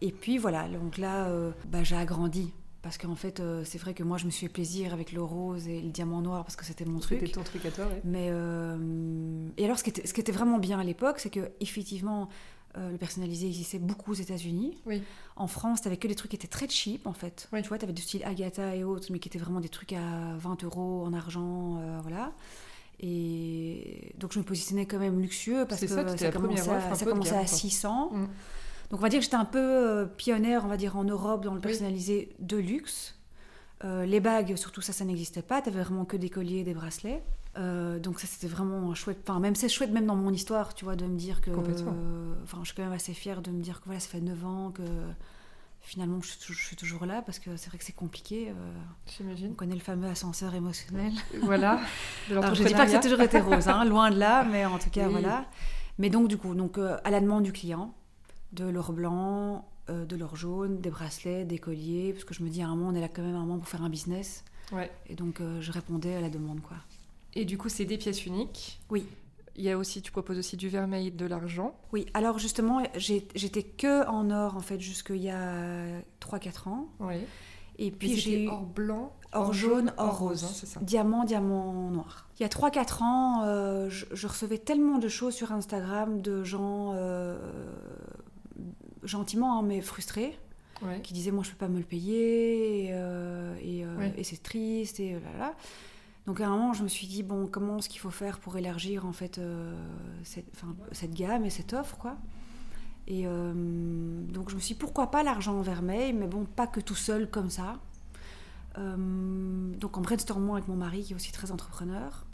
et 0.00 0.12
puis 0.12 0.38
voilà, 0.38 0.68
donc 0.68 0.98
là, 0.98 1.28
bah, 1.68 1.84
j'ai 1.84 1.96
agrandi. 1.96 2.52
Parce 2.82 2.96
qu'en 2.96 3.16
fait, 3.16 3.40
euh, 3.40 3.62
c'est 3.64 3.78
vrai 3.78 3.92
que 3.92 4.04
moi, 4.04 4.18
je 4.18 4.24
me 4.24 4.30
suis 4.30 4.46
fait 4.46 4.52
plaisir 4.52 4.92
avec 4.92 5.12
le 5.12 5.22
rose 5.22 5.66
et 5.66 5.80
le 5.80 5.90
diamant 5.90 6.22
noir 6.22 6.44
parce 6.44 6.54
que 6.54 6.64
c'était 6.64 6.84
mon 6.84 7.00
truc. 7.00 7.18
C'était 7.20 7.32
ton 7.32 7.42
truc 7.42 7.66
à 7.66 7.70
toi, 7.70 7.86
Mais 8.04 8.28
euh, 8.30 9.48
et 9.56 9.64
alors, 9.64 9.78
ce 9.78 9.84
qui, 9.84 9.90
était, 9.90 10.06
ce 10.06 10.14
qui 10.14 10.20
était 10.20 10.32
vraiment 10.32 10.58
bien 10.58 10.78
à 10.78 10.84
l'époque, 10.84 11.18
c'est 11.18 11.30
que 11.30 11.50
effectivement, 11.60 12.28
euh, 12.76 12.92
le 12.92 12.96
personnalisé 12.96 13.48
existait 13.48 13.80
beaucoup 13.80 14.12
aux 14.12 14.16
États-Unis. 14.16 14.78
Oui. 14.86 15.02
En 15.34 15.48
France, 15.48 15.82
tu 15.82 15.88
avais 15.88 15.96
que 15.96 16.06
des 16.06 16.14
trucs 16.14 16.30
qui 16.30 16.36
étaient 16.36 16.46
très 16.46 16.68
cheap, 16.68 17.08
en 17.08 17.12
fait. 17.12 17.48
Tu 17.52 17.68
vois, 17.68 17.78
tu 17.78 17.84
avais 17.84 17.92
du 17.92 18.02
style 18.02 18.22
Agatha 18.24 18.76
et 18.76 18.84
autres, 18.84 19.08
mais 19.10 19.18
qui 19.18 19.28
étaient 19.28 19.40
vraiment 19.40 19.60
des 19.60 19.70
trucs 19.70 19.92
à 19.92 20.36
20 20.36 20.62
euros 20.62 21.04
en 21.04 21.12
argent, 21.12 21.80
voilà. 22.02 22.32
Et 23.00 24.12
donc, 24.18 24.32
je 24.32 24.38
me 24.38 24.44
positionnais 24.44 24.86
quand 24.86 24.98
même 24.98 25.20
luxueux 25.20 25.66
parce 25.68 25.80
que 25.80 25.86
ça, 25.88 26.16
ça, 26.16 26.30
commençait 26.30 26.70
à, 26.70 26.94
ça 26.94 27.04
commençait 27.04 27.36
à 27.36 27.46
600. 27.46 28.12
Donc 28.90 29.00
on 29.00 29.02
va 29.02 29.08
dire 29.08 29.18
que 29.18 29.24
j'étais 29.24 29.36
un 29.36 29.44
peu 29.44 29.58
euh, 29.58 30.06
pionnière, 30.06 30.64
on 30.64 30.68
va 30.68 30.76
dire, 30.76 30.96
en 30.96 31.04
Europe 31.04 31.44
dans 31.44 31.54
le 31.54 31.60
personnalisé 31.60 32.34
de 32.38 32.56
luxe. 32.56 33.14
Euh, 33.84 34.06
les 34.06 34.20
bagues, 34.20 34.56
surtout 34.56 34.80
ça, 34.80 34.92
ça 34.92 35.04
n'existait 35.04 35.42
pas. 35.42 35.60
Tu 35.60 35.68
avais 35.68 35.82
vraiment 35.82 36.04
que 36.04 36.16
des 36.16 36.30
colliers, 36.30 36.64
des 36.64 36.74
bracelets. 36.74 37.22
Euh, 37.58 37.98
donc 37.98 38.18
ça, 38.18 38.26
c'était 38.26 38.46
vraiment 38.46 38.94
chouette. 38.94 39.18
Enfin, 39.28 39.40
même 39.40 39.54
c'est 39.54 39.68
chouette, 39.68 39.90
même 39.90 40.06
dans 40.06 40.16
mon 40.16 40.32
histoire, 40.32 40.74
tu 40.74 40.84
vois, 40.84 40.96
de 40.96 41.04
me 41.04 41.16
dire 41.16 41.40
que... 41.40 41.50
Enfin, 41.50 42.60
je 42.62 42.66
suis 42.66 42.74
quand 42.74 42.82
même 42.82 42.92
assez 42.92 43.12
fière 43.12 43.42
de 43.42 43.50
me 43.50 43.60
dire 43.60 43.80
que 43.80 43.86
voilà, 43.86 44.00
ça 44.00 44.08
fait 44.08 44.20
9 44.20 44.44
ans 44.46 44.70
que 44.70 44.82
finalement 45.80 46.20
je 46.20 46.52
suis, 46.52 46.76
toujours 46.76 47.06
là 47.06 47.22
parce 47.22 47.38
que 47.38 47.56
c'est 47.56 47.68
vrai 47.68 47.78
que 47.78 47.84
c'est 47.84 47.94
compliqué. 47.94 48.52
J'imagine. 49.16 49.50
On 49.52 49.54
connaît 49.54 49.74
le 49.74 49.80
fameux 49.80 50.08
ascenseur 50.08 50.54
émotionnel. 50.54 51.12
Voilà. 51.42 51.80
Alors 52.30 52.54
je 52.54 52.64
dis 52.64 52.74
pas 52.74 52.84
que 52.84 52.90
c'est 52.90 53.00
toujours 53.00 53.20
été 53.20 53.38
rose, 53.38 53.68
hein, 53.68 53.84
loin 53.84 54.10
de 54.10 54.18
là, 54.18 54.44
mais 54.44 54.64
en 54.64 54.78
tout 54.78 54.90
cas 54.90 55.08
voilà. 55.08 55.44
Mais 55.98 56.10
donc 56.10 56.28
du 56.28 56.36
coup, 56.36 56.54
donc 56.54 56.78
à 56.78 57.10
la 57.10 57.20
demande 57.20 57.44
du 57.44 57.52
client, 57.52 57.94
de 58.52 58.64
l'or 58.64 58.92
blanc, 58.92 59.68
euh, 59.90 60.04
de 60.04 60.16
l'or 60.16 60.36
jaune, 60.36 60.80
des 60.80 60.90
bracelets, 60.90 61.44
des 61.44 61.58
colliers, 61.58 62.12
parce 62.12 62.24
que 62.24 62.34
je 62.34 62.42
me 62.42 62.48
dis 62.48 62.62
à 62.62 62.66
un 62.66 62.76
moment, 62.76 62.88
on 62.90 62.94
est 62.94 63.00
là 63.00 63.08
quand 63.08 63.22
même 63.22 63.34
un 63.34 63.40
moment 63.40 63.58
pour 63.58 63.68
faire 63.68 63.82
un 63.82 63.88
business. 63.90 64.44
Ouais. 64.72 64.90
Et 65.06 65.14
donc, 65.14 65.40
euh, 65.40 65.60
je 65.60 65.72
répondais 65.72 66.14
à 66.14 66.20
la 66.20 66.28
demande, 66.28 66.60
quoi. 66.60 66.76
Et 67.34 67.44
du 67.44 67.56
coup, 67.56 67.68
c'est 67.68 67.84
des 67.84 67.98
pièces 67.98 68.26
uniques 68.26 68.80
Oui. 68.90 69.06
Il 69.56 69.64
y 69.64 69.70
a 69.70 69.78
aussi, 69.78 70.02
tu 70.02 70.12
proposes 70.12 70.38
aussi 70.38 70.56
du 70.56 70.68
vermeil, 70.68 71.10
de 71.10 71.26
l'argent. 71.26 71.74
Oui, 71.92 72.06
alors 72.14 72.38
justement, 72.38 72.82
j'étais 72.94 73.64
que 73.64 74.06
en 74.06 74.30
or, 74.30 74.56
en 74.56 74.60
fait, 74.60 74.78
jusqu'il 74.78 75.16
y 75.16 75.30
a 75.30 76.00
3-4 76.20 76.68
ans. 76.68 76.88
Oui. 77.00 77.16
Et 77.80 77.92
puis 77.92 78.16
j'ai 78.16 78.44
eu 78.44 78.48
or 78.48 78.62
blanc, 78.62 79.12
or, 79.32 79.52
jaune, 79.52 79.92
or 79.98 80.18
rose, 80.18 80.44
hein, 80.44 80.66
ça. 80.66 80.80
diamant, 80.80 81.24
diamant 81.24 81.90
noir. 81.90 82.28
Il 82.38 82.42
y 82.42 82.46
a 82.46 82.48
3-4 82.48 83.02
ans, 83.04 83.42
euh, 83.44 83.88
je, 83.88 84.26
recevais 84.26 84.58
tellement 84.58 84.98
de 84.98 85.06
choses 85.06 85.34
sur 85.34 85.52
Instagram 85.52 86.20
de 86.20 86.42
gens 86.42 86.92
gentiment, 89.02 89.58
hein, 89.58 89.62
mais 89.62 89.80
frustré, 89.80 90.38
qui 91.02 91.12
disait 91.12 91.30
moi 91.30 91.42
je 91.42 91.50
peux 91.50 91.56
pas 91.56 91.68
me 91.68 91.78
le 91.78 91.84
payer 91.84 92.84
et, 92.84 92.88
euh, 92.92 93.56
euh, 93.60 94.10
et, 94.16 94.24
c'est 94.24 94.42
triste 94.42 95.00
et 95.00 95.18
là 95.38 95.54
Donc 96.26 96.40
à 96.40 96.46
un 96.46 96.50
moment 96.50 96.72
je 96.72 96.82
me 96.82 96.88
suis 96.88 97.06
dit 97.06 97.22
bon 97.22 97.46
comment 97.46 97.78
est-ce 97.78 97.88
qu'il 97.88 98.00
faut 98.00 98.10
faire 98.10 98.38
pour 98.38 98.56
élargir 98.56 99.04
en 99.06 99.12
fait 99.12 99.38
euh, 99.38 99.74
cette, 100.22 100.46
cette, 100.92 101.14
gamme 101.14 101.44
et 101.44 101.50
cette 101.50 101.72
offre 101.72 101.96
quoi. 101.96 102.16
Et 103.06 103.24
donc 103.24 104.50
je 104.50 104.54
me 104.54 104.60
suis 104.60 104.74
dit 104.74 104.78
pourquoi 104.78 105.10
pas 105.10 105.22
l'argent 105.22 105.58
en 105.58 105.62
vermeil 105.62 106.12
mais 106.12 106.26
bon 106.26 106.44
pas 106.44 106.66
que 106.66 106.80
tout 106.80 106.94
seul 106.94 107.28
comme 107.28 107.50
ça. 107.50 107.78
donc 108.76 109.96
en 109.96 110.00
brainstormant 110.00 110.54
avec 110.54 110.68
mon 110.68 110.76
mari 110.76 111.02
qui 111.02 111.12
est 111.12 111.16
aussi 111.16 111.32
très 111.32 111.50
entrepreneur, 111.50 112.26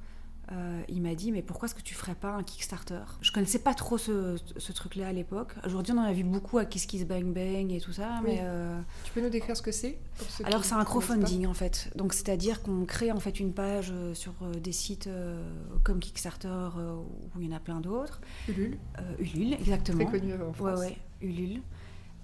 euh, 0.53 0.83
il 0.89 1.01
m'a 1.03 1.15
dit 1.15 1.33
mais 1.33 1.43
pourquoi 1.43 1.67
est-ce 1.67 1.75
que 1.75 1.83
tu 1.83 1.95
ferais 1.95 2.15
pas 2.15 2.31
un 2.31 2.43
Kickstarter? 2.43 3.01
Je 3.21 3.33
connaissais 3.33 3.59
pas 3.59 3.75
trop 3.75 3.97
ce, 3.99 4.37
ce 4.57 4.73
truc-là 4.73 5.09
à 5.09 5.13
l'époque. 5.13 5.55
Aujourd'hui 5.65 5.93
on 5.93 5.99
en 5.99 6.03
a 6.05 6.13
vu 6.13 6.25
beaucoup 6.25 6.59
à 6.59 6.65
Kiss 6.65 6.87
Kiss 6.87 7.07
Bang 7.07 7.25
Bang 7.33 7.73
et 7.73 7.81
tout 7.81 7.93
ça, 7.93 8.21
Oui. 8.23 8.31
mais 8.33 8.39
euh, 8.43 8.79
Tu 9.05 9.13
peux 9.13 9.21
nous 9.23 9.31
décrire 9.31 9.57
ce 9.57 9.63
que 9.63 9.73
c'est 9.73 9.99
alors 10.45 10.65
c'est 10.65 10.75
un 10.75 10.85
crowdfunding 10.85 11.47
en 11.47 11.55
fait. 11.55 11.91
Donc 11.97 12.13
c'est-à-dire 12.15 12.63
qu'on 12.63 12.85
crée 12.85 13.11
en 13.13 13.21
fait 13.21 13.41
une 13.41 13.53
page 13.53 13.91
euh, 13.93 14.15
sur 14.15 14.33
des 14.63 14.73
sites 14.73 15.07
euh, 15.07 15.43
comme 15.83 15.99
Kickstarter 16.01 16.49
où 17.35 17.41
il 17.41 17.49
y 17.49 17.53
en 17.53 17.57
a 17.57 17.61
plein 17.61 17.81
d'autres. 17.81 18.21
Ulule, 18.49 18.79
Ulule 19.19 19.55
exactement. 19.55 20.05
très 20.07 20.21
connu 20.21 20.35
en 20.35 20.47
Ouais, 20.49 20.53
France. 20.55 20.81
ouais, 20.81 20.97
Ulule. 21.21 21.63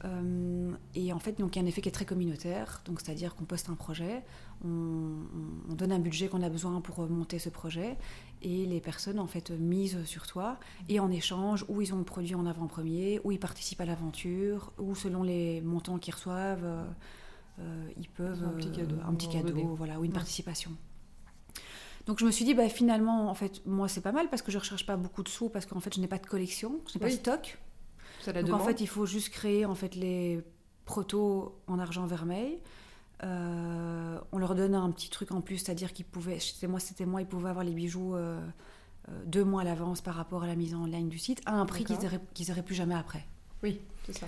Euh, 0.04 0.72
et 0.94 1.12
en 1.12 1.18
fait, 1.18 1.38
donc, 1.38 1.54
il 1.54 1.58
y 1.58 1.62
a 1.62 1.64
un 1.64 1.68
effet 1.68 1.82
qui 1.82 1.88
est 1.88 1.92
très 1.92 2.06
communautaire. 2.06 2.80
Donc, 2.86 3.00
c'est-à-dire 3.00 3.34
qu'on 3.34 3.44
poste 3.44 3.68
un 3.68 3.74
projet, 3.74 4.22
on, 4.64 4.68
on- 4.68 5.70
on 5.72 5.74
donne 5.74 5.92
un 5.92 5.98
budget 5.98 6.28
qu'on 6.28 6.42
a 6.42 6.48
besoin 6.48 6.80
pour 6.80 7.00
euh, 7.00 7.06
monter 7.06 7.38
ce 7.38 7.50
projet, 7.50 7.98
et 8.42 8.64
les 8.64 8.80
personnes 8.80 9.18
en 9.18 9.26
fait 9.26 9.50
misent 9.50 10.02
sur 10.04 10.26
toi. 10.26 10.58
Et 10.88 11.00
en 11.00 11.10
échange, 11.10 11.66
ou 11.68 11.82
ils 11.82 11.92
ont 11.92 11.98
le 11.98 12.04
produit 12.04 12.34
en 12.34 12.46
avant-première, 12.46 13.20
ou 13.26 13.32
ils 13.32 13.38
participent 13.38 13.80
à 13.82 13.84
l'aventure, 13.84 14.72
ou 14.78 14.94
selon 14.94 15.22
les 15.22 15.60
montants 15.60 15.98
qu'ils 15.98 16.14
reçoivent, 16.14 16.64
euh, 17.58 17.88
ils 17.98 18.08
peuvent 18.08 18.42
un 18.42 18.52
petit 18.52 18.72
cadeau, 18.72 18.96
un 19.06 19.12
petit 19.14 19.28
cadeau, 19.28 19.74
voilà, 19.74 20.00
ou 20.00 20.04
une 20.04 20.10
Ouais. 20.12 20.14
participation. 20.14 20.70
Donc 22.06 22.18
je 22.18 22.24
me 22.24 22.30
suis 22.30 22.46
dit, 22.46 22.54
bah, 22.54 22.68
finalement, 22.70 23.28
en 23.30 23.34
fait, 23.34 23.60
moi 23.66 23.86
c'est 23.86 24.00
pas 24.00 24.12
mal 24.12 24.30
parce 24.30 24.40
que 24.40 24.50
je 24.50 24.56
recherche 24.58 24.86
pas 24.86 24.96
beaucoup 24.96 25.22
de 25.22 25.28
sous 25.28 25.50
parce 25.50 25.66
qu'en 25.66 25.80
fait 25.80 25.94
je 25.94 26.00
n'ai 26.00 26.08
pas 26.08 26.16
de 26.18 26.26
collection, 26.26 26.80
je 26.90 26.94
n'ai 26.98 27.00
pas 27.00 27.08
de 27.10 27.12
stock. 27.16 27.58
Ça 28.20 28.32
la 28.32 28.42
Donc 28.42 28.48
demande. 28.48 28.62
en 28.62 28.64
fait, 28.64 28.80
il 28.80 28.86
faut 28.88 29.06
juste 29.06 29.30
créer 29.30 29.64
en 29.64 29.74
fait 29.74 29.94
les 29.94 30.40
protos 30.84 31.60
en 31.66 31.78
argent 31.78 32.06
vermeil. 32.06 32.58
Euh, 33.22 34.18
on 34.32 34.38
leur 34.38 34.54
donne 34.54 34.74
un 34.74 34.90
petit 34.90 35.10
truc 35.10 35.32
en 35.32 35.40
plus, 35.40 35.58
c'est-à-dire 35.58 35.92
qu'ils 35.92 36.06
pouvaient, 36.06 36.38
c'était 36.40 36.66
moi, 36.66 36.80
c'était 36.80 37.04
moi, 37.04 37.20
ils 37.20 37.26
pouvaient 37.26 37.50
avoir 37.50 37.64
les 37.64 37.72
bijoux 37.72 38.14
euh, 38.14 38.40
euh, 39.08 39.22
deux 39.26 39.44
mois 39.44 39.62
à 39.62 39.64
l'avance 39.64 40.00
par 40.00 40.14
rapport 40.14 40.42
à 40.42 40.46
la 40.46 40.56
mise 40.56 40.74
en 40.74 40.86
ligne 40.86 41.08
du 41.08 41.18
site, 41.18 41.42
à 41.44 41.54
un 41.54 41.66
prix 41.66 41.84
qu'ils 41.84 41.96
n'auraient 41.96 42.20
auraient 42.50 42.62
plus 42.62 42.74
jamais 42.74 42.94
après. 42.94 43.26
Oui, 43.62 43.80
c'est 44.06 44.16
ça. 44.16 44.26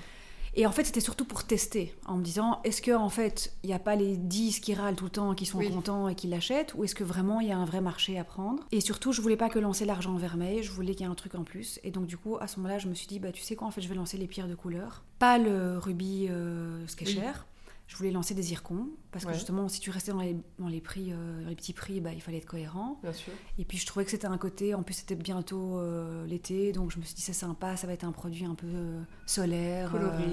Et 0.54 0.66
en 0.66 0.72
fait, 0.72 0.84
c'était 0.84 1.00
surtout 1.00 1.24
pour 1.24 1.44
tester, 1.44 1.94
en 2.06 2.16
me 2.18 2.22
disant, 2.22 2.60
est-ce 2.64 2.82
que 2.82 2.92
en 2.94 3.08
fait, 3.08 3.54
il 3.62 3.68
n'y 3.68 3.72
a 3.74 3.78
pas 3.78 3.96
les 3.96 4.16
10 4.18 4.60
qui 4.60 4.74
râlent 4.74 4.96
tout 4.96 5.04
le 5.04 5.10
temps, 5.10 5.34
qui 5.34 5.46
sont 5.46 5.58
Oui. 5.58 5.70
contents 5.70 6.08
et 6.08 6.14
qui 6.14 6.26
l'achètent, 6.26 6.74
ou 6.74 6.84
est-ce 6.84 6.94
que 6.94 7.04
vraiment 7.04 7.40
il 7.40 7.48
y 7.48 7.52
a 7.52 7.56
un 7.56 7.64
vrai 7.64 7.80
marché 7.80 8.18
à 8.18 8.24
prendre? 8.24 8.62
Et 8.70 8.80
surtout, 8.82 9.12
je 9.12 9.22
voulais 9.22 9.36
pas 9.38 9.48
que 9.48 9.58
lancer 9.58 9.86
l'argent 9.86 10.14
vermeil, 10.16 10.62
je 10.62 10.70
voulais 10.70 10.92
qu'il 10.94 11.06
y 11.06 11.08
ait 11.08 11.12
un 11.12 11.14
truc 11.14 11.34
en 11.36 11.44
plus. 11.44 11.80
Et 11.84 11.90
donc 11.90 12.06
du 12.06 12.18
coup, 12.18 12.36
à 12.38 12.46
ce 12.48 12.58
moment-là, 12.58 12.78
je 12.78 12.88
me 12.88 12.94
suis 12.94 13.06
dit, 13.06 13.18
bah 13.18 13.32
tu 13.32 13.40
sais 13.42 13.56
quoi, 13.56 13.66
en 13.66 13.70
fait, 13.70 13.80
je 13.80 13.88
vais 13.88 13.94
lancer 13.94 14.18
les 14.18 14.26
pierres 14.26 14.48
de 14.48 14.54
couleur, 14.54 15.04
pas 15.18 15.38
le 15.38 15.78
rubis, 15.78 16.26
euh, 16.28 16.86
ce 16.86 16.96
qui 16.96 17.04
est 17.04 17.06
Oui. 17.06 17.14
cher. 17.14 17.46
Je 17.92 17.96
voulais 17.98 18.10
lancer 18.10 18.32
des 18.32 18.40
zircons 18.40 18.88
parce 19.10 19.26
que 19.26 19.34
justement, 19.34 19.68
si 19.68 19.78
tu 19.78 19.90
restais 19.90 20.12
dans 20.12 20.20
les, 20.22 20.34
dans 20.58 20.68
les 20.68 20.80
prix, 20.80 21.12
euh, 21.12 21.46
les 21.46 21.54
petits 21.54 21.74
prix, 21.74 22.00
bah, 22.00 22.14
il 22.14 22.22
fallait 22.22 22.38
être 22.38 22.46
cohérent. 22.46 22.98
Bien 23.02 23.12
sûr. 23.12 23.34
Et 23.58 23.66
puis 23.66 23.76
je 23.76 23.84
trouvais 23.84 24.06
que 24.06 24.10
c'était 24.10 24.28
un 24.28 24.38
côté, 24.38 24.74
en 24.74 24.82
plus 24.82 24.94
c'était 24.94 25.14
bientôt 25.14 25.78
euh, 25.78 26.24
l'été, 26.24 26.72
donc 26.72 26.90
je 26.90 26.98
me 26.98 27.02
suis 27.04 27.14
dit 27.14 27.20
c'est 27.20 27.34
sympa, 27.34 27.76
ça 27.76 27.86
va 27.86 27.92
être 27.92 28.04
un 28.04 28.12
produit 28.12 28.46
un 28.46 28.54
peu 28.54 28.66
euh, 28.66 29.02
solaire, 29.26 29.90
Coloré. 29.90 30.24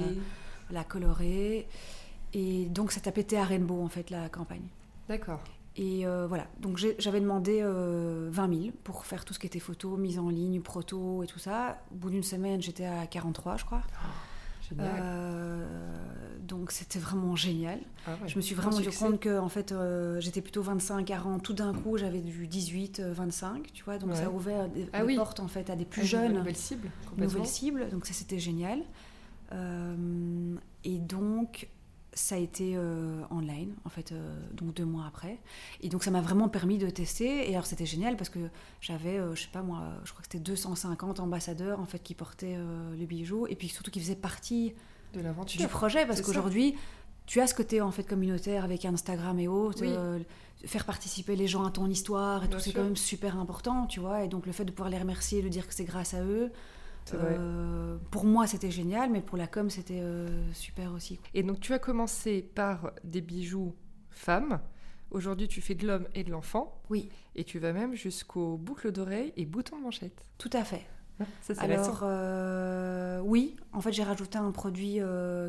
la 0.72 0.86
colorée. 0.86 1.68
Et 2.32 2.68
donc 2.68 2.94
ça 2.94 3.02
tapait 3.02 3.36
à 3.36 3.44
Rainbow 3.44 3.84
en 3.84 3.90
fait 3.90 4.10
la 4.10 4.30
campagne. 4.30 4.70
D'accord. 5.10 5.42
Et 5.76 6.06
voilà, 6.28 6.48
donc 6.60 6.78
j'avais 6.78 7.22
demandé 7.22 7.60
euh, 7.62 8.30
20 8.32 8.54
000 8.54 8.72
pour 8.84 9.06
faire 9.06 9.24
tout 9.24 9.34
ce 9.34 9.40
qui 9.40 9.48
était 9.48 9.60
photo, 9.60 9.98
mise 9.98 10.18
en 10.20 10.30
ligne, 10.30 10.62
proto 10.62 11.24
et 11.24 11.28
tout 11.28 11.40
ça. 11.40 11.82
Au 11.92 11.96
bout 11.96 12.10
d'une 12.10 12.24
semaine, 12.24 12.62
j'étais 12.62 12.86
à 12.86 13.06
43, 13.06 13.58
je 13.58 13.66
crois. 13.66 13.82
Génial. 13.92 14.12
Euh, 14.78 15.66
donc 16.42 16.72
c'était 16.72 17.00
vraiment 17.00 17.36
génial. 17.36 17.80
Ah 18.08 18.12
ouais. 18.12 18.28
Je 18.28 18.36
me 18.36 18.42
suis 18.42 18.56
vraiment 18.56 18.76
rendu 18.76 18.90
compte 18.90 19.20
que 19.20 19.40
en 19.40 19.50
fait, 19.50 19.72
euh, 19.72 20.20
j'étais 20.20 20.42
plutôt 20.42 20.62
25, 20.64 21.06
40. 21.06 21.44
Tout 21.44 21.54
d'un 21.54 21.74
coup, 21.74 21.98
j'avais 21.98 22.22
du 22.22 22.48
18, 22.48 23.00
euh, 23.00 23.14
25, 23.14 23.72
tu 23.74 23.84
vois. 23.84 23.98
Donc 23.98 24.10
Ouais. 24.12 24.16
ça 24.16 24.26
a 24.26 24.30
ouvert 24.30 24.68
des, 24.70 24.88
Ah 24.94 25.00
des 25.02 25.06
oui. 25.06 25.16
portes 25.16 25.40
en 25.40 25.48
fait 25.48 25.70
à 25.70 25.76
des 25.76 25.86
plus 25.86 26.02
une 26.02 26.08
jeunes, 26.08 26.34
Nouvelle 26.34 26.56
cible. 26.56 26.90
complètement. 27.08 27.34
nouvelles 27.34 27.48
cibles. 27.48 27.90
Donc 27.90 28.06
ça, 28.06 28.14
c'était 28.14 28.40
génial. 28.40 28.80
Euh, 29.52 30.56
et 30.84 30.98
donc 30.98 31.68
ça 32.14 32.36
a 32.36 32.38
été 32.38 32.74
euh, 32.76 33.22
online, 33.30 33.76
en 33.86 33.90
fait, 33.90 34.12
euh, 34.12 34.36
donc 34.54 34.74
deux 34.74 34.86
mois 34.86 35.06
après. 35.08 35.40
Et 35.82 35.90
donc 35.90 36.04
ça 36.04 36.12
m'a 36.12 36.22
vraiment 36.22 36.50
permis 36.50 36.78
de 36.78 36.90
tester. 36.90 37.50
Et 37.50 37.54
alors 37.54 37.66
c'était 37.66 37.86
génial 37.86 38.18
parce 38.18 38.30
que 38.30 38.40
j'avais, 38.82 39.18
euh, 39.20 39.36
je 39.36 39.44
sais 39.44 39.50
pas 39.52 39.62
moi, 39.62 39.82
je 40.04 40.12
crois 40.12 40.22
que 40.22 40.28
c'était 40.32 40.44
250 40.44 41.20
ambassadeurs 41.20 41.80
en 41.80 41.86
fait 41.86 42.00
qui 42.00 42.16
portaient 42.16 42.56
euh, 42.58 42.96
le 42.98 43.06
bijou 43.06 43.46
et 43.48 43.56
puis 43.56 43.68
surtout 43.70 43.92
qui 43.92 44.00
faisaient 44.00 44.16
partie 44.16 44.74
De 45.14 45.22
l'aventure. 45.22 45.62
du 45.62 45.68
projet 45.68 46.06
parce 46.06 46.22
qu'aujourd'hui 46.22 46.76
tu 47.26 47.40
as 47.42 47.46
ce 47.48 47.54
côté 47.54 47.80
en 47.80 47.92
fait 47.92 48.04
communautaire 48.04 48.64
avec 48.64 48.86
Instagram 48.86 49.38
et 49.40 49.48
autres 49.48 49.84
Oui. 49.84 50.26
faire 50.68 50.86
participer 50.86 51.36
les 51.36 51.48
gens 51.48 51.64
à 51.64 51.70
ton 51.70 51.88
histoire 51.88 52.44
et 52.44 52.48
Bien 52.48 52.58
tout 52.58 52.64
c'est 52.64 52.74
quand 52.74 52.84
même 52.84 52.96
super 52.96 53.38
important 53.38 53.86
tu 53.86 54.00
vois 54.00 54.24
et 54.24 54.28
donc 54.28 54.48
le 54.48 54.52
fait 54.52 54.66
de 54.66 54.72
pouvoir 54.72 54.90
les 54.90 54.98
remercier 54.98 55.44
de 55.44 55.48
dire 55.48 55.68
que 55.68 55.74
c'est 55.76 55.84
grâce 55.86 56.16
à 56.16 56.24
eux. 56.24 56.52
Euh, 57.18 57.98
pour 58.12 58.26
moi 58.26 58.48
c'était 58.48 58.72
génial 58.72 59.10
mais 59.10 59.22
pour 59.22 59.38
la 59.38 59.48
com 59.48 59.70
c'était 59.70 60.00
euh, 60.02 60.28
super 60.54 60.94
aussi. 60.94 61.20
Et 61.34 61.44
donc 61.44 61.60
tu 61.60 61.74
as 61.74 61.80
commencé 61.80 62.42
par 62.42 62.92
des 63.04 63.22
bijoux 63.22 63.74
femmes. 64.10 64.60
Aujourd'hui, 65.12 65.48
tu 65.48 65.60
fais 65.60 65.74
de 65.74 65.88
l'homme 65.88 66.08
et 66.14 66.24
de 66.24 66.30
l'enfant. 66.30 66.82
oui 66.92 67.10
Et 67.36 67.44
tu 67.44 67.58
vas 67.58 67.74
même 67.74 67.96
jusqu'aux 67.96 68.58
boucles 68.58 68.92
d'oreilles 68.92 69.34
et 69.38 69.46
boutons 69.46 69.78
de 69.80 69.84
manchette. 69.84 70.24
tout 70.38 70.52
à 70.54 70.64
fait 70.64 70.86
Ça, 71.42 71.56
c'est 71.56 71.60
alors 71.60 72.02
euh, 72.04 73.20
oui 73.22 73.56
en 73.74 73.82
fait 73.82 73.92
j'ai 73.92 74.04
rajouté 74.04 74.38
un 74.38 74.52
produit 74.52 75.00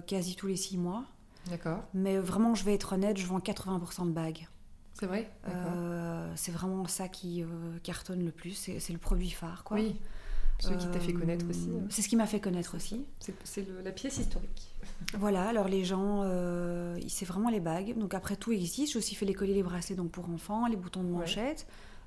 quasi 0.07 0.35
tous 0.37 0.47
les 0.47 0.57
six 0.57 0.79
mois 0.79 1.05
D'accord. 1.49 1.83
mais 1.95 2.19
vraiment 2.19 2.55
je 2.55 2.65
vais 2.65 2.75
être 2.75 2.95
honnête 2.95 3.17
je 3.19 3.27
vends 3.27 3.39
80% 3.39 4.07
de 4.07 4.13
bagues 4.13 4.49
C'est 4.95 5.07
vrai? 5.07 5.31
Euh, 5.49 6.33
c'est 6.37 6.53
vraiment 6.53 6.87
ça 6.87 7.09
qui 7.09 7.43
euh, 7.43 7.47
cartonne 7.83 8.25
le 8.25 8.31
plus 8.33 8.53
c'est 8.53 8.81
c'est 8.81 8.93
le 8.93 8.99
produit 8.99 9.31
phare 9.31 9.63
quoi 9.65 9.77
Oui. 9.77 9.97
Celui 10.61 10.77
qui 10.77 10.89
t'a 10.89 11.01
fait 11.01 11.13
Euh, 11.15 11.19
connaître 11.19 11.47
aussi. 11.49 11.69
hein. 11.71 11.87
C'est 11.89 12.03
ce 12.03 12.09
qui 12.09 12.17
m'a 12.17 12.27
fait 12.27 12.41
connaître 12.41 12.77
aussi. 12.77 13.05
C'est 13.45 13.67
la 13.83 13.93
pièce 13.93 14.19
historique. 14.19 14.75
Voilà, 15.19 15.49
alors 15.49 15.67
les 15.69 15.85
gens, 15.85 16.23
euh, 16.25 16.99
c'est 17.09 17.25
vraiment 17.25 17.49
les 17.51 17.61
bagues. 17.61 17.97
Donc 17.99 18.15
après, 18.15 18.37
tout 18.37 18.53
existe. 18.53 18.93
J'ai 18.93 18.99
aussi 18.99 19.15
fait 19.15 19.25
les 19.27 19.35
colliers, 19.35 19.55
les 19.55 19.63
bracelets 19.63 19.97
donc 19.97 20.11
pour 20.11 20.29
enfants, 20.31 20.67
les 20.67 20.77
boutons 20.77 21.03
de 21.03 21.09
Ouais. 21.11 21.19
manchette. 21.21 21.67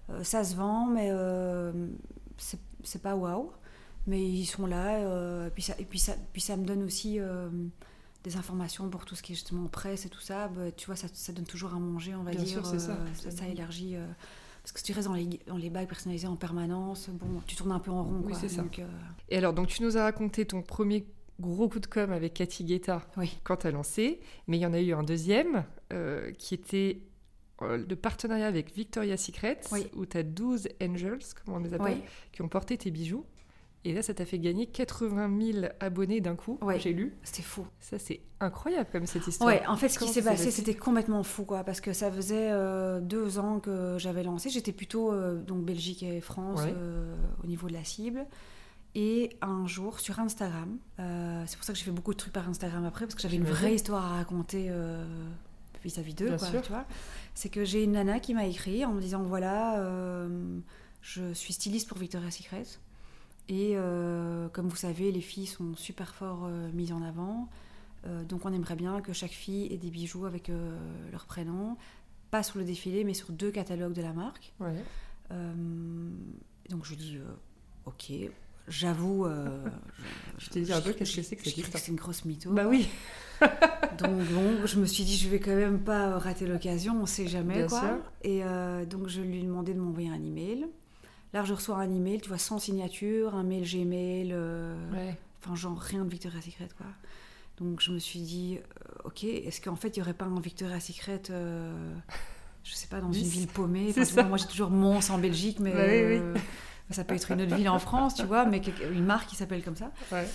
Euh, 0.10 0.24
ça 0.24 0.44
se 0.44 0.56
vend, 0.56 0.86
mais 0.88 1.10
euh, 1.12 1.72
c'est 2.38 3.02
pas 3.02 3.16
waouh. 3.16 3.52
Mais 4.06 4.22
ils 4.24 4.46
sont 4.46 4.66
là. 4.68 4.98
euh, 4.98 5.48
et, 5.48 5.50
puis 5.50 5.64
ça, 5.64 5.76
et 5.80 5.86
puis, 5.86 6.00
ça, 6.00 6.14
puis 6.34 6.42
ça 6.42 6.56
me 6.58 6.66
donne 6.66 6.84
aussi 6.84 7.20
euh, 7.20 7.50
des 8.24 8.36
informations 8.38 8.90
pour 8.90 9.06
tout 9.06 9.16
ce 9.16 9.24
qui 9.24 9.32
est 9.32 9.36
justement 9.36 9.68
presse 9.68 10.06
et 10.06 10.10
tout 10.10 10.22
ça. 10.22 10.48
Bah, 10.50 10.72
tu 10.76 10.86
vois, 10.86 10.96
ça, 10.96 11.08
ça 11.14 11.32
donne 11.34 11.46
toujours 11.46 11.74
à 11.74 11.80
manger, 11.80 12.14
on 12.16 12.24
va 12.24 12.32
Bien 12.32 12.42
dire. 12.44 12.54
sûr, 12.54 12.66
c'est 12.66 12.80
ça. 12.80 12.92
euh, 12.94 13.06
ça, 13.16 13.32
ça 13.32 13.48
élargit. 13.48 13.96
Parce 14.64 14.72
que 14.72 14.80
si 14.80 14.86
tu 14.86 14.94
restes 14.94 15.08
dans 15.10 15.14
les, 15.14 15.28
dans 15.46 15.58
les 15.58 15.70
bagues 15.70 15.88
personnalisées 15.90 16.28
en 16.28 16.36
permanence, 16.38 17.10
bon, 17.10 17.42
tu 17.46 17.56
tournes 17.56 17.74
un 17.74 17.80
peu 17.80 17.92
en 17.92 18.04
rond. 18.04 18.22
Oui, 18.24 18.34
c'est 18.40 18.48
ça. 18.50 18.62
Euh, 18.80 18.88
Et 19.30 19.38
alors, 19.38 19.54
donc 19.54 19.68
tu 19.68 19.84
nous 19.84 19.98
as 19.98 20.04
raconté 20.04 20.46
ton 20.46 20.62
premier 20.62 21.06
gros 21.40 21.68
coup 21.68 21.80
de 21.80 21.86
com 21.88 22.12
avec 22.12 22.34
Cathy 22.36 22.64
Guetta 22.64 23.02
Oui. 23.18 23.38
quand 23.44 23.58
tu 23.58 23.68
as 23.68 23.72
lancé, 23.72 24.22
mais 24.48 24.58
il 24.58 24.62
y 24.62 24.66
en 24.66 24.74
a 24.74 24.80
eu 24.80 24.94
un 24.94 25.04
deuxième 25.04 25.66
euh, 25.92 26.32
qui 26.34 26.54
était 26.54 27.02
euh, 27.62 27.84
de 27.84 27.96
partenariat 27.96 28.48
avec 28.48 28.74
Victoria's 28.74 29.22
Secret, 29.22 29.60
Oui. 29.72 29.88
où 29.96 30.06
tu 30.06 30.18
as 30.18 30.24
12 30.24 30.70
angels, 30.82 31.20
comme 31.46 31.56
on 31.56 31.60
les 31.60 31.74
appelle, 31.74 31.98
Oui. 31.98 32.04
qui 32.32 32.42
ont 32.42 32.48
porté 32.50 32.78
tes 32.78 32.90
bijoux. 32.92 33.26
Et 33.86 33.94
là, 33.94 34.02
ça 34.02 34.14
t'a 34.14 34.26
fait 34.26 34.40
gagner 34.40 34.66
80 34.68 35.52
000 35.54 35.66
abonnés 35.82 36.22
d'un 36.22 36.36
coup, 36.36 36.58
Ouais. 36.62 36.80
j'ai 36.80 36.94
lu. 36.94 37.14
C'était 37.24 37.42
fou. 37.42 37.68
Ça, 37.82 38.00
c'est 38.00 38.22
incroyable 38.40 38.88
comme 38.94 39.06
cette 39.06 39.28
histoire. 39.28 39.50
Ouais, 39.50 39.62
en 39.68 39.76
fait, 39.76 39.90
ce 39.90 39.96
qui 39.96 40.06
Comment 40.06 40.14
s'est 40.14 40.22
passé, 40.22 40.52
c'était 40.52 40.74
complètement 40.74 41.22
fou, 41.24 41.44
quoi, 41.44 41.66
parce 41.66 41.82
que 41.82 41.92
ça 41.92 42.10
faisait 42.10 42.50
euh, 42.52 43.02
deux 43.02 43.40
ans 43.40 43.60
que 43.60 43.98
j'avais 44.00 44.24
lancé. 44.24 44.50
J'étais 44.50 44.72
plutôt 44.72 45.12
euh, 45.12 45.36
donc 45.42 45.66
Belgique 45.66 46.02
et 46.04 46.22
France 46.22 46.62
Ouais. 46.62 46.74
euh, 46.74 47.14
au 47.44 47.48
niveau 47.48 47.68
de 47.68 47.74
la 47.74 47.84
cible. 47.84 48.26
Et 48.96 49.36
un 49.42 49.68
jour, 49.68 50.00
sur 50.00 50.20
Instagram, 50.20 50.78
c'est 50.98 51.58
pour 51.58 51.66
ça 51.66 51.74
que 51.74 51.80
j'ai 51.80 51.86
fait 51.86 51.92
beaucoup 51.92 52.14
de 52.14 52.18
trucs 52.18 52.32
par 52.34 52.48
Instagram 52.48 52.86
après, 52.86 53.06
parce 53.06 53.16
que 53.16 53.22
j'avais 53.22 53.38
une 53.38 53.44
vraie 53.44 53.74
histoire 53.76 54.06
à 54.06 54.16
raconter 54.18 54.72
vis-à-vis 55.84 56.14
d'eux, 56.14 56.30
quoi, 56.38 56.48
sûr. 56.48 56.62
tu 56.62 56.70
vois. 56.72 56.86
C'est 57.34 57.50
que 57.50 57.66
j'ai 57.66 57.84
une 57.84 57.94
nana 57.94 58.20
qui 58.20 58.34
m'a 58.34 58.46
écrit 58.46 58.86
en 58.86 58.94
me 58.94 59.02
disant 59.02 59.24
voilà, 59.24 59.84
je 61.02 61.34
suis 61.34 61.54
styliste 61.54 61.90
pour 61.90 61.98
Victoria's 61.98 62.38
Secret. 62.38 62.64
Et 63.50 63.74
euh, 63.76 64.48
comme 64.50 64.68
vous 64.70 64.76
savez, 64.76 65.12
les 65.12 65.22
filles 65.22 65.48
sont 65.48 65.76
super 65.76 66.16
fort 66.16 66.46
euh, 66.46 66.70
mises 66.74 66.92
en 66.94 67.02
avant. 67.02 67.50
Euh, 68.06 68.24
donc 68.24 68.46
on 68.46 68.54
aimerait 68.54 68.76
bien 68.76 69.02
que 69.02 69.14
chaque 69.14 69.32
fille 69.32 69.72
ait 69.74 69.78
des 69.78 69.90
bijoux 69.90 70.26
avec 70.26 70.50
leur 71.12 71.26
prénom, 71.26 71.78
pas 72.32 72.44
sur 72.44 72.58
le 72.60 72.66
défilé, 72.66 73.04
mais 73.04 73.14
sur 73.14 73.32
deux 73.32 73.52
catalogues 73.52 73.94
de 73.94 74.02
la 74.02 74.14
marque. 74.14 74.54
Ouais. 74.60 74.74
Donc 76.70 76.86
je 76.86 76.96
dis 76.96 77.18
ok, 77.86 78.12
j'avoue. 78.68 79.26
euh, 79.26 79.66
Je 80.38 80.50
t'ai 80.50 80.62
dit 80.62 80.74
un 80.74 80.82
peu 80.82 80.94
qu'est-ce 80.94 81.16
que 81.16 81.22
c'est 81.22 81.36
que 81.36 81.44
je 81.44 81.50
cette 81.50 81.78
c'est 81.78 81.92
une 81.92 81.98
grosse 81.98 82.26
mytho. 82.26 82.52
Bah 82.52 82.68
oui, 82.68 82.88
Donc 84.00 84.18
bon, 84.32 84.66
je 84.66 84.80
me 84.80 84.86
suis 84.86 85.04
dit, 85.04 85.18
je 85.18 85.28
vais 85.30 85.40
quand 85.40 85.56
même 85.56 85.80
pas 85.80 86.18
rater 86.18 86.48
l'occasion, 86.48 87.02
on 87.02 87.06
sait 87.06 87.28
jamais 87.28 87.56
Bien 87.56 87.68
quoi. 87.68 87.80
sûr. 87.80 87.98
Et 88.24 88.42
donc 88.90 89.08
je 89.08 89.22
lui 89.22 89.40
ai 89.40 89.44
demandé 89.44 89.74
de 89.74 89.80
m'envoyer 89.80 90.10
un 90.10 90.24
email. 90.24 90.66
Là, 91.34 91.44
je 91.44 91.54
reçois 91.54 91.78
un 91.78 91.90
email, 91.90 92.22
tu 92.22 92.30
vois, 92.30 92.38
sans 92.38 92.60
signature, 92.60 93.36
un 93.36 93.44
mail 93.44 93.64
Gmail, 93.64 94.30
euh, 94.32 94.76
ouais. 94.92 95.18
enfin 95.42 95.56
genre 95.56 95.80
rien 95.80 96.06
de 96.06 96.10
Victoria's 96.10 96.46
Secret 96.46 96.70
quoi. 96.78 96.86
Donc 97.60 97.82
je 97.82 97.92
me 97.92 98.00
suis 98.00 98.20
dit, 98.22 98.58
euh, 98.58 99.08
ok, 99.08 99.24
est-ce 99.24 99.62
qu'en 99.62 99.76
fait 99.76 99.98
il 99.98 100.00
y 100.00 100.02
aurait 100.02 100.14
pas 100.14 100.26
un 100.26 100.40
Victoria's 100.40 100.86
Secret 100.86 101.22
euh, 101.30 101.96
je 102.64 102.74
sais 102.74 102.88
pas, 102.88 103.02
dans 103.02 103.12
une 103.12 103.24
ville 103.24 103.48
paumée? 103.48 103.88
Enfin, 103.90 104.06
ça. 104.06 104.14
vois, 104.14 104.24
moi, 104.24 104.38
j'ai 104.38 104.48
toujours 104.48 104.70
Mons 104.70 105.10
en 105.10 105.18
Belgique, 105.18 105.60
mais 105.60 105.72
oui, 105.72 105.78
euh, 105.80 106.36
ça 106.90 107.04
peut 107.04 107.16
être 107.16 107.32
une 107.32 107.42
autre 107.42 107.56
ville 107.56 107.70
en 107.70 107.80
France, 107.80 108.16
tu 108.16 108.24
vois, 108.24 108.46
mais 108.46 108.62
une 108.92 109.06
marque 109.06 109.30
qui 109.30 109.36
s'appelle 109.36 109.64
comme 109.64 109.76
ça. 109.76 109.92
Ouais. 110.12 110.28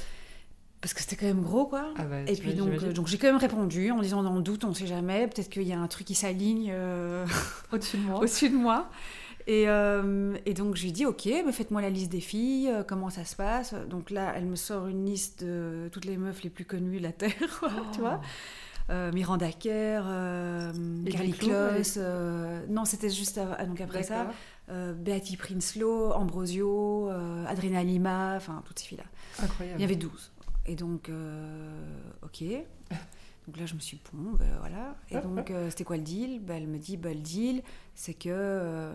Parce 0.81 0.95
que 0.95 1.01
c'était 1.01 1.17
quand 1.17 1.27
même 1.27 1.43
gros, 1.43 1.67
quoi. 1.67 1.93
Ah 1.97 2.05
bah, 2.05 2.21
Et 2.27 2.37
puis 2.37 2.55
vois, 2.55 2.67
donc, 2.67 2.83
euh, 2.83 2.93
donc 2.93 3.09
j'ai 3.09 3.19
quand 3.19 3.27
même 3.27 3.37
répondu 3.37 3.91
en 3.91 4.01
disant 4.01 4.23
dans 4.23 4.37
le 4.37 4.43
doute, 4.43 4.65
on 4.65 4.75
sait 4.75 4.87
jamais, 4.87 5.27
peut-être 5.27 5.49
qu'il 5.49 5.67
y 5.67 5.73
a 5.73 5.79
un 5.79 5.89
truc 5.89 6.07
qui 6.07 6.15
s'aligne 6.15 6.71
euh, 6.73 7.27
au-dessus 7.73 7.97
de 7.97 8.03
moi. 8.03 8.19
au-dessus 8.21 8.51
de 8.51 8.57
moi. 8.57 8.89
Et, 9.49 9.65
euh, 9.67 10.37
et 10.45 10.53
donc 10.53 10.77
je 10.77 10.83
lui 10.83 10.93
dis 10.93 11.07
ok, 11.07 11.25
mais 11.25 11.53
faites-moi 11.53 11.81
la 11.81 11.89
liste 11.89 12.13
des 12.13 12.21
filles, 12.21 12.69
euh, 12.69 12.83
comment 12.83 13.09
ça 13.09 13.25
se 13.25 13.35
passe. 13.35 13.75
Donc 13.89 14.11
là, 14.11 14.35
elle 14.37 14.45
me 14.45 14.57
sort 14.57 14.89
une 14.89 15.07
liste 15.07 15.43
de 15.43 15.89
toutes 15.91 16.05
les 16.05 16.19
meufs 16.19 16.43
les 16.43 16.51
plus 16.51 16.67
connues 16.67 16.99
de 16.99 17.03
la 17.03 17.13
terre, 17.13 17.33
quoi, 17.59 17.71
tu 17.95 18.01
vois. 18.01 18.21
Euh, 18.91 19.11
Miranda 19.11 19.51
Kerr, 19.51 20.03
Carly 21.11 21.35
euh, 21.99 22.67
non 22.69 22.87
c'était 22.87 23.11
juste 23.11 23.39
ah, 23.39 23.65
donc 23.67 23.81
après 23.81 24.03
ça, 24.03 24.31
Beatty 24.69 25.39
Prinslow, 25.39 26.13
Ambrosio, 26.13 27.09
Adrena 27.47 27.83
Lima, 27.83 28.35
enfin 28.37 28.63
toutes 28.67 28.79
ces 28.79 28.87
filles-là. 28.87 29.45
Incroyable. 29.45 29.79
Il 29.79 29.81
y 29.81 29.85
avait 29.85 29.97
12. 29.97 30.31
Et 30.67 30.75
donc, 30.75 31.11
ok. 32.23 32.45
Donc 33.49 33.57
là, 33.57 33.65
je 33.65 33.75
me 33.75 33.81
suis 33.81 33.99
bon, 34.13 34.33
ben 34.33 34.59
voilà. 34.61 34.95
Et 35.11 35.19
donc, 35.19 35.51
euh, 35.51 35.71
c'était 35.71 35.83
quoi 35.85 35.97
le 35.97 36.03
deal? 36.03 36.39
Ben, 36.45 36.57
Elle 36.57 36.67
me 36.67 36.77
dit, 36.77 36.99
ben, 36.99 37.15
le 37.17 37.23
deal, 37.23 37.63
c'est 37.95 38.13
que 38.13 38.29
euh, 38.29 38.93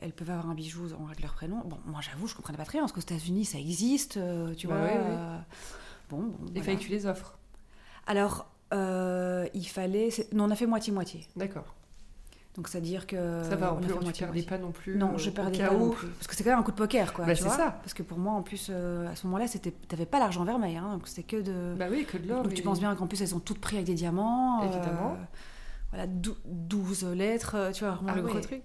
elles 0.00 0.14
peuvent 0.14 0.30
avoir 0.30 0.48
un 0.48 0.54
bijou 0.54 0.88
en 0.98 1.04
avec 1.04 1.20
leur 1.20 1.34
prénom. 1.34 1.60
Bon, 1.66 1.76
moi, 1.84 2.00
j'avoue, 2.00 2.26
je 2.26 2.34
comprenais 2.34 2.56
pas 2.56 2.64
très 2.64 2.78
bien, 2.78 2.84
parce 2.84 2.92
qu'aux 2.92 3.02
États-Unis, 3.02 3.44
ça 3.44 3.58
existe, 3.58 4.16
euh, 4.16 4.54
tu 4.54 4.66
Bah 4.66 4.78
vois. 4.78 5.44
Bon, 6.08 6.22
bon. 6.22 6.34
Il 6.46 6.52
voilà. 6.52 6.62
fallait 6.62 6.76
que 6.78 6.82
tu 6.84 6.88
les 6.90 7.04
offres. 7.04 7.38
Alors, 8.06 8.46
euh, 8.72 9.46
il 9.52 9.68
fallait. 9.68 10.08
Non, 10.32 10.44
on 10.44 10.50
a 10.50 10.56
fait 10.56 10.64
moitié-moitié. 10.66 11.26
D'accord. 11.36 11.74
Donc, 12.56 12.66
c'est-à-dire 12.68 13.06
que. 13.06 13.42
ça 13.44 13.54
va, 13.56 13.72
on 13.72 13.76
en 13.76 13.78
a 13.78 13.86
plus, 14.00 14.12
tu 14.12 14.24
perdais 14.24 14.42
pas 14.42 14.58
non 14.58 14.72
plus. 14.72 14.96
Non, 14.96 15.12
euh, 15.14 15.18
je 15.18 15.30
perdais 15.30 15.58
pas 15.58 15.72
non 15.72 15.90
plus. 15.90 16.08
Parce 16.08 16.26
que 16.26 16.34
c'est 16.34 16.42
quand 16.44 16.50
même 16.50 16.58
un 16.58 16.62
coup 16.62 16.72
de 16.72 16.76
poker, 16.76 17.12
quoi. 17.12 17.24
Bah, 17.24 17.34
c'est 17.34 17.48
ça. 17.48 17.78
Parce 17.82 17.94
que 17.94 18.02
pour 18.02 18.18
moi, 18.18 18.32
en 18.32 18.42
plus, 18.42 18.68
euh, 18.70 19.08
à 19.08 19.14
ce 19.14 19.26
moment-là, 19.28 19.46
c'était, 19.46 19.70
t'avais 19.70 20.04
pas 20.06 20.18
l'argent 20.18 20.44
vermeil, 20.44 20.76
hein, 20.76 20.88
donc 20.94 21.06
c'était 21.08 21.22
que 21.22 21.40
de. 21.40 21.74
Bah 21.78 21.86
oui, 21.90 22.04
que 22.04 22.18
de 22.18 22.28
l'or. 22.28 22.42
donc 22.42 22.52
tu 22.54 22.62
penses 22.62 22.80
bien 22.80 22.94
qu'en 22.96 23.06
plus, 23.06 23.22
elles 23.22 23.34
ont 23.34 23.40
toutes 23.40 23.60
pris 23.60 23.76
avec 23.76 23.86
des 23.86 23.94
diamants. 23.94 24.62
euh, 24.62 24.66
Évidemment. 24.66 25.16
voilà, 25.90 26.06
dou- 26.08 26.36
12 26.46 27.04
lettres, 27.04 27.70
tu 27.72 27.84
vois, 27.84 27.94
vraiment 27.94 28.10
Ah 28.12 28.16
le 28.16 28.22
gros 28.22 28.40
truc. 28.40 28.62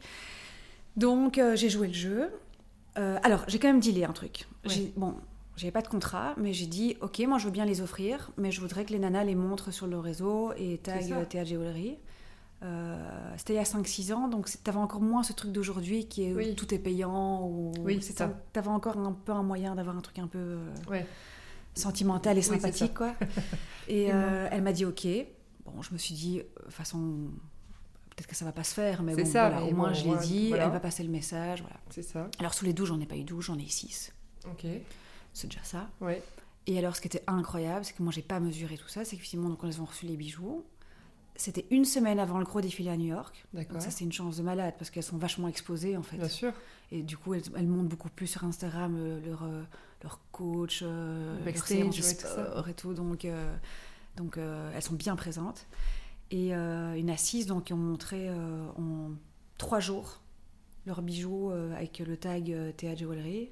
Donc 0.98 1.38
euh, 1.38 1.56
j'ai 1.56 1.70
joué 1.70 1.88
le 1.88 1.94
jeu. 1.94 2.30
Alors, 2.96 3.44
j'ai 3.48 3.60
quand 3.60 3.68
même 3.68 3.82
dealé 3.82 4.06
un 4.06 4.14
truc. 4.14 4.46
Ouais. 4.64 4.72
J'ai- 4.72 4.94
Bon, 4.96 5.16
j'avais 5.58 5.72
pas 5.72 5.82
de 5.82 5.88
contrat, 5.90 6.34
mais 6.38 6.54
j'ai 6.54 6.66
dit, 6.66 6.96
ok, 7.02 7.20
moi 7.28 7.38
je 7.38 7.46
veux 7.46 7.52
bien 7.52 7.66
les 7.66 7.82
offrir, 7.82 8.32
mais 8.38 8.52
je 8.52 8.62
voudrais 8.62 8.86
que 8.86 8.92
les 8.94 9.00
nanas 9.00 9.26
les 9.26 9.36
montrent 9.36 9.72
sur 9.72 9.86
le 9.88 10.00
réseau 10.00 10.54
et 10.58 10.78
tag 10.80 11.28
Théâtre 11.30 11.50
Jewelry. 11.50 11.98
Euh, 12.64 13.34
C'était 13.38 13.54
il 13.54 13.58
y 13.58 13.60
a 13.60 13.64
5-6 13.64 14.14
ans, 14.14 14.28
donc 14.28 14.50
t'avais 14.64 14.78
encore 14.78 15.02
moins 15.02 15.24
ce 15.24 15.34
truc 15.34 15.52
d'aujourd'hui 15.52 16.08
qui 16.08 16.24
est 16.24 16.34
où 16.34 16.56
tout 16.56 16.74
est 16.74 16.80
payant. 16.80 17.44
Ou... 17.48 17.72
Oui, 17.82 18.00
c'est 18.02 18.18
ça. 18.18 18.32
T'avais 18.54 18.70
encore 18.70 18.98
un 18.98 19.12
peu 19.12 19.32
un 19.34 19.44
moyen 19.44 19.76
d'avoir 19.76 19.96
un 19.98 20.02
truc 20.02 20.20
un 20.20 20.28
peu 20.28 20.38
euh, 20.40 20.72
Ouais. 20.90 21.06
sentimental 21.74 22.38
et 22.38 22.40
Oui, 22.40 22.46
sympathique, 22.46 22.94
quoi. 22.94 23.14
Et 23.88 24.12
euh, 24.12 24.48
elle 24.52 24.64
m'a 24.64 24.72
dit 24.72 24.86
ok. 24.86 25.06
Bon, 25.66 25.82
je 25.82 25.94
me 25.94 25.98
suis 25.98 26.16
dit, 26.16 26.38
de 26.38 26.44
toute 26.64 26.72
façon, 26.72 26.98
peut-être 28.10 28.28
que 28.28 28.36
ça 28.36 28.46
va 28.46 28.52
pas 28.52 28.64
se 28.64 28.74
faire, 28.74 29.04
mais 29.04 29.14
C'est 29.16 29.24
bon, 29.24 29.32
ça, 29.32 29.50
voilà, 29.50 29.66
mais 29.66 29.72
au 29.72 29.76
moins 29.76 29.90
bon, 29.90 29.94
je 29.96 30.06
l'ai 30.06 30.18
dit, 30.18 30.48
voilà. 30.50 30.66
elle 30.66 30.72
va 30.72 30.80
passer 30.80 31.04
le 31.04 31.10
message, 31.10 31.62
voilà. 31.62 31.78
C'est 31.90 32.02
ça. 32.04 32.30
Alors 32.40 32.54
sous 32.54 32.66
les 32.66 32.74
12, 32.74 32.88
j'en 32.88 33.00
ai 33.00 33.06
pas 33.06 33.16
eu 33.16 33.24
12, 33.24 33.46
j'en 33.46 33.58
ai 33.60 33.64
eu 33.64 33.70
6. 33.70 34.14
Ok. 34.50 34.66
C'est 35.34 35.48
déjà 35.48 35.64
ça. 35.64 35.90
Ouais. 36.02 36.22
Et 36.68 36.80
alors, 36.80 36.96
ce 36.96 37.02
qui 37.02 37.08
était 37.08 37.24
incroyable, 37.28 37.84
c'est 37.86 37.94
que 37.94 38.02
moi, 38.02 38.12
j'ai 38.12 38.22
pas 38.24 38.40
mesuré 38.40 38.78
tout 38.78 38.88
ça. 38.88 39.04
C'est 39.06 39.16
qu'effectivement, 39.18 39.50
donc, 39.50 39.60
quand 39.60 39.68
elles 39.68 39.82
ont 39.82 39.86
reçu 39.86 40.06
les 40.08 40.16
bijoux, 40.18 40.64
c'était 41.36 41.66
une 41.70 41.86
semaine 41.86 42.20
avant 42.20 42.38
le 42.38 42.46
gros 42.46 42.62
défilé 42.62 42.90
à 42.90 42.98
New 42.98 43.08
York. 43.08 43.46
D'accord. 43.54 43.82
Ça, 43.82 43.92
c'est 43.92 44.06
une 44.06 44.14
chance 44.14 44.38
de 44.38 44.44
malade 44.44 44.76
parce 44.78 44.90
qu'elles 44.90 45.04
sont 45.04 45.18
vachement 45.18 45.48
exposées, 45.48 45.98
en 45.98 46.04
fait. 46.04 46.18
Bien 46.18 46.30
sûr. 46.30 46.54
Et 46.92 47.02
du 47.02 47.18
coup, 47.18 47.34
elles, 47.34 47.44
elles 47.58 47.68
montrent 47.68 47.90
beaucoup 47.90 48.10
plus 48.10 48.28
sur 48.28 48.44
Instagram 48.46 48.96
euh, 48.98 49.20
leur, 49.26 49.44
euh, 49.44 49.64
leur 50.04 50.20
coach, 50.32 50.82
euh, 50.84 51.38
leur 51.44 51.68
séance 51.68 52.00
sport 52.00 52.70
et 52.70 52.74
tout. 52.74 52.94
Donc, 52.94 53.28
donc 54.16 54.38
elles 54.38 54.82
sont 54.82 54.96
bien 54.96 55.16
présentes. 55.16 55.68
Et 56.32 56.54
une 56.54 57.10
assise, 57.10 57.46
donc, 57.48 57.66
qui 57.66 57.74
ont 57.74 57.78
montré 57.78 58.30
en 58.30 59.12
trois 59.58 59.80
jours 59.80 60.22
leurs 60.86 61.02
bijoux 61.02 61.52
avec 61.76 62.00
le 62.00 62.18
tag 62.18 62.56
Théa 62.78 62.96
Jewelry. 62.96 63.52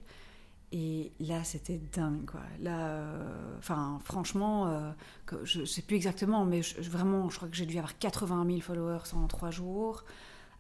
Et 0.76 1.12
là, 1.20 1.44
c'était 1.44 1.80
dingue, 1.94 2.26
quoi. 2.26 2.40
Là, 2.60 2.88
euh, 2.88 3.58
enfin, 3.60 4.00
franchement, 4.04 4.68
euh, 4.68 4.92
que- 5.28 5.46
je 5.46 5.60
ne 5.62 5.66
sais 5.66 5.84
plus 5.84 5.96
exactement, 5.96 6.46
mais 6.46 6.64
je- 6.64 6.82
je- 6.82 6.90
vraiment, 6.90 7.30
je 7.30 7.36
crois 7.38 7.48
que 7.48 7.56
j'ai 7.56 7.68
dû 7.68 7.78
avoir 7.78 7.96
80 8.00 8.44
000 8.48 8.60
followers 8.60 9.14
en 9.16 9.28
trois 9.28 9.52
jours. 9.52 10.04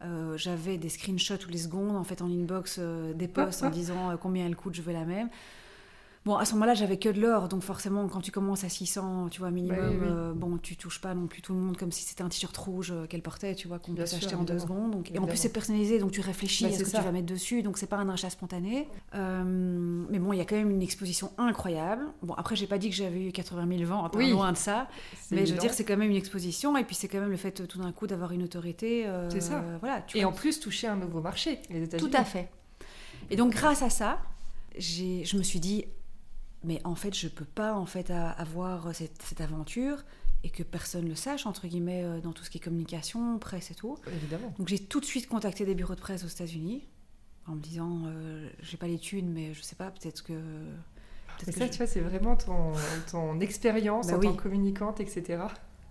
Euh, 0.03 0.37
J'avais 0.37 0.77
des 0.77 0.89
screenshots 0.89 1.37
tous 1.37 1.49
les 1.49 1.57
secondes, 1.57 1.95
en 1.95 2.03
fait, 2.03 2.21
en 2.21 2.27
inbox, 2.29 2.77
euh, 2.79 3.13
des 3.13 3.27
posts 3.27 3.63
en 3.63 3.69
disant 3.71 4.11
euh, 4.11 4.17
combien 4.17 4.45
elle 4.45 4.55
coûte, 4.55 4.75
je 4.75 4.81
veux 4.83 4.93
la 4.93 5.05
même. 5.05 5.29
Bon, 6.25 6.37
à 6.37 6.45
ce 6.45 6.53
moment-là, 6.53 6.73
j'avais 6.73 6.95
que 6.97 7.09
de 7.09 7.19
l'or, 7.19 7.49
donc 7.49 7.63
forcément, 7.63 8.07
quand 8.07 8.21
tu 8.21 8.31
commences 8.31 8.63
à 8.63 8.69
600, 8.69 9.27
tu 9.29 9.39
vois, 9.41 9.51
minimum, 9.51 9.77
Bah 9.77 9.87
oui, 9.89 9.97
oui. 9.99 10.07
euh, 10.09 10.33
bon, 10.33 10.57
tu 10.57 10.77
touches 10.77 11.01
pas 11.01 11.13
non 11.13 11.27
plus 11.27 11.41
tout 11.41 11.53
le 11.53 11.59
monde 11.59 11.75
comme 11.75 11.91
si 11.91 12.03
c'était 12.03 12.23
un 12.23 12.29
t-shirt 12.29 12.55
rouge 12.55 12.91
euh, 12.95 13.05
qu'elle 13.07 13.21
portait, 13.21 13.55
tu 13.55 13.67
vois, 13.67 13.77
qu'on 13.77 13.93
peut 13.93 14.05
s'acheter 14.05 14.33
en 14.35 14.43
deux 14.43 14.57
secondes. 14.57 14.91
Donc, 14.91 15.11
et 15.13 15.19
en 15.19 15.25
plus, 15.27 15.35
c'est 15.35 15.51
personnalisé, 15.51 15.99
donc 15.99 16.11
tu 16.11 16.21
réfléchis 16.21 16.63
Bah, 16.63 16.69
à 16.69 16.73
ce 16.77 16.83
que 16.83 16.89
ça. 16.89 16.99
tu 16.99 17.03
vas 17.03 17.11
mettre 17.11 17.25
dessus, 17.25 17.61
donc 17.61 17.77
c'est 17.77 17.87
pas 17.87 17.97
un 17.97 18.07
achat 18.07 18.29
spontané. 18.29 18.87
Euh, 19.15 19.43
mais 20.09 20.17
bon, 20.19 20.31
il 20.31 20.37
y 20.37 20.41
a 20.41 20.45
quand 20.45 20.55
même 20.55 20.71
une 20.71 20.81
exposition 20.81 21.29
incroyable. 21.37 22.05
Bon, 22.21 22.33
après, 22.35 22.55
j'ai 22.55 22.67
pas 22.67 22.77
dit 22.77 22.89
que 22.89 22.95
j'avais 22.95 23.25
eu 23.27 23.31
80 23.33 23.67
000 23.77 23.83
ventes, 23.89 24.15
Oui. 24.15 24.29
loin 24.31 24.53
de 24.53 24.57
ça. 24.57 24.87
Mais 25.31 25.45
je 25.45 25.53
veux 25.53 25.59
dire, 25.59 25.73
c'est 25.73 25.83
quand 25.83 25.97
même 25.97 26.09
une 26.09 26.15
exposition, 26.15 26.77
et 26.77 26.85
puis 26.85 26.95
c'est 26.95 27.09
quand 27.09 27.19
même 27.19 27.31
le 27.31 27.37
fait 27.37 27.67
tout 27.67 27.79
d'un 27.79 27.91
coup 27.91 28.07
d'avoir 28.07 28.31
une 28.31 28.43
autorité. 28.43 29.05
euh, 29.07 29.29
C'est 29.29 29.41
ça. 29.41 29.61
Voilà, 29.81 30.01
tu 30.07 30.17
Et 30.17 30.21
vois. 30.21 30.31
en 30.31 30.33
plus, 30.33 30.61
toucher 30.61 30.87
un 30.87 30.95
nouveau 30.95 31.19
marché, 31.19 31.59
les 31.69 31.83
États-Unis. 31.83 32.09
Tout 32.09 32.17
à 32.17 32.23
fait. 32.23 32.49
Et 33.29 33.35
donc, 33.35 33.51
grâce 33.51 33.81
à 33.81 33.89
ça, 33.89 34.19
je 34.79 35.37
me 35.37 35.43
suis 35.43 35.59
dit, 35.59 35.83
mais 36.63 36.81
en 36.83 36.95
fait, 36.95 37.13
je 37.15 37.27
peux 37.27 37.45
pas 37.45 37.73
en 37.75 37.85
fait 37.85 38.09
avoir 38.11 38.93
cette, 38.95 39.21
cette 39.21 39.41
aventure 39.41 40.03
et 40.43 40.49
que 40.49 40.63
personne 40.63 41.07
le 41.07 41.15
sache, 41.15 41.45
entre 41.45 41.67
guillemets, 41.67 42.03
euh, 42.03 42.19
dans 42.19 42.33
tout 42.33 42.43
ce 42.43 42.49
qui 42.49 42.57
est 42.57 42.61
communication, 42.61 43.37
presse 43.39 43.71
et 43.71 43.75
tout. 43.75 43.97
Évidemment. 44.07 44.53
Donc, 44.57 44.67
j'ai 44.67 44.79
tout 44.79 44.99
de 44.99 45.05
suite 45.05 45.27
contacté 45.27 45.65
des 45.65 45.73
bureaux 45.75 45.95
de 45.95 46.01
presse 46.01 46.23
aux 46.23 46.27
États-Unis 46.27 46.85
en 47.47 47.53
me 47.55 47.61
disant, 47.61 48.01
euh, 48.07 48.49
j'ai 48.61 48.77
pas 48.77 48.87
thunes, 48.97 49.31
mais 49.31 49.53
je 49.53 49.61
sais 49.61 49.75
pas, 49.75 49.91
peut-être 49.91 50.21
que. 50.23 50.33
peut-être 50.33 51.47
Mais 51.47 51.53
ça, 51.53 51.65
je- 51.67 51.71
tu 51.71 51.77
vois, 51.77 51.87
c'est 51.87 51.99
vraiment 52.01 52.35
ton, 52.35 52.71
ton 53.09 53.39
expérience 53.39 54.07
Bah 54.07 54.15
en 54.15 54.19
oui. 54.19 54.27
tant 54.27 54.33
que 54.33 54.43
communicante, 54.43 54.99
etc. 54.99 55.43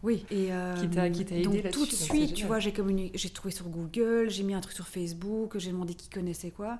Oui, 0.02 0.26
et 0.32 0.52
euh, 0.52 0.74
Qui 0.80 0.90
t'a- 0.90 1.08
qui 1.10 1.24
t'a 1.24 1.36
aidé 1.36 1.44
donc 1.62 1.70
tout 1.70 1.86
de 1.86 1.90
suite, 1.92 2.34
tu 2.34 2.46
vois, 2.46 2.58
j'ai 2.58 2.72
j'ai 3.14 3.30
trouvé 3.30 3.52
sur 3.54 3.68
Google, 3.68 4.28
j'ai 4.30 4.42
mis 4.42 4.52
un 4.52 4.60
truc 4.60 4.74
sur 4.74 4.88
Facebook, 4.88 5.56
j'ai 5.58 5.70
demandé 5.70 5.94
qui 5.94 6.08
connaissait 6.10 6.50
quoi. 6.50 6.78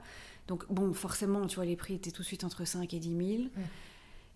Donc 0.48 0.64
bon, 0.70 0.92
forcément, 0.92 1.46
tu 1.46 1.56
vois, 1.56 1.64
les 1.64 1.76
prix 1.76 1.94
étaient 1.94 2.10
tout 2.10 2.22
de 2.22 2.26
suite 2.26 2.44
entre 2.44 2.64
5 2.64 2.92
et 2.94 2.98
10 2.98 3.36
000. 3.38 3.48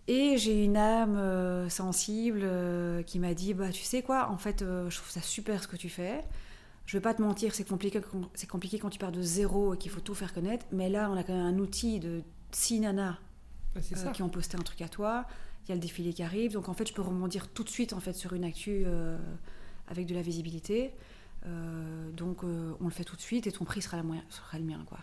Et 0.08 0.38
j'ai 0.38 0.64
une 0.64 0.76
âme 0.76 1.16
euh, 1.16 1.68
sensible 1.68 2.40
euh, 2.44 3.02
qui 3.02 3.18
m'a 3.18 3.34
dit, 3.34 3.54
bah 3.54 3.70
tu 3.72 3.82
sais 3.82 4.02
quoi, 4.02 4.30
en 4.30 4.38
fait, 4.38 4.62
euh, 4.62 4.88
je 4.88 4.96
trouve 4.98 5.10
ça 5.10 5.20
super 5.20 5.60
ce 5.62 5.66
que 5.68 5.74
tu 5.76 5.88
fais. 5.88 6.22
Je 6.86 6.96
vais 6.96 7.00
pas 7.00 7.12
te 7.12 7.20
mentir, 7.20 7.52
c'est 7.56 7.66
compliqué, 7.68 8.00
c'est 8.34 8.48
compliqué 8.48 8.78
quand 8.78 8.88
tu 8.90 9.00
pars 9.00 9.10
de 9.10 9.20
zéro 9.20 9.74
et 9.74 9.78
qu'il 9.78 9.90
faut 9.90 10.00
tout 10.00 10.14
faire 10.14 10.32
connaître. 10.32 10.64
Mais 10.70 10.88
là, 10.88 11.10
on 11.10 11.16
a 11.16 11.24
quand 11.24 11.34
même 11.34 11.46
un 11.46 11.58
outil 11.58 11.98
de 11.98 12.22
six 12.52 12.78
nanas 12.78 13.16
Bah, 13.74 13.80
c'est 13.82 13.96
ça. 13.96 14.12
qui 14.12 14.22
ont 14.22 14.28
posté 14.28 14.56
un 14.56 14.62
truc 14.62 14.80
à 14.82 14.88
toi. 14.88 15.26
Il 15.64 15.70
y 15.70 15.72
a 15.72 15.74
le 15.74 15.80
défilé 15.80 16.12
qui 16.12 16.22
arrive. 16.22 16.52
Donc 16.52 16.68
en 16.68 16.74
fait, 16.74 16.86
je 16.88 16.94
peux 16.94 17.02
rebondir 17.02 17.48
tout 17.48 17.64
de 17.64 17.68
suite 17.68 17.92
en 17.92 17.98
fait, 17.98 18.12
sur 18.12 18.32
une 18.34 18.44
actu 18.44 18.86
avec 19.88 20.06
de 20.06 20.14
la 20.14 20.22
visibilité. 20.22 20.92
Donc 22.12 22.44
on 22.44 22.84
le 22.84 22.90
fait 22.90 23.02
tout 23.02 23.16
de 23.16 23.20
suite 23.20 23.48
et 23.48 23.52
ton 23.52 23.64
prix 23.64 23.82
sera, 23.82 23.96
la 23.96 24.04
moyen- 24.04 24.22
sera 24.28 24.56
le 24.56 24.64
mien. 24.64 24.84
Quoi. 24.86 24.98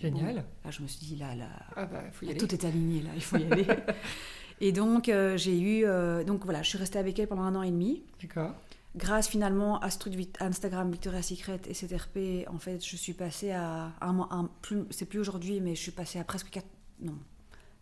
Génial. 0.00 0.34
Bon, 0.36 0.42
là, 0.64 0.70
je 0.70 0.82
me 0.82 0.86
suis 0.88 1.04
dit, 1.06 1.16
là, 1.16 1.34
là, 1.34 1.48
Ah 1.76 1.86
bah, 1.86 2.02
faut 2.12 2.24
y 2.26 2.30
aller. 2.30 2.38
tout 2.38 2.52
est 2.54 2.64
aligné, 2.64 3.02
là, 3.02 3.10
il 3.14 3.22
faut 3.22 3.36
y 3.36 3.44
aller. 3.50 3.66
et 4.60 4.72
donc, 4.72 5.08
euh, 5.08 5.36
j'ai 5.36 5.58
eu. 5.58 5.84
euh, 5.84 6.22
donc 6.24 6.44
voilà, 6.44 6.62
je 6.62 6.68
suis 6.68 6.78
restée 6.78 6.98
avec 6.98 7.18
elle 7.18 7.26
pendant 7.28 7.42
un 7.42 7.54
an 7.56 7.62
et 7.62 7.70
demi. 7.70 8.02
D'accord. 8.22 8.54
Grâce 8.96 9.28
finalement 9.28 9.78
à 9.80 9.90
ce 9.90 9.98
truc 9.98 10.14
Instagram 10.40 10.90
Victoria's 10.90 11.26
Secret 11.26 11.60
et 11.68 11.74
CTRP, 11.74 12.48
en 12.48 12.58
fait, 12.58 12.84
je 12.84 12.96
suis 12.96 13.12
passée 13.12 13.50
à. 13.52 13.92
un- 14.00 14.48
plus, 14.62 14.84
c'est 14.90 15.04
plus 15.06 15.18
aujourd'hui, 15.18 15.60
mais 15.60 15.74
je 15.74 15.80
suis 15.80 15.92
passée 15.92 16.18
à 16.18 16.24
presque 16.24 16.48
4, 16.50 16.64
non, 17.02 17.14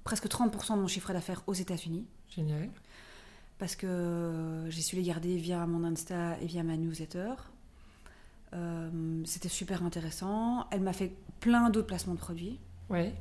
presque 0.05 0.27
30% 0.27 0.77
de 0.77 0.81
mon 0.83 0.89
chiffre 0.89 1.13
d'affaires 1.13 1.43
aux 1.47 1.55
États-Unis. 1.55 2.07
Génial. 2.35 2.69
Parce 3.59 3.77
que 3.77 4.65
j'ai 4.69 4.83
su 4.83 4.97
les 4.97 5.03
garder 5.03 5.37
via 5.37 5.65
mon 5.67 5.85
Insta 5.85 6.39
et 6.43 6.47
via 6.47 6.63
ma 6.63 6.77
newsletter. 6.77 7.33
Euh, 8.55 9.23
C'était 9.25 9.49
super 9.49 9.83
intéressant. 9.83 10.67
Elle 10.71 10.81
m'a 10.83 10.93
fait 10.93 11.13
plein 11.41 11.71
d'autres 11.71 11.87
placements 11.87 12.15
de 12.15 12.19
produits. 12.19 12.59
Ouais. 12.91 13.15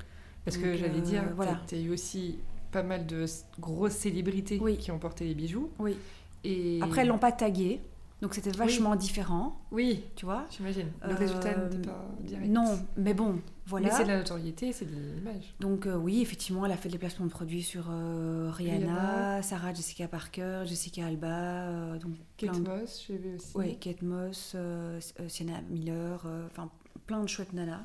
Parce 0.43 0.57
que 0.57 0.75
j'allais 0.77 0.99
euh, 0.99 1.01
dire, 1.01 1.23
voilà. 1.35 1.59
tu 1.67 1.75
as 1.75 1.79
eu 1.79 1.89
aussi 1.89 2.37
pas 2.71 2.83
mal 2.83 3.05
de 3.07 3.25
grosses 3.59 3.93
célébrités 3.93 4.59
Oui. 4.61 4.77
qui 4.77 4.91
ont 4.91 4.99
porté 4.99 5.25
les 5.25 5.33
bijoux. 5.33 5.71
Oui. 5.79 5.95
Et... 6.43 6.79
Après, 6.83 7.01
elles 7.01 7.07
l'ont 7.07 7.17
pas 7.17 7.31
tagué. 7.31 7.81
Donc 8.21 8.33
c'était 8.33 8.51
vachement 8.51 8.95
différent, 8.95 9.59
Oui, 9.71 10.05
tu 10.15 10.25
vois. 10.25 10.45
j'imagine. 10.49 10.87
Le 11.03 11.11
Euh, 11.11 11.15
résultat 11.15 11.57
n'était 11.57 11.85
pas 11.85 12.05
direct. 12.21 12.47
Non, 12.49 12.79
mais 12.95 13.13
bon, 13.13 13.39
voilà. 13.67 13.87
Mais 13.89 13.93
c'est 13.93 14.03
de 14.03 14.07
la 14.07 14.17
notoriété, 14.19 14.71
c'est 14.71 14.85
de 14.85 14.95
l'image. 15.15 15.53
Donc 15.59 15.85
euh, 15.85 15.97
oui, 15.97 16.21
effectivement, 16.21 16.65
elle 16.65 16.71
a 16.71 16.77
fait 16.77 16.87
des 16.87 16.97
placements 16.97 17.25
de 17.25 17.31
produits 17.31 17.61
sur 17.61 17.87
euh, 17.89 18.49
Rihanna. 18.53 19.41
Sarah 19.43 19.73
Jessica 19.73 20.07
Parker, 20.07 20.63
Jessica 20.65 21.05
Alba, 21.07 21.27
euh, 21.27 21.99
donc 21.99 22.13
Kate 22.37 22.55
de- 22.61 22.67
Moss, 22.69 23.03
j'ai 23.05 23.17
vu 23.17 23.35
aussi. 23.35 23.55
Ouais, 23.57 23.75
Kate 23.75 24.01
Moss, 24.01 24.53
euh, 24.55 24.99
euh, 25.19 25.27
Sienna 25.27 25.59
Miller, 25.69 26.23
euh, 26.25 26.47
enfin 26.49 26.69
plein 27.05 27.21
de 27.21 27.27
chouettes 27.27 27.53
nanas. 27.53 27.83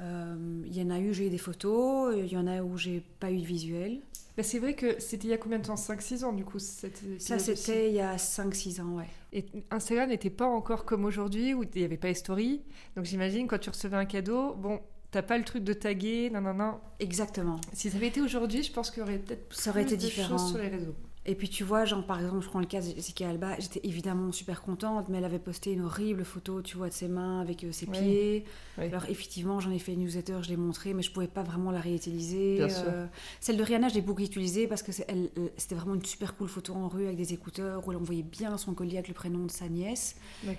Euh, 0.00 0.62
Il 0.66 0.76
y 0.76 0.82
en 0.82 0.90
a 0.90 0.98
eu, 0.98 1.14
j'ai 1.14 1.26
eu 1.26 1.30
des 1.30 1.38
photos, 1.38 2.14
il 2.16 2.32
y 2.32 2.36
en 2.36 2.46
a 2.46 2.62
où 2.62 2.76
j'ai 2.76 3.02
pas 3.20 3.30
eu 3.30 3.38
de 3.38 3.44
visuel. 3.46 4.00
Bah, 4.36 4.42
c'est 4.42 4.58
vrai 4.58 4.74
que 4.74 4.98
c'était 5.00 5.28
il 5.28 5.30
y 5.30 5.32
a 5.32 5.38
combien 5.38 5.58
de 5.60 5.64
temps? 5.64 5.76
5-6 5.76 6.24
ans 6.24 6.32
du 6.32 6.44
coup 6.44 6.58
cette 6.58 7.00
Ça, 7.20 7.38
c'était 7.38 7.88
il 7.90 7.94
y 7.94 8.00
a 8.00 8.16
5-6 8.16 8.80
ans, 8.80 8.96
ouais. 8.96 9.06
Et 9.32 9.44
Instagram 9.70 10.08
n'était 10.08 10.30
pas 10.30 10.46
encore 10.46 10.84
comme 10.84 11.04
aujourd'hui 11.04 11.54
où 11.54 11.62
il 11.62 11.68
n'y 11.76 11.84
avait 11.84 11.96
pas 11.96 12.08
les 12.08 12.14
stories. 12.14 12.60
Donc 12.96 13.04
j'imagine 13.04 13.46
quand 13.46 13.58
tu 13.58 13.70
recevais 13.70 13.96
un 13.96 14.04
cadeau, 14.06 14.54
bon, 14.54 14.80
t'as 15.12 15.22
pas 15.22 15.38
le 15.38 15.44
truc 15.44 15.62
de 15.62 15.72
taguer, 15.72 16.30
non, 16.30 16.40
non, 16.40 16.54
non. 16.54 16.80
Exactement. 16.98 17.60
Si 17.72 17.90
ça 17.90 17.96
avait 17.96 18.08
été 18.08 18.20
aujourd'hui, 18.20 18.64
je 18.64 18.72
pense 18.72 18.90
qu'il 18.90 19.00
y 19.00 19.02
aurait 19.02 19.18
peut-être 19.18 19.54
Ça 19.54 19.70
aurait 19.70 19.84
plus 19.84 19.94
été 19.94 20.02
de 20.02 20.08
différent. 20.08 20.36
choses 20.36 20.48
sur 20.50 20.58
les 20.58 20.68
réseaux. 20.68 20.94
Et 21.26 21.34
puis 21.34 21.48
tu 21.48 21.64
vois, 21.64 21.86
genre 21.86 22.04
par 22.04 22.20
exemple, 22.20 22.42
je 22.42 22.48
prends 22.48 22.60
le 22.60 22.66
cas 22.66 22.80
de 22.82 22.86
Jessica 22.86 23.28
Alba, 23.30 23.56
j'étais 23.58 23.80
évidemment 23.82 24.30
super 24.30 24.60
contente, 24.60 25.08
mais 25.08 25.16
elle 25.18 25.24
avait 25.24 25.38
posté 25.38 25.72
une 25.72 25.80
horrible 25.80 26.22
photo, 26.24 26.60
tu 26.60 26.76
vois, 26.76 26.88
de 26.88 26.92
ses 26.92 27.08
mains 27.08 27.40
avec 27.40 27.64
euh, 27.64 27.72
ses 27.72 27.86
pieds. 28.02 28.44
Alors 28.92 29.04
effectivement, 29.08 29.58
j'en 29.58 29.70
ai 29.70 29.78
fait 29.78 29.94
une 29.94 30.00
newsletter, 30.00 30.38
je 30.42 30.50
l'ai 30.50 30.56
montré, 30.58 30.92
mais 30.92 31.02
je 31.02 31.10
pouvais 31.10 31.26
pas 31.26 31.42
vraiment 31.42 31.70
la 31.70 31.80
réutiliser. 31.80 32.58
Euh, 32.86 33.06
celle 33.40 33.56
de 33.56 33.62
Rihanna, 33.62 33.88
je 33.88 33.94
l'ai 33.94 34.02
beaucoup 34.02 34.20
utilisée 34.22 34.66
parce 34.66 34.82
que 34.82 34.92
elle- 35.08 35.30
c'était 35.56 35.74
vraiment 35.74 35.94
une 35.94 36.04
super 36.04 36.36
cool 36.36 36.48
photo 36.48 36.74
en 36.74 36.88
rue 36.88 37.06
avec 37.06 37.16
des 37.16 37.32
écouteurs 37.32 37.86
où 37.88 37.90
elle 37.92 37.98
envoyait 37.98 38.22
bien 38.22 38.58
son 38.58 38.74
collier 38.74 38.98
avec 38.98 39.08
le 39.08 39.14
prénom 39.14 39.46
de 39.46 39.50
sa 39.50 39.68
nièce. 39.68 40.16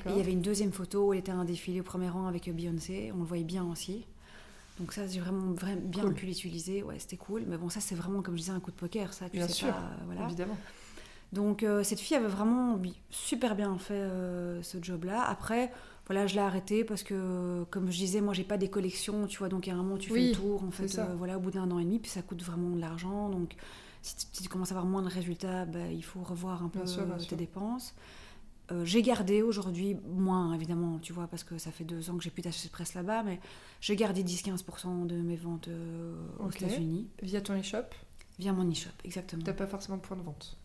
Et 0.09 0.13
il 0.13 0.17
y 0.17 0.21
avait 0.21 0.31
une 0.31 0.41
deuxième 0.41 0.71
photo 0.71 1.09
où 1.09 1.13
elle 1.13 1.19
était 1.19 1.31
à 1.31 1.35
un 1.35 1.45
défilé 1.45 1.81
au 1.81 1.83
premier 1.83 2.09
rang 2.09 2.25
avec 2.25 2.47
euh, 2.47 2.53
Beyoncé, 2.53 3.11
on 3.13 3.19
le 3.19 3.25
voyait 3.25 3.43
bien 3.43 3.63
aussi. 3.71 4.05
Donc 4.77 4.91
ça, 4.93 5.07
j'ai 5.07 5.19
vraiment, 5.21 5.53
vraiment 5.53 5.81
bien 5.81 6.03
Cool. 6.03 6.13
pu 6.13 6.25
l'utiliser, 6.25 6.83
ouais, 6.83 6.99
c'était 6.99 7.17
cool. 7.17 7.45
Mais 7.47 7.57
bon, 7.57 7.69
ça 7.69 7.79
c'est 7.79 7.95
vraiment, 7.95 8.21
comme 8.21 8.35
je 8.35 8.41
disais, 8.41 8.51
un 8.51 8.59
coup 8.59 8.71
de 8.71 8.75
poker, 8.75 9.13
ça, 9.13 9.29
tu 9.29 9.37
Bien 9.37 9.47
sais 9.47 9.53
sûr, 9.53 9.73
pas, 9.73 9.77
euh, 9.77 10.03
voilà. 10.05 10.21
Évidemment. 10.23 10.59
Donc 11.31 11.63
euh, 11.63 11.83
cette 11.83 11.99
fille 11.99 12.15
avait 12.17 12.27
vraiment 12.27 12.79
super 13.09 13.55
bien 13.55 13.77
fait 13.77 13.93
euh, 13.95 14.61
ce 14.63 14.77
job-là. 14.81 15.23
Après, 15.23 15.71
voilà, 16.07 16.27
je 16.27 16.35
l'ai 16.35 16.41
arrêté 16.41 16.83
parce 16.83 17.03
que, 17.03 17.65
comme 17.71 17.91
je 17.91 17.97
disais, 17.97 18.21
moi 18.21 18.33
j'ai 18.33 18.43
pas 18.43 18.57
des 18.57 18.69
collections, 18.69 19.27
tu 19.27 19.39
vois, 19.39 19.49
donc 19.49 19.67
à 19.67 19.73
un 19.73 19.75
moment 19.77 19.97
tu 19.97 20.11
Oui, 20.11 20.19
fais 20.19 20.21
le 20.21 20.29
tour, 20.29 20.63
en 20.63 20.71
fait, 20.71 20.97
euh, 20.99 21.15
voilà, 21.15 21.37
au 21.37 21.41
bout 21.41 21.51
d'un 21.51 21.69
an 21.71 21.79
et 21.79 21.83
demi, 21.83 21.99
puis 21.99 22.11
ça 22.11 22.21
coûte 22.21 22.43
vraiment 22.43 22.69
de 22.75 22.79
l'argent. 22.81 23.29
Donc 23.29 23.55
si 24.01 24.15
tu, 24.15 24.25
si 24.31 24.43
tu 24.43 24.49
commences 24.49 24.71
à 24.71 24.75
avoir 24.75 24.85
moins 24.85 25.01
de 25.01 25.09
résultats, 25.09 25.65
bah, 25.65 25.91
il 25.91 26.03
faut 26.03 26.21
revoir 26.21 26.63
un 26.63 26.69
peu 26.69 26.85
sûr, 26.85 27.05
tes 27.27 27.35
sûr. 27.35 27.37
dépenses. 27.37 27.95
Euh, 28.71 28.83
j'ai 28.83 29.01
gardé 29.03 29.41
aujourd'hui 29.43 29.95
moins, 30.07 30.53
évidemment, 30.53 30.97
tu 30.99 31.13
vois, 31.13 31.27
parce 31.27 31.43
que 31.43 31.57
ça 31.57 31.71
fait 31.71 31.83
deux 31.83 32.09
ans 32.09 32.17
que 32.17 32.23
j'ai 32.23 32.31
plus 32.31 32.41
d'acheter 32.41 32.67
de 32.67 32.71
presse 32.73 32.93
là-bas, 32.95 33.23
mais 33.23 33.39
j'ai 33.81 33.95
gardé 33.95 34.23
10-15% 34.23 35.05
de 35.05 35.15
mes 35.17 35.35
ventes 35.35 35.67
euh, 35.67 36.15
aux 36.39 36.45
Ok. 36.47 36.61
États-Unis 36.61 37.07
Via 37.21 37.41
ton 37.41 37.59
e-shop, 37.59 37.83
via 38.39 38.53
mon 38.53 38.69
e-shop, 38.69 38.89
exactement. 39.03 39.43
t'as 39.43 39.53
pas 39.53 39.67
forcément 39.67 39.97
de 39.97 40.01
point 40.01 40.17
de 40.17 40.23
vente 40.23 40.57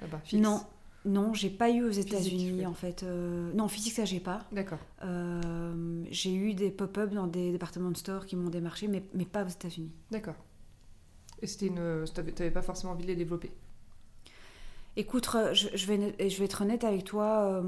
là-bas. 0.00 0.20
fixe? 0.24 0.42
Non, 0.42 0.62
non, 1.04 1.32
j'ai 1.34 1.50
pas 1.50 1.70
eu 1.70 1.84
aux 1.84 1.90
États-Unis 1.90 2.52
oui. 2.56 2.66
en 2.66 2.74
fait. 2.74 3.02
euh, 3.04 3.52
non, 3.52 3.68
physique 3.68 3.92
ça 3.92 4.04
j'ai 4.04 4.20
pas. 4.20 4.44
D'accord. 4.50 4.78
Euh, 5.04 6.02
j'ai 6.10 6.34
eu 6.34 6.54
des 6.54 6.70
pop-up 6.70 7.10
dans 7.12 7.26
des 7.28 7.52
départements 7.52 7.90
de 7.92 7.96
store 7.96 8.26
qui 8.26 8.34
m'ont 8.36 8.50
démarché, 8.50 8.88
mais, 8.88 9.04
mais 9.14 9.26
pas 9.26 9.44
aux 9.44 9.48
États-Unis. 9.48 9.92
D'accord. 10.10 10.34
Et 11.42 11.46
c'était 11.46 11.66
une. 11.66 12.04
T'avais 12.34 12.50
pas 12.50 12.62
forcément 12.62 12.94
envie 12.94 13.02
de 13.02 13.08
les 13.08 13.16
développer? 13.16 13.52
Écoute, 14.96 15.28
je, 15.54 15.68
je 15.74 15.86
vais, 15.86 16.14
et 16.20 16.30
je 16.30 16.38
vais 16.38 16.44
être 16.44 16.62
honnête 16.62 16.84
avec 16.84 17.02
toi, 17.02 17.42
euh, 17.50 17.62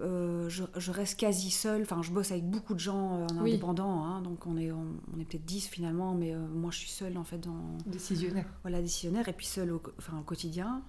euh, 0.00 0.48
je, 0.48 0.64
je 0.76 0.90
reste 0.90 1.20
quasi 1.20 1.50
seule. 1.52 1.82
Enfin, 1.82 2.02
je 2.02 2.10
bosse 2.10 2.32
avec 2.32 2.44
beaucoup 2.50 2.74
de 2.74 2.80
gens 2.80 3.20
euh, 3.20 3.26
en 3.38 3.42
Oui. 3.44 3.50
indépendant, 3.52 4.04
hein, 4.04 4.22
donc 4.22 4.44
on 4.46 4.56
est, 4.56 4.72
on, 4.72 4.84
on 5.16 5.20
est 5.20 5.24
peut-être 5.24 5.44
10 5.44 5.68
finalement, 5.68 6.14
mais 6.14 6.34
euh, 6.34 6.38
moi 6.48 6.72
je 6.72 6.78
suis 6.78 6.90
seule 6.90 7.16
en 7.16 7.22
fait 7.22 7.38
dans 7.38 7.78
Décisionnaire. 7.86 8.46
voilà, 8.62 8.82
décisionnaire 8.82 9.28
et 9.28 9.32
puis 9.32 9.46
seule 9.46 9.70
au, 9.72 9.80
enfin, 9.98 10.18
au 10.18 10.22
quotidien. 10.22 10.82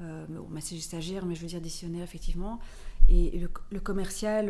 Bon, 0.00 0.48
c'est 0.58 0.76
stagiaire, 0.80 1.24
mais 1.24 1.36
je 1.36 1.42
veux 1.42 1.46
dire 1.46 1.60
décisionnaire 1.60 2.02
effectivement. 2.02 2.58
Et 3.08 3.38
le, 3.38 3.48
le 3.70 3.78
commercial, 3.78 4.46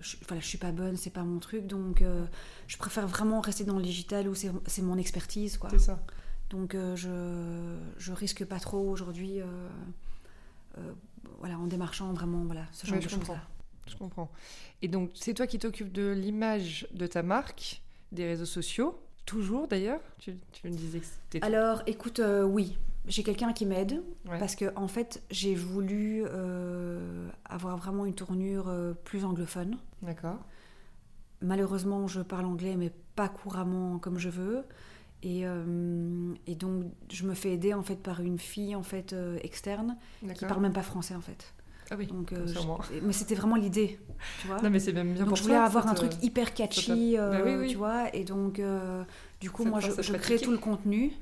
je, 0.00 0.16
voilà, 0.28 0.40
je 0.40 0.46
suis 0.46 0.58
pas 0.58 0.70
bonne, 0.70 0.96
c'est 0.96 1.10
pas 1.10 1.24
mon 1.24 1.40
truc, 1.40 1.66
donc 1.66 2.00
je 2.68 2.76
préfère 2.76 3.08
vraiment 3.08 3.40
rester 3.40 3.64
dans 3.64 3.76
le 3.76 3.82
digital 3.82 4.28
où 4.28 4.34
c'est 4.36 4.82
mon 4.82 4.98
expertise. 4.98 5.58
C'est 5.70 5.80
ça. 5.80 5.98
Donc 6.52 6.74
euh, 6.74 6.94
je, 6.96 7.78
je 7.98 8.12
risque 8.12 8.44
pas 8.44 8.60
trop 8.60 8.88
aujourd'hui, 8.88 9.40
euh, 9.40 9.46
euh, 10.78 10.92
voilà, 11.40 11.58
en 11.58 11.66
démarchant 11.66 12.12
vraiment, 12.12 12.44
voilà, 12.44 12.66
ce 12.72 12.86
genre 12.86 13.00
de 13.00 13.08
choses-là. 13.08 13.40
Je 13.88 13.96
comprends. 13.96 14.30
Et 14.82 14.88
donc, 14.88 15.10
c'est 15.14 15.34
toi 15.34 15.46
qui 15.46 15.58
t'occupes 15.58 15.90
de 15.90 16.12
l'image 16.12 16.86
de 16.92 17.06
ta 17.06 17.22
marque, 17.22 17.82
des 18.12 18.26
réseaux 18.26 18.44
sociaux, 18.44 19.00
toujours 19.26 19.66
d'ailleurs? 19.66 20.00
Tu, 20.18 20.36
tu 20.52 20.68
me 20.68 20.72
disais 20.72 21.00
que 21.00 21.06
c'était. 21.06 21.44
Alors, 21.44 21.82
écoute, 21.86 22.20
oui, 22.44 22.76
j'ai 23.08 23.22
quelqu'un 23.22 23.52
qui 23.52 23.66
m'aide. 23.66 24.02
Ouais. 24.26 24.38
Parce 24.38 24.54
que 24.54 24.72
en 24.76 24.88
fait, 24.88 25.22
j'ai 25.30 25.54
voulu 25.54 26.24
euh, 26.26 27.28
avoir 27.44 27.76
vraiment 27.76 28.04
une 28.04 28.14
tournure 28.14 28.68
euh, 28.68 28.92
plus 28.92 29.24
anglophone. 29.24 29.78
D'accord. 30.02 30.38
Malheureusement, 31.40 32.06
je 32.06 32.20
parle 32.20 32.44
anglais, 32.44 32.76
mais 32.76 32.92
pas 33.16 33.28
couramment 33.28 33.98
comme 33.98 34.18
je 34.18 34.28
veux. 34.28 34.64
Et, 35.22 35.42
euh, 35.46 36.34
et 36.46 36.54
donc, 36.54 36.84
je 37.10 37.24
me 37.24 37.34
fais 37.34 37.52
aider 37.52 37.74
en 37.74 37.82
fait 37.82 37.96
par 37.96 38.20
une 38.20 38.38
fille 38.38 38.74
en 38.74 38.82
fait 38.82 39.12
euh, 39.12 39.38
externe 39.42 39.96
qui 40.34 40.44
parle 40.46 40.60
même 40.62 40.72
pas 40.72 40.82
français 40.82 41.14
en 41.14 41.20
fait. 41.20 41.54
Ah 41.90 41.96
oui. 41.98 42.06
Donc, 42.06 42.32
je- 42.32 42.66
moins. 42.66 42.78
mais 43.02 43.12
c'était 43.12 43.34
vraiment 43.34 43.56
l'idée, 43.56 43.98
tu 44.40 44.46
vois. 44.46 44.60
Non, 44.62 44.70
mais 44.70 44.80
c'est 44.80 44.92
même 44.92 45.12
bien 45.12 45.20
donc 45.20 45.28
pour 45.28 45.36
je 45.36 45.42
voulais 45.42 45.54
toi, 45.56 45.64
avoir 45.64 45.86
un 45.88 45.94
truc 45.94 46.12
hyper 46.22 46.54
catchy, 46.54 47.18
euh, 47.18 47.30
Bah 47.30 47.42
oui, 47.44 47.54
oui. 47.56 47.68
tu 47.68 47.76
vois. 47.76 48.14
Et 48.16 48.24
donc, 48.24 48.58
euh, 48.58 49.04
du 49.40 49.50
coup, 49.50 49.62
Ça 49.64 49.68
moi, 49.68 49.80
je, 49.80 49.90
crée 50.14 50.38
tout 50.38 50.52
le 50.52 50.58
contenu. 50.58 51.12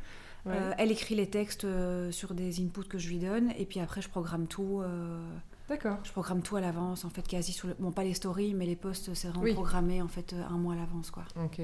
Ouais. 0.46 0.52
Euh, 0.56 0.72
elle 0.78 0.90
écrit 0.90 1.14
les 1.16 1.28
textes 1.28 1.64
euh, 1.64 2.10
sur 2.12 2.32
des 2.34 2.62
inputs 2.62 2.88
que 2.88 2.98
je 2.98 3.08
lui 3.08 3.18
donne, 3.18 3.50
et 3.58 3.66
puis 3.66 3.80
après, 3.80 4.00
je 4.00 4.08
programme 4.08 4.46
tout. 4.46 4.80
euh, 4.80 5.20
D'accord. 5.68 5.98
je 6.04 6.10
programme 6.12 6.40
tout 6.42 6.56
à 6.56 6.60
l'avance, 6.60 7.04
en 7.04 7.10
fait, 7.10 7.26
quasi 7.28 7.52
sur 7.52 7.68
le... 7.68 7.74
Bon, 7.78 7.92
pas 7.92 8.04
les 8.04 8.14
stories, 8.14 8.54
mais 8.54 8.64
les 8.66 8.76
posts, 8.76 9.12
c'est 9.14 9.28
vraiment 9.28 9.52
programmé, 9.52 10.00
en 10.00 10.08
fait, 10.08 10.32
euh, 10.32 10.42
un 10.48 10.56
mois 10.56 10.74
à 10.74 10.76
l'avance, 10.76 11.10
quoi. 11.10 11.24
Ok. 11.44 11.60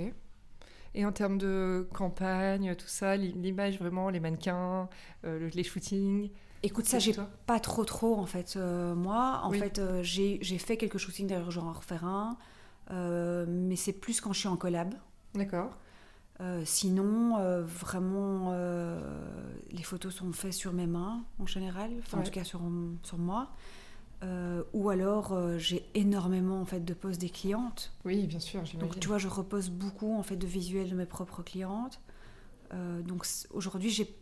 Et 0.97 1.05
en 1.05 1.13
termes 1.13 1.37
de 1.37 1.87
campagne, 1.93 2.75
tout 2.75 2.89
ça, 2.89 3.17
l'i- 3.17 3.33
l'image 3.33 3.79
vraiment, 3.79 4.09
les 4.09 4.19
mannequins, 4.19 4.89
euh, 5.25 5.39
le- 5.39 5.49
les 5.49 5.63
shootings. 5.63 6.31
Écoute, 6.63 6.87
ça, 6.87 6.99
j'ai 6.99 7.15
pas 7.47 7.61
trop, 7.61 7.85
trop, 7.85 8.17
en 8.17 8.25
fait, 8.27 8.55
euh, 8.57 8.95
moi. 8.95 9.43
En 9.45 9.51
Oui. 9.51 9.59
fait, 9.59 9.79
euh, 9.79 10.03
j'ai 10.03 10.39
fait 10.59 10.79
quelques 10.79 10.97
shootings, 10.99 11.27
d'ailleurs, 11.27 11.51
je 11.51 11.61
vais 11.61 11.67
en 11.67 11.73
refaire 11.73 12.05
un. 12.05 12.37
euh, 12.93 13.45
mais 13.49 13.75
c'est 13.77 13.93
plus 13.93 14.21
quand 14.21 14.33
je 14.33 14.39
suis 14.39 14.49
en 14.49 14.57
collab. 14.57 14.95
D'accord. 15.35 15.71
Sinon, 16.65 17.37
vraiment, 17.65 18.53
les 19.71 19.83
photos 19.83 20.15
sont 20.15 20.33
faites 20.33 20.53
sur 20.53 20.73
mes 20.73 20.87
mains, 20.87 21.25
en 21.39 21.47
général. 21.47 21.91
Enfin, 22.01 22.21
en 22.21 22.23
tout 22.23 22.31
cas, 22.31 22.45
sur, 22.45 22.61
sur 23.03 23.19
moi. 23.19 23.49
Euh, 24.23 24.63
ou 24.73 24.89
alors, 24.89 25.33
euh, 25.33 25.59
j'ai 25.59 25.85
énormément, 25.95 26.61
en 26.61 26.65
fait, 26.65 26.81
de 26.85 26.95
posts 26.95 27.21
des 27.21 27.29
clientes. 27.29 27.93
Oui, 28.05 28.27
bien 28.27 28.41
sûr. 28.41 28.63
Donc 28.81 28.99
tu 28.99 29.09
vois, 29.09 29.19
je 29.19 29.29
repose 29.29 29.69
beaucoup 29.69 30.17
en 30.17 30.23
fait 30.23 30.37
de 30.37 30.47
visuels 30.47 30.89
de 30.89 30.95
mes 30.95 31.05
propres 31.07 31.43
clientes. 31.43 32.01
Euh, 32.73 33.03
donc 33.03 33.27
aujourd'hui, 33.53 33.91
j'ai 33.91 34.15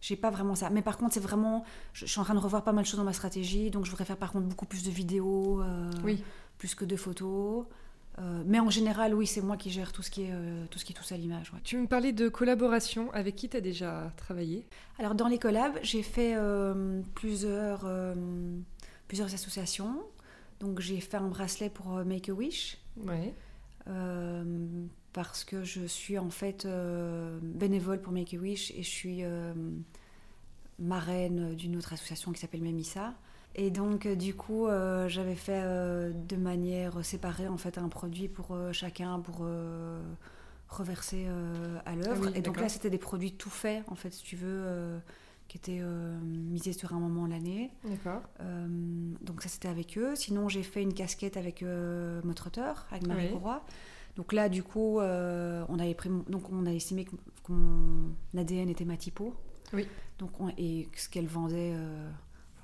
j'ai 0.00 0.14
pas 0.16 0.30
vraiment 0.30 0.54
ça. 0.54 0.70
Mais 0.70 0.82
par 0.82 0.96
contre, 0.96 1.14
c'est 1.14 1.20
vraiment, 1.20 1.64
je, 1.92 2.06
je 2.06 2.10
suis 2.12 2.20
en 2.20 2.24
train 2.24 2.34
de 2.34 2.38
revoir 2.38 2.62
pas 2.62 2.72
mal 2.72 2.84
de 2.84 2.88
choses 2.88 2.98
dans 2.98 3.04
ma 3.04 3.12
stratégie. 3.12 3.70
Donc 3.70 3.84
je 3.86 3.90
voudrais 3.90 4.04
faire 4.04 4.16
par 4.18 4.30
contre 4.32 4.46
beaucoup 4.46 4.66
plus 4.66 4.84
de 4.84 4.90
vidéos, 4.90 5.62
Oui. 6.04 6.22
plus 6.58 6.74
que 6.76 6.84
de 6.84 6.94
photos. 6.96 7.64
Mais 8.46 8.58
en 8.60 8.68
général, 8.70 9.14
oui, 9.14 9.26
c'est 9.28 9.40
moi 9.40 9.56
qui 9.56 9.70
gère 9.70 9.92
tout 9.92 10.02
ce 10.02 10.10
qui 10.10 10.22
est 10.22 10.32
tout 10.70 10.78
ce 10.78 10.84
qui 10.84 10.92
touche 10.92 11.10
à 11.12 11.16
l'image. 11.16 11.52
ouais. 11.52 11.60
Tu 11.64 11.76
me 11.78 11.86
parlais 11.86 12.12
de 12.12 12.28
collaboration. 12.28 13.10
Avec 13.12 13.34
qui 13.36 13.48
tu 13.48 13.56
as 13.56 13.60
déjà 13.60 14.12
travaillé? 14.16 14.66
Alors 14.98 15.14
dans 15.14 15.26
les 15.28 15.38
collabs, 15.38 15.78
j'ai 15.82 16.02
fait 16.02 16.36
plusieurs 17.14 17.84
plusieurs 19.08 19.34
associations. 19.34 19.96
Donc 20.60 20.80
j'ai 20.80 21.00
fait 21.00 21.16
un 21.16 21.28
bracelet 21.28 21.70
pour 21.70 21.96
euh, 21.96 22.04
Make 22.04 22.28
a 22.28 22.32
Wish. 22.32 22.78
Ouais. 23.04 23.34
Euh, 23.88 24.44
parce 25.12 25.44
que 25.44 25.64
je 25.64 25.86
suis 25.86 26.18
en 26.18 26.30
fait 26.30 26.64
euh, 26.64 27.38
bénévole 27.42 28.00
pour 28.00 28.12
Make 28.12 28.34
a 28.34 28.36
Wish 28.36 28.70
et 28.72 28.82
je 28.82 28.88
suis 28.88 29.24
euh, 29.24 29.54
marraine 30.78 31.54
d'une 31.54 31.76
autre 31.76 31.92
association 31.92 32.32
qui 32.32 32.40
s'appelle 32.40 32.62
Memissa. 32.62 33.14
Et 33.54 33.70
donc, 33.70 34.06
du 34.06 34.34
coup, 34.34 34.68
j'avais 35.08 35.34
fait 35.34 35.62
de 35.62 36.36
manière 36.36 37.04
séparée 37.04 37.48
en 37.48 37.56
fait 37.56 37.76
un 37.76 37.88
produit 37.88 38.28
pour 38.28 38.56
chacun 38.70 39.18
pour 39.18 39.48
reverser 40.68 41.26
à 41.84 41.96
l'œuvre. 41.96 42.26
Ah 42.26 42.30
oui, 42.30 42.32
et 42.36 42.42
donc 42.42 42.60
là, 42.60 42.68
c'était 42.68 42.90
des 42.90 42.98
produits 42.98 43.32
tout 43.32 43.50
faits, 43.50 43.82
en 43.88 43.96
fait, 43.96 44.10
si 44.10 44.22
tu 44.22 44.36
veux, 44.36 45.00
qui 45.48 45.56
étaient 45.56 45.78
euh, 45.80 46.18
misés 46.20 46.72
sur 46.74 46.92
un 46.92 47.00
moment 47.00 47.26
de 47.26 47.30
l'année. 47.32 47.70
D'accord. 47.84 48.20
Euh, 48.40 48.66
donc 49.22 49.42
ça 49.42 49.48
c'était 49.48 49.68
avec 49.68 49.96
eux. 49.98 50.14
Sinon 50.14 50.48
j'ai 50.48 50.62
fait 50.62 50.82
une 50.82 50.92
casquette 50.94 51.36
avec 51.36 51.62
euh, 51.62 52.20
Motrotter, 52.22 52.72
avec 52.90 53.06
Marie 53.06 53.30
Oui. 53.32 53.38
Donc 54.16 54.32
là 54.32 54.48
du 54.48 54.62
coup 54.62 55.00
euh, 55.00 55.64
on 55.68 55.78
avait 55.78 55.94
pris 55.94 56.10
donc 56.28 56.50
on 56.52 56.66
a 56.66 56.72
estimé 56.72 57.04
que, 57.04 57.12
que 57.44 57.52
mon 57.52 58.10
ADN 58.36 58.68
était 58.68 58.84
ma 58.84 58.96
typo. 58.96 59.32
Oui. 59.72 59.86
Donc 60.18 60.38
on- 60.40 60.50
et 60.58 60.88
ce 60.94 61.08
qu'elle 61.08 61.26
vendait 61.28 61.72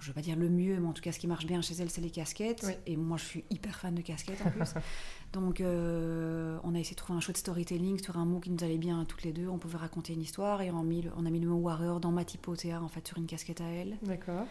je 0.04 0.10
vais 0.10 0.14
pas 0.14 0.20
dire 0.20 0.36
le 0.36 0.48
mieux, 0.48 0.78
mais 0.78 0.86
en 0.86 0.92
tout 0.92 1.02
cas, 1.02 1.10
ce 1.12 1.18
qui 1.18 1.26
marche 1.26 1.46
bien 1.46 1.60
chez 1.62 1.74
elle, 1.80 1.90
c'est 1.90 2.00
les 2.00 2.10
casquettes. 2.10 2.62
Oui. 2.66 2.72
Et 2.86 2.96
moi, 2.96 3.16
je 3.16 3.24
suis 3.24 3.44
hyper 3.50 3.78
fan 3.78 3.94
de 3.94 4.02
casquettes 4.02 4.40
en 4.46 4.50
plus. 4.50 4.74
Donc, 5.32 5.60
euh, 5.60 6.58
on 6.62 6.74
a 6.74 6.78
essayé 6.78 6.94
de 6.94 6.98
trouver 7.00 7.16
un 7.16 7.20
chouette 7.20 7.36
storytelling 7.38 8.00
sur 8.02 8.16
un 8.18 8.24
mot 8.24 8.38
qui 8.40 8.50
nous 8.50 8.62
allait 8.62 8.78
bien 8.78 9.04
toutes 9.04 9.22
les 9.24 9.32
deux. 9.32 9.48
On 9.48 9.58
pouvait 9.58 9.78
raconter 9.78 10.12
une 10.12 10.20
histoire 10.22 10.62
et 10.62 10.70
on 10.70 10.78
a 10.80 10.82
mis 10.84 11.02
le, 11.02 11.10
on 11.16 11.26
a 11.26 11.30
mis 11.30 11.40
le 11.40 11.48
mot 11.48 11.56
warrior 11.56 11.98
dans 12.00 12.12
ma 12.12 12.24
typo 12.24 12.54
TA, 12.54 12.80
en 12.80 12.88
fait, 12.88 13.06
sur 13.08 13.18
une 13.18 13.26
casquette 13.26 13.60
à 13.60 13.64
elle. 13.66 13.96
D'accord. 14.02 14.46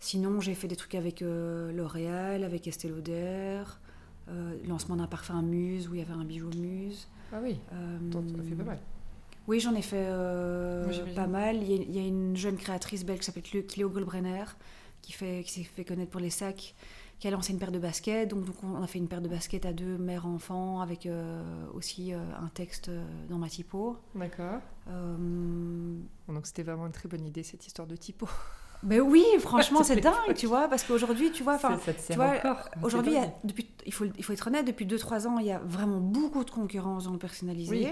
Sinon, 0.00 0.40
j'ai 0.40 0.54
fait 0.54 0.68
des 0.68 0.76
trucs 0.76 0.94
avec 0.94 1.22
euh, 1.22 1.72
L'Oréal, 1.72 2.44
avec 2.44 2.68
Estée 2.68 2.88
Lauder, 2.88 3.62
euh, 4.28 4.56
lancement 4.68 4.94
d'un 4.96 5.06
parfum 5.08 5.42
Muse 5.42 5.88
où 5.88 5.94
il 5.94 5.98
y 6.00 6.02
avait 6.02 6.12
un 6.12 6.24
bijou 6.24 6.50
Muse. 6.56 7.08
Ah 7.32 7.40
oui, 7.42 7.58
t'en 8.12 8.20
as 8.20 8.42
fait 8.48 8.54
pas 8.54 8.62
mal. 8.64 8.78
oui, 9.48 9.58
j'en 9.60 9.74
ai 9.74 9.82
fait 9.82 10.06
euh, 10.08 10.86
Oui, 10.88 11.14
pas 11.14 11.26
mal. 11.26 11.56
Il 11.56 11.68
y, 11.70 11.74
a, 11.74 11.82
il 11.82 11.94
y 11.96 11.98
a 11.98 12.06
une 12.06 12.36
jeune 12.36 12.56
créatrice 12.56 13.04
belge 13.04 13.18
qui 13.20 13.24
s'appelle 13.26 13.42
Clé- 13.42 13.66
Cléo 13.66 13.90
Goldbrenner, 13.90 14.44
qui, 15.02 15.12
fait, 15.12 15.42
qui 15.44 15.52
s'est 15.52 15.64
fait 15.64 15.84
connaître 15.84 16.10
pour 16.10 16.20
les 16.20 16.30
sacs, 16.30 16.74
qui 17.18 17.26
a 17.26 17.30
lancé 17.30 17.52
une 17.52 17.58
paire 17.58 17.72
de 17.72 17.78
baskets. 17.78 18.28
Donc, 18.28 18.44
donc 18.44 18.56
on 18.62 18.82
a 18.82 18.86
fait 18.86 18.98
une 18.98 19.08
paire 19.08 19.20
de 19.20 19.28
baskets 19.28 19.66
à 19.66 19.72
deux, 19.72 19.98
mère-enfant, 19.98 20.80
avec 20.80 21.06
euh, 21.06 21.42
aussi 21.74 22.12
euh, 22.12 22.18
un 22.40 22.48
texte 22.48 22.88
euh, 22.88 23.04
dans 23.28 23.38
ma 23.38 23.48
typo. 23.48 23.96
D'accord. 24.14 24.60
Donc 24.86 26.46
c'était 26.46 26.62
vraiment 26.62 26.86
une 26.86 26.92
très 26.92 27.08
bonne 27.08 27.24
idée 27.24 27.42
cette 27.42 27.66
histoire 27.66 27.88
de 27.88 27.96
typo. 27.96 28.28
mais 28.82 29.00
oui, 29.00 29.24
franchement, 29.40 29.82
c'est 29.84 30.00
dingue, 30.00 30.34
tu 30.36 30.46
vois, 30.46 30.68
parce 30.68 30.84
qu'aujourd'hui, 30.84 31.32
tu 31.32 31.42
vois, 31.42 31.54
enfin, 31.54 31.78
vois. 32.10 32.58
Aujourd'hui, 32.82 33.16
il, 33.84 33.92
faut, 33.92 34.04
il 34.04 34.24
faut 34.24 34.32
être 34.32 34.46
honnête, 34.46 34.66
depuis 34.66 34.86
2-3 34.86 35.26
ans, 35.26 35.38
il 35.38 35.46
y 35.46 35.52
a 35.52 35.58
vraiment 35.58 36.00
beaucoup 36.00 36.44
de 36.44 36.50
concurrence 36.50 37.04
dans 37.04 37.12
le 37.12 37.18
personnalisé. 37.18 37.70
Oui. 37.70 37.88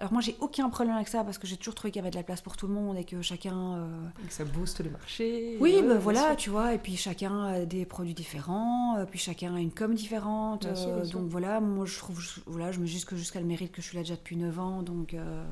Alors 0.00 0.12
moi, 0.14 0.22
j'ai 0.22 0.34
aucun 0.40 0.70
problème 0.70 0.96
avec 0.96 1.08
ça 1.08 1.22
parce 1.24 1.36
que 1.36 1.46
j'ai 1.46 1.58
toujours 1.58 1.74
trouvé 1.74 1.90
qu'il 1.92 2.00
y 2.00 2.02
avait 2.02 2.10
de 2.10 2.16
la 2.16 2.22
place 2.22 2.40
pour 2.40 2.56
tout 2.56 2.66
le 2.66 2.72
monde 2.72 2.96
et 2.96 3.04
que 3.04 3.20
chacun... 3.20 3.74
euh, 3.76 3.86
Et 4.24 4.28
que 4.28 4.32
ça 4.32 4.44
booste 4.46 4.80
le 4.82 4.88
marché. 4.88 5.58
Oui, 5.60 5.76
bah, 5.82 5.88
bien 5.88 5.98
voilà, 5.98 6.26
sûr. 6.28 6.36
tu 6.36 6.48
vois, 6.50 6.72
et 6.72 6.78
puis 6.78 6.96
chacun 6.96 7.44
a 7.44 7.64
des 7.66 7.84
produits 7.84 8.14
différents, 8.14 8.96
euh, 8.96 9.04
puis 9.04 9.18
chacun 9.18 9.54
a 9.54 9.60
une 9.60 9.70
com 9.72 9.94
différente. 9.94 10.64
Bien 10.64 10.74
sûr, 10.74 10.86
bien 10.86 11.02
euh, 11.02 11.04
sûr. 11.04 11.20
donc 11.20 11.28
voilà, 11.28 11.60
moi 11.60 11.84
je 11.84 11.98
trouve, 11.98 12.18
je- 12.18 12.40
voilà, 12.46 12.72
je 12.72 12.80
me 12.80 12.86
dis 12.86 12.92
juste 12.92 13.04
que 13.04 13.14
jusqu'à 13.16 13.40
le 13.40 13.46
mérite 13.46 13.72
que 13.72 13.82
je 13.82 13.88
suis 13.88 13.96
là 13.96 14.02
déjà 14.02 14.14
depuis 14.16 14.36
9 14.36 14.58
ans, 14.58 14.82
donc, 14.82 15.12
euh, 15.12 15.44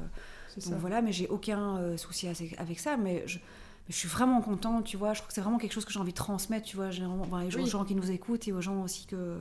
voilà, 0.78 1.02
mais 1.02 1.12
j'ai 1.12 1.28
aucun 1.28 1.76
euh, 1.76 1.96
souci 1.98 2.26
avec, 2.26 2.78
ça, 2.80 2.96
mais 2.96 3.24
je, 3.26 3.36
mais 3.38 3.42
je 3.90 3.96
suis 3.96 4.08
vraiment 4.08 4.40
contente, 4.40 4.84
tu 4.84 4.96
vois, 4.96 5.12
je 5.12 5.18
trouve 5.18 5.28
que 5.28 5.34
c'est 5.34 5.42
vraiment 5.42 5.58
quelque 5.58 5.72
chose 5.74 5.84
que 5.84 5.92
j'ai 5.92 6.00
envie 6.00 6.12
de 6.12 6.16
transmettre, 6.16 6.64
tu 6.66 6.76
vois, 6.76 6.90
généralement, 6.90 7.22
enfin, 7.24 7.44
aux 7.46 7.54
Oui. 7.54 7.66
gens 7.66 7.84
qui 7.84 7.94
nous 7.94 8.10
écoutent 8.10 8.48
et 8.48 8.52
aux 8.54 8.62
gens 8.62 8.82
aussi 8.82 9.04
que 9.06 9.36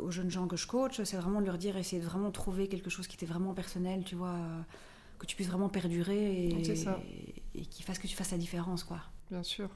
aux 0.00 0.10
jeunes 0.10 0.30
gens 0.30 0.46
que 0.46 0.56
je 0.56 0.66
coach, 0.66 1.00
c'est 1.02 1.16
vraiment 1.16 1.40
de 1.40 1.46
leur 1.46 1.58
dire, 1.58 1.76
essayer 1.76 2.00
de 2.00 2.06
vraiment 2.06 2.30
trouver 2.30 2.68
quelque 2.68 2.90
chose 2.90 3.06
qui 3.06 3.16
était 3.16 3.26
vraiment 3.26 3.54
personnel, 3.54 4.02
tu 4.04 4.14
vois, 4.14 4.30
euh, 4.34 4.60
que 5.18 5.26
tu 5.26 5.36
puisses 5.36 5.48
vraiment 5.48 5.68
perdurer 5.68 6.48
et, 6.48 6.74
ça. 6.76 7.00
et 7.54 7.62
qui 7.66 7.82
fasse 7.82 7.98
que 7.98 8.06
tu 8.06 8.16
fasses 8.16 8.32
la 8.32 8.38
différence, 8.38 8.84
quoi. 8.84 8.98
Bien 9.30 9.42
sûr. 9.42 9.68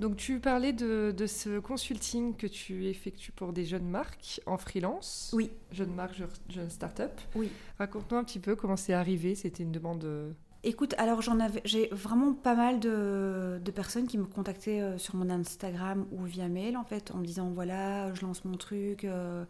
Donc 0.00 0.16
tu 0.16 0.40
parlais 0.40 0.72
de, 0.74 1.14
de 1.16 1.26
ce 1.26 1.58
consulting 1.58 2.34
que 2.36 2.46
tu 2.46 2.86
effectues 2.86 3.32
pour 3.32 3.52
des 3.52 3.64
jeunes 3.64 3.88
marques 3.88 4.40
en 4.46 4.58
freelance. 4.58 5.30
Oui. 5.34 5.50
Jeunes 5.72 5.94
marques, 5.94 6.16
je- 6.18 6.52
jeunes 6.54 6.68
start-up. 6.70 7.12
Oui. 7.34 7.50
Raconte-nous 7.78 8.18
un 8.18 8.24
petit 8.24 8.38
peu 8.40 8.56
comment 8.56 8.76
c'est 8.76 8.92
arrivé. 8.92 9.34
C'était 9.34 9.62
une 9.62 9.72
demande. 9.72 10.34
Écoute, 10.68 10.94
alors 10.98 11.22
j'en 11.22 11.38
avais, 11.38 11.62
j'ai 11.64 11.88
vraiment 11.92 12.32
pas 12.34 12.56
mal 12.56 12.80
de, 12.80 13.60
de 13.64 13.70
personnes 13.70 14.08
qui 14.08 14.18
me 14.18 14.24
contactaient 14.24 14.80
euh, 14.80 14.98
sur 14.98 15.14
mon 15.14 15.30
Instagram 15.30 16.06
ou 16.10 16.24
via 16.24 16.48
mail 16.48 16.76
en 16.76 16.82
fait, 16.82 17.12
en 17.12 17.18
me 17.18 17.24
disant 17.24 17.50
voilà, 17.50 18.12
je 18.14 18.22
lance 18.22 18.44
mon 18.44 18.56
truc, 18.56 19.04
euh, 19.04 19.44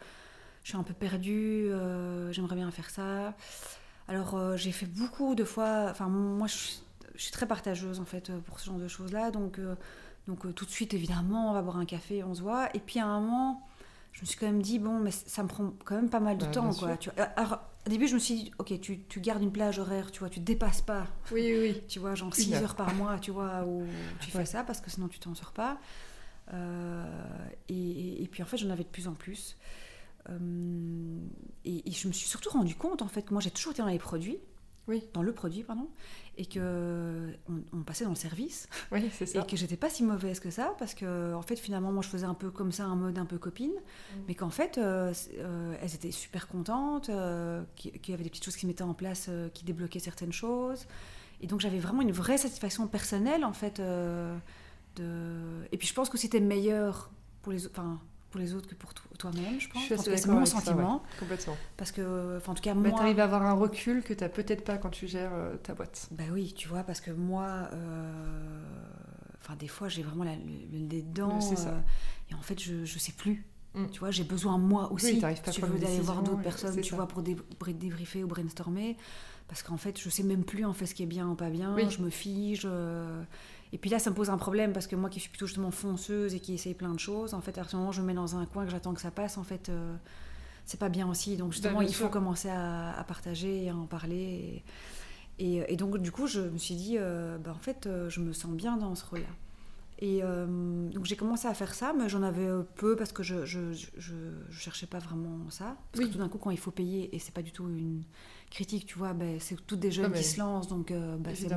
je 0.62 0.70
suis 0.70 0.79
un 0.79 0.83
peu 0.83 0.94
perdue, 0.94 1.68
euh, 1.70 2.33
j'aimerais 2.33 2.57
bien 2.57 2.70
faire 2.70 2.90
ça. 2.90 3.35
Alors 4.09 4.57
j'ai 4.57 4.72
fait 4.72 4.87
beaucoup 4.87 5.35
de 5.35 5.44
fois, 5.44 5.88
enfin 5.90 6.09
moi 6.09 6.48
je, 6.48 6.55
suis- 6.55 6.83
je 7.16 7.22
suis 7.22 7.33
très 7.33 7.46
partageuse 7.46 8.00
en 8.00 8.05
fait 8.05 8.31
pour 8.46 8.61
ce 8.61 8.66
genre 8.66 8.79
de 8.79 8.88
choses 8.88 9.12
là, 9.12 9.31
donc 9.31 9.61
donc 10.29 10.55
tout 10.55 10.64
de 10.66 10.70
suite 10.70 10.94
évidemment 10.94 11.50
on 11.50 11.55
va 11.55 11.62
boire 11.62 11.79
un 11.79 11.87
café, 11.87 12.22
on 12.24 12.35
se 12.35 12.42
voit, 12.42 12.68
et 12.74 12.81
puis 12.81 13.00
à 13.00 13.07
un 13.07 13.20
moment 13.20 13.66
je 14.12 14.20
me 14.22 14.26
suis 14.26 14.38
quand 14.38 14.46
même 14.46 14.62
dit 14.62 14.79
bon 14.79 14.98
mais 15.00 15.11
ça 15.12 15.42
me 15.42 15.48
prend 15.48 15.72
quand 15.85 15.96
même 15.96 16.11
pas 16.11 16.20
mal 16.20 16.38
de 16.38 16.44
Bah, 16.44 16.52
temps 16.52 16.74
quoi. 16.74 16.90
sûr. 16.90 16.98
Tu 16.98 17.11
vois. 17.11 17.24
Alors, 17.37 17.61
au 17.87 17.88
début 17.88 18.09
je 18.09 18.14
me 18.14 18.18
suis 18.18 18.35
dit 18.35 18.51
ok 18.59 18.81
tu, 18.81 19.05
tu 19.05 19.20
gardes 19.20 19.42
une 19.42 19.53
plage 19.53 19.79
horaire, 19.79 20.11
tu 20.11 20.18
vois, 20.20 20.29
tu 20.31 20.40
dépasses 20.40 20.83
pas 20.83 21.07
Oui, 21.33 21.42
oui, 21.53 21.59
oui. 21.75 21.83
tu 21.88 21.99
vois, 22.01 22.14
genre 22.14 22.29
Une 22.29 22.35
6 22.44 22.55
heure. 22.55 22.62
heures 22.62 22.75
par 22.77 22.92
mois, 22.94 23.18
tu 23.18 23.31
vois, 23.31 23.64
où 23.64 23.87
tu 24.20 24.31
fais 24.31 24.38
Ouais. 24.38 24.44
ça 24.46 24.64
parce 24.64 24.81
que 24.81 24.90
sinon 24.90 25.09
tu 25.09 25.18
t'en 25.18 25.35
sors 25.35 25.53
pas. 25.53 25.79
Euh, 26.53 27.05
et, 27.68 27.75
et- 27.75 28.22
et 28.22 28.29
puis 28.29 28.42
en 28.42 28.46
fait, 28.46 28.57
j'en 28.57 28.70
avais 28.70 28.85
de 28.85 28.88
plus 28.88 29.09
en 29.09 29.14
plus. 29.14 29.57
Euh, 30.29 31.18
et, 31.64 31.88
et 31.88 31.92
je 31.92 32.09
me 32.09 32.12
suis 32.12 32.29
surtout 32.29 32.51
rendu 32.51 32.75
compte 32.75 33.03
en 33.03 33.09
fait 33.09 33.22
que 33.22 33.33
moi 33.33 33.40
j'ai 33.40 33.51
toujours 33.51 33.72
été 33.72 33.83
dans 33.83 33.88
les 33.88 33.99
produits, 33.99 34.38
Oui. 34.88 35.03
dans 35.14 35.22
le 35.22 35.33
produit, 35.33 35.62
pardon, 35.62 35.88
et 36.38 36.44
que 36.46 37.29
on, 37.49 37.79
on 37.79 37.83
passait 37.83 38.05
dans 38.05 38.11
le 38.11 38.16
service 38.16 38.68
Oui, 38.92 39.09
c'est 39.12 39.27
ça. 39.27 39.40
et 39.40 39.46
que 39.46 39.57
j'étais 39.57 39.77
pas 39.77 39.88
si 39.88 40.03
mauvaise 40.03 40.38
que 40.38 40.51
ça 40.51 40.75
parce 40.79 40.94
que 40.94 41.33
en 41.35 41.42
fait 41.42 41.57
finalement 41.57 41.92
moi 41.92 42.03
je 42.03 42.09
faisais 42.09 42.27
un 42.27 42.35
peu 42.35 42.51
comme 42.51 42.72
ça 42.72 42.85
un 42.85 42.96
mode 42.96 43.18
un 43.18 43.25
peu 43.27 43.38
copine 43.38 43.72
Mm. 43.72 44.18
mais 44.29 44.35
qu'en 44.35 44.51
fait 44.51 44.77
euh, 44.79 45.12
euh, 45.38 45.75
elles 45.81 45.94
étaient 45.94 46.11
super 46.11 46.46
contentes 46.49 47.09
euh, 47.09 47.62
qu'il 47.77 48.09
y 48.09 48.12
avait 48.12 48.22
des 48.25 48.29
petites 48.31 48.44
choses 48.44 48.55
qui 48.55 48.62
se 48.62 48.66
mettaient 48.66 48.83
en 48.83 48.94
place 48.94 49.31
qui 49.55 49.64
débloquaient 49.64 49.99
certaines 49.99 50.33
choses 50.33 50.87
et 51.40 51.46
donc 51.46 51.61
j'avais 51.61 51.79
vraiment 51.79 52.03
une 52.03 52.12
vraie 52.12 52.38
satisfaction 52.38 52.87
personnelle 52.87 53.44
en 53.44 53.53
fait 53.53 53.81
de 53.81 54.33
et 55.72 55.77
puis 55.79 55.87
je 55.88 55.94
pense 55.94 56.09
que 56.09 56.18
c'était 56.18 56.40
meilleur 56.40 57.11
pour 57.42 57.53
les 57.53 57.66
autres 57.66 57.79
enfin 57.81 58.01
pour 58.37 58.44
les 58.44 58.55
autres 58.55 58.68
que 58.68 58.75
pour 58.75 58.92
to- 58.92 59.03
toi-même 59.18 59.59
je 59.59 59.66
pense 59.70 59.83
suis 59.85 59.94
cas, 59.96 60.03
c'est 60.03 60.27
mon 60.29 60.37
avec 60.37 60.46
ça, 60.49 60.61
sentiment 60.61 61.03
Complètement. 61.18 61.57
parce 61.79 61.90
que 61.90 62.37
enfin 62.37 62.53
en 62.53 62.55
tout 62.55 62.62
cas 62.62 62.75
Bah, 62.75 62.90
moi 62.90 62.99
T'arrives 62.99 63.20
à 63.20 63.25
avoir 63.25 63.42
un 63.42 63.55
recul 63.55 64.03
que 64.03 64.12
t'as 64.12 64.29
peut-être 64.29 64.62
pas 64.62 64.77
quand 64.77 64.90
tu 64.90 65.09
gères 65.09 65.33
euh, 65.33 65.57
ta 65.57 65.72
boîte. 65.75 66.09
Bah 66.11 66.25
oui, 66.33 66.53
tu 66.55 66.68
vois, 66.68 66.83
parce 66.83 67.01
que 67.01 67.11
moi, 67.11 67.68
euh, 67.72 68.62
enfin 69.40 69.57
des 69.57 69.68
fois 69.68 69.88
j'ai 69.88 70.03
vraiment 70.03 70.25
la, 70.25 70.35
le, 70.37 70.42
le 70.70 70.79
nez 70.81 71.01
dedans, 71.03 71.37
Ouais, 71.37 71.40
c'est 71.40 71.57
ça. 71.57 71.70
euh, 71.70 71.81
et 72.31 72.35
en 72.35 72.42
fait 72.42 72.61
je, 72.61 72.85
je 72.85 72.99
sais 72.99 73.12
plus. 73.12 73.46
Mm. 73.75 73.87
Tu 73.90 74.01
vois, 74.01 74.11
j'ai 74.11 74.25
besoin 74.25 74.59
moi 74.59 74.92
aussi. 74.92 75.14
Oui, 75.14 75.20
pas 75.20 75.35
si 75.35 75.42
tu 75.53 75.61
veux 75.62 75.79
d'aller 75.79 76.01
voir 76.01 76.22
d'autres 76.22 76.42
personnes, 76.42 76.77
tu 76.81 76.90
ça. 76.90 76.96
vois, 76.96 77.09
pour 77.09 77.22
dé- 77.22 77.37
débriefer 77.72 78.22
ou 78.22 78.27
brainstormer, 78.27 78.99
parce 79.49 79.62
qu'en 79.62 79.77
fait 79.79 79.99
je 79.99 80.11
sais 80.11 80.22
même 80.25 80.44
plus 80.44 80.66
en 80.66 80.75
fait 80.75 80.85
ce 80.87 80.94
qui 80.94 81.03
est 81.03 81.07
bien 81.07 81.27
ou 81.29 81.35
pas 81.37 81.49
bien. 81.49 81.75
Oui. 81.75 81.87
Je 81.90 82.03
me 82.03 82.11
fige. 82.11 82.66
Et 83.72 83.79
puis 83.79 83.90
là, 83.90 83.98
ça 83.98 84.11
me 84.11 84.14
pose 84.14 84.31
un 84.31 84.38
problème 84.38 84.72
parce 84.72 84.87
que 84.87 84.96
moi 84.96 85.11
qui 85.11 85.20
suis 85.20 85.29
plutôt 85.29 85.46
justement 85.46 85.70
fonceuse 85.70 86.35
et 86.35 86.40
qui 86.40 86.55
essaye 86.55 86.74
plein 86.74 86.94
de 86.94 87.00
choses, 87.00 87.35
en 87.35 87.40
fait, 87.40 87.59
à 87.59 87.64
ce 87.64 87.76
moment, 87.76 87.92
je 87.92 88.00
me 88.00 88.07
mets 88.07 88.14
dans 88.14 88.37
un 88.37 88.46
coin 88.46 88.64
que 88.64 88.70
j'attends 88.70 88.94
que 88.94 89.00
ça 89.00 89.11
passe, 89.11 89.38
en 89.38 89.42
fait, 89.44 89.68
euh, 89.68 89.94
c'est 90.64 90.79
pas 90.81 90.88
bien 90.88 91.09
aussi. 91.09 91.37
Donc 91.37 91.52
justement, 91.52 91.79
Bah, 91.79 91.85
il 91.85 91.94
faut 91.94 92.09
commencer 92.09 92.48
à, 92.48 92.96
à 92.98 93.05
partager 93.05 93.64
et 93.64 93.70
à 93.70 93.76
en 93.76 93.87
parler. 93.87 94.62
Et, 95.38 95.57
et- 95.59 95.72
et 95.72 95.76
donc, 95.76 95.98
du 95.98 96.12
coup, 96.12 96.26
je 96.26 96.40
me 96.40 96.59
suis 96.59 96.74
dit, 96.76 96.96
euh, 96.98 97.38
bah, 97.38 97.52
en 97.55 97.59
fait, 97.59 97.87
euh, 97.87 98.09
je 98.09 98.20
me 98.20 98.33
sens 98.33 98.52
bien 98.52 98.76
dans 98.76 98.94
ce 98.94 99.05
rôle-là. 99.05 99.26
Et 99.98 100.20
euh, 100.22 100.46
donc, 100.90 101.07
j'ai 101.07 101.16
commencé 101.16 101.48
à 101.48 101.55
faire 101.55 101.72
ça, 101.74 101.94
mais 101.98 102.09
j'en 102.11 102.22
avais 102.22 102.48
peu 102.76 102.96
parce 102.96 103.12
que 103.12 103.22
je, 103.22 103.46
je, 103.46 103.72
je, 103.72 104.14
je 104.50 104.59
cherchais 104.61 104.87
pas 104.87 104.98
vraiment 104.98 105.48
ça. 105.50 105.76
Parce 105.90 106.05
Oui. 106.05 106.09
que 106.09 106.12
tout 106.12 106.18
d'un 106.18 106.29
coup, 106.29 106.37
quand 106.38 106.50
il 106.50 106.59
faut 106.59 106.70
payer, 106.70 107.14
et 107.14 107.18
c'est 107.18 107.33
pas 107.33 107.40
du 107.42 107.50
tout 107.50 107.66
une 107.66 108.02
critique, 108.50 108.85
tu 108.87 108.98
vois, 108.98 109.14
ben, 109.14 109.38
c'est 109.40 109.57
toutes 109.66 109.81
des 109.81 109.90
jeunes 109.90 110.07
Ah, 110.07 110.09
mais 110.11 110.18
qui 110.18 110.24
se 110.24 110.38
lancent, 110.38 110.68
donc 110.68 110.92
ben, 110.92 111.35
c'est 111.35 111.55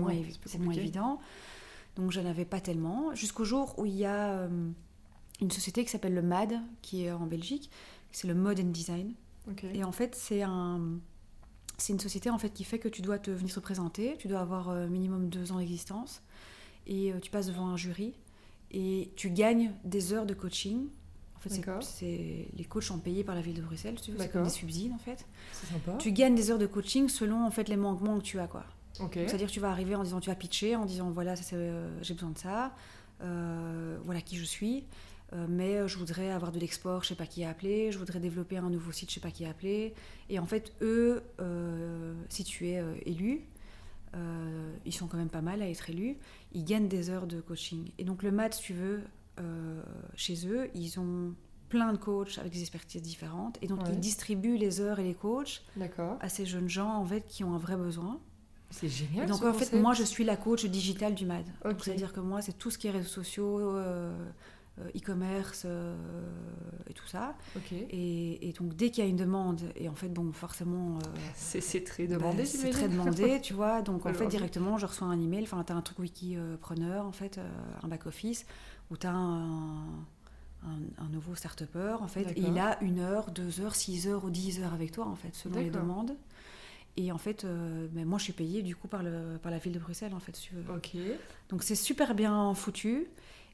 moins, 0.60 0.74
évident. 0.74 1.19
Donc, 2.00 2.12
je 2.12 2.20
n'avais 2.22 2.46
pas 2.46 2.62
tellement. 2.62 3.14
Jusqu'au 3.14 3.44
jour 3.44 3.76
où 3.78 3.86
il 3.86 3.96
y 3.96 4.06
a 4.06 4.32
euh, 4.40 4.70
une 5.42 5.52
société 5.52 5.84
qui 5.84 5.92
s'appelle 5.92 6.14
le 6.14 6.22
MAD, 6.22 6.60
qui 6.82 7.04
est 7.06 7.12
en 7.12 7.26
Belgique. 7.26 7.70
C'est 8.12 8.28
le 8.28 8.34
Mode 8.36 8.60
and 8.60 8.72
Design. 8.72 9.14
Et 9.74 9.84
en 9.84 9.92
fait, 9.92 10.16
c'est 10.16 10.42
un, 10.44 10.82
c'est 11.78 11.94
une 11.94 12.00
société 12.00 12.30
en 12.30 12.38
fait 12.38 12.50
qui 12.52 12.64
fait 12.64 12.80
que 12.80 12.88
tu 12.90 13.02
dois 13.02 13.20
te 13.20 13.32
venir 13.32 13.54
te 13.54 13.60
présenter, 13.60 14.16
tu 14.20 14.28
dois 14.28 14.40
avoir 14.42 14.70
euh, 14.70 14.88
minimum 14.88 15.30
deux 15.30 15.52
ans 15.52 15.58
d'existence, 15.60 16.22
et 16.88 17.12
euh, 17.12 17.20
tu 17.20 17.32
passes 17.32 17.48
devant 17.48 17.68
un 17.68 17.78
jury, 17.78 18.14
et 18.72 19.12
tu 19.16 19.30
gagnes 19.32 19.72
des 19.84 20.14
heures 20.14 20.26
de 20.26 20.34
coaching. 20.34 20.88
En 21.36 21.40
fait, 21.40 21.50
c'est- 21.82 22.48
les 22.56 22.66
coachs 22.66 22.84
sont 22.84 23.00
payés 23.00 23.24
par 23.24 23.34
la 23.34 23.42
ville 23.42 23.56
de 23.56 23.62
Bruxelles, 23.62 23.96
c'est 24.02 24.12
comme 24.12 24.44
des 24.44 24.50
subsides 24.50 24.92
en 24.94 24.98
fait. 25.00 25.26
C'est 25.54 25.68
sympa. 25.68 25.94
Tu 25.98 26.12
gagnes 26.12 26.36
des 26.36 26.52
heures 26.52 26.58
de 26.60 26.68
coaching 26.68 27.08
selon 27.10 27.44
en 27.46 27.52
fait 27.52 27.70
les 27.70 27.78
manquements 27.78 28.18
que 28.20 28.24
tu 28.24 28.40
as 28.40 28.48
quoi. 28.48 28.66
C'est-à-dire 28.93 29.47
que 29.47 29.54
tu 29.54 29.60
vas 29.60 29.69
arriver 29.71 29.95
en 29.95 30.04
disant 30.04 30.19
tu 30.19 30.30
vas 30.30 30.36
pitcher, 30.36 30.75
en 30.75 30.86
disant 30.86 31.10
voilà 31.10 31.36
euh, 31.54 31.89
j'ai 32.02 32.13
besoin 32.13 32.32
de 32.32 32.38
ça, 32.38 32.75
euh, 33.21 33.97
voilà 34.04 34.21
qui 34.21 34.38
je 34.38 34.43
suis, 34.43 34.86
euh, 35.34 35.45
mais 35.47 35.88
je 35.88 35.97
voudrais 35.97 36.32
avoir 36.32 36.52
de 36.52 36.60
l'export, 36.60 37.04
je 37.04 37.10
sais 37.10 37.15
pas 37.15 37.25
qui 37.25 37.43
a 37.43 37.49
appelé, 37.49 37.91
je 37.91 37.97
voudrais 37.97 38.19
développer 38.19 38.58
un 38.58 38.69
nouveau 38.69 38.91
site, 38.91 39.10
je 39.10 39.15
sais 39.15 39.19
pas 39.19 39.32
qui 39.32 39.45
a 39.45 39.49
appelé. 39.52 39.93
Et 40.30 40.39
en 40.39 40.45
fait 40.45 40.73
eux, 40.82 41.23
si 42.30 42.43
tu 42.43 42.67
es 42.67 42.84
élu, 43.06 43.41
ils 44.86 44.93
sont 44.93 45.08
quand 45.08 45.17
même 45.17 45.30
pas 45.30 45.41
mal 45.41 45.62
à 45.62 45.69
être 45.69 45.89
élus, 45.89 46.17
ils 46.54 46.65
gagnent 46.65 46.88
des 46.88 47.10
heures 47.10 47.28
de 47.28 47.41
coaching. 47.41 47.91
Et 47.97 48.04
donc 48.04 48.23
le 48.23 48.32
MAD, 48.32 48.54
si 48.54 48.62
tu 48.63 48.73
veux, 48.73 49.02
chez 50.15 50.47
eux, 50.47 50.69
ils 50.73 50.99
ont 50.99 51.33
plein 51.69 51.94
de 51.94 51.98
coachs 51.98 52.40
avec 52.40 52.52
des 52.52 52.62
expertises 52.62 53.02
différentes, 53.04 53.60
et 53.62 53.67
donc 53.67 53.81
Ouais. 53.83 53.90
ils 53.92 54.00
distribuent 54.00 54.58
les 54.58 54.81
heures 54.81 54.98
et 55.00 55.04
les 55.04 55.13
coachs 55.13 55.62
à 56.19 56.27
ces 56.27 56.46
jeunes 56.48 56.67
gens 56.67 56.96
en 56.96 57.06
fait 57.06 57.21
qui 57.27 57.44
ont 57.44 57.54
un 57.54 57.60
vrai 57.60 57.77
besoin. 57.77 58.19
C'est 58.72 58.88
génial. 58.90 59.26
Et 59.26 59.28
donc 59.28 59.40
ce 59.40 59.46
en 59.46 59.54
fait, 59.54 59.74
moi 59.80 59.94
je 59.94 60.04
suis 60.04 60.24
la 60.24 60.38
coach 60.38 60.65
digitale 60.65 61.15
du 61.15 61.26
MAD. 61.26 61.46
C'est-à-dire 61.80 62.13
que 62.13 62.20
moi 62.20 62.42
c'est 62.42 62.58
tout 62.58 62.70
ce 62.72 62.78
qui 62.78 62.88
est 62.88 62.92
réseaux 62.92 63.08
sociaux, 63.08 63.60
euh, 63.60 64.13
euh, 64.80 64.90
e-commerce 64.96 65.63
euh, 65.65 65.96
et 66.90 66.94
tout 66.94 67.08
ça. 67.08 67.36
Et, 67.72 68.48
et 68.48 68.54
donc 68.54 68.76
dès 68.76 68.92
qu'il 68.92 69.04
y 69.04 69.08
a 69.08 69.10
une 69.10 69.17
demande, 69.17 69.62
et 69.76 69.90
en 69.90 69.96
fait 69.96 70.10
bon 70.10 70.32
forcément 70.32 71.00
euh, 71.00 71.20
C'est 71.36 71.84
très 71.84 72.06
bah, 72.08 72.15
demandé, 72.15 72.46
c'est 72.46 72.70
très 72.70 72.88
demandé, 72.88 73.40
tu 73.44 73.54
vois. 73.54 73.82
Donc 73.82 74.06
en 74.06 74.10
Alors, 74.10 74.22
fait 74.22 74.28
directement 74.28 74.78
je 74.78 74.86
reçois 74.86 75.08
un 75.08 75.20
email, 75.20 75.44
enfin 75.44 75.63
tu 75.65 75.74
as 75.74 75.76
un 75.76 75.82
truc 75.82 76.00
wiki 76.00 76.36
euh, 76.38 76.56
preneur 76.58 77.06
en 77.06 77.12
fait, 77.12 77.40
un 77.84 77.88
back 77.88 78.06
office 78.06 78.46
où 78.90 78.98
tu 78.98 79.08
as 79.08 79.12
un, 79.12 79.80
un, 80.63 80.80
un 80.98 81.10
nouveau 81.12 81.36
start-upper 81.36 81.98
en 82.00 82.08
fait, 82.08 82.32
et 82.36 82.40
il 82.40 82.58
a 82.58 82.82
une 82.82 83.00
heure, 83.00 83.32
deux 83.32 83.60
heures, 83.62 83.76
six 83.76 84.08
heures 84.08 84.24
ou 84.24 84.30
dix 84.30 84.62
heures 84.62 84.74
avec 84.74 84.92
toi 84.92 85.06
en 85.08 85.15
fait 85.15 85.34
selon 85.34 85.60
les 85.60 85.70
demandes. 85.72 86.15
Et 87.02 87.13
en 87.13 87.17
fait, 87.17 87.45
euh, 87.45 87.87
ben, 87.91 88.04
moi 88.06 88.17
je 88.17 88.25
suis 88.25 88.33
payée 88.33 88.62
du 88.62 88.75
coup 88.75 88.89
par, 88.89 89.04
le, 89.04 89.37
par 89.41 89.52
la 89.54 89.58
ville 89.58 89.71
de 89.71 89.79
Bruxelles 89.79 90.13
en 90.13 90.19
fait. 90.19 90.35
si 90.35 90.50
tu 90.50 90.56
veux. 90.56 90.73
Ok. 90.75 90.91
Donc 91.47 91.63
c'est 91.63 91.75
super 91.75 92.13
bien 92.13 92.54
foutu. 92.54 93.08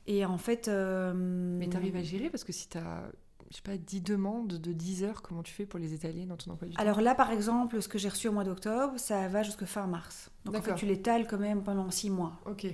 Et 0.08 0.26
en 0.26 0.38
fait. 0.40 0.68
euh, 0.68 1.14
Mais 1.16 1.68
t'arrives 1.70 1.96
à 1.96 2.02
gérer 2.02 2.30
parce 2.32 2.44
que 2.44 2.52
si 2.52 2.68
t'as, 2.68 3.04
je 3.52 3.58
sais 3.58 3.62
pas, 3.62 3.78
10 3.78 4.02
demandes 4.02 4.48
de 4.60 4.74
10 4.74 5.04
heures, 5.04 5.22
comment 5.22 5.44
tu 5.44 5.54
fais 5.54 5.68
pour 5.68 5.80
les 5.80 5.94
étaler 5.94 6.26
dans 6.26 6.38
ton 6.38 6.52
emploi 6.52 6.68
du 6.68 6.74
temps? 6.76 6.82
Alors 6.82 7.02
là, 7.02 7.14
par 7.14 7.30
exemple, 7.30 7.80
ce 7.82 7.88
que 7.88 8.00
j'ai 8.00 8.10
reçu 8.10 8.28
au 8.28 8.32
mois 8.32 8.44
d'octobre, 8.44 8.98
ça 8.98 9.28
va 9.28 9.44
jusqu'à 9.44 9.68
fin 9.68 9.86
mars. 9.86 10.32
Donc 10.46 10.56
en 10.56 10.62
fait, 10.64 10.74
tu 10.76 10.88
l'étales 10.88 11.28
quand 11.28 11.38
même 11.38 11.62
pendant 11.62 11.92
six 11.92 12.10
mois. 12.10 12.40
Ok. 12.48 12.66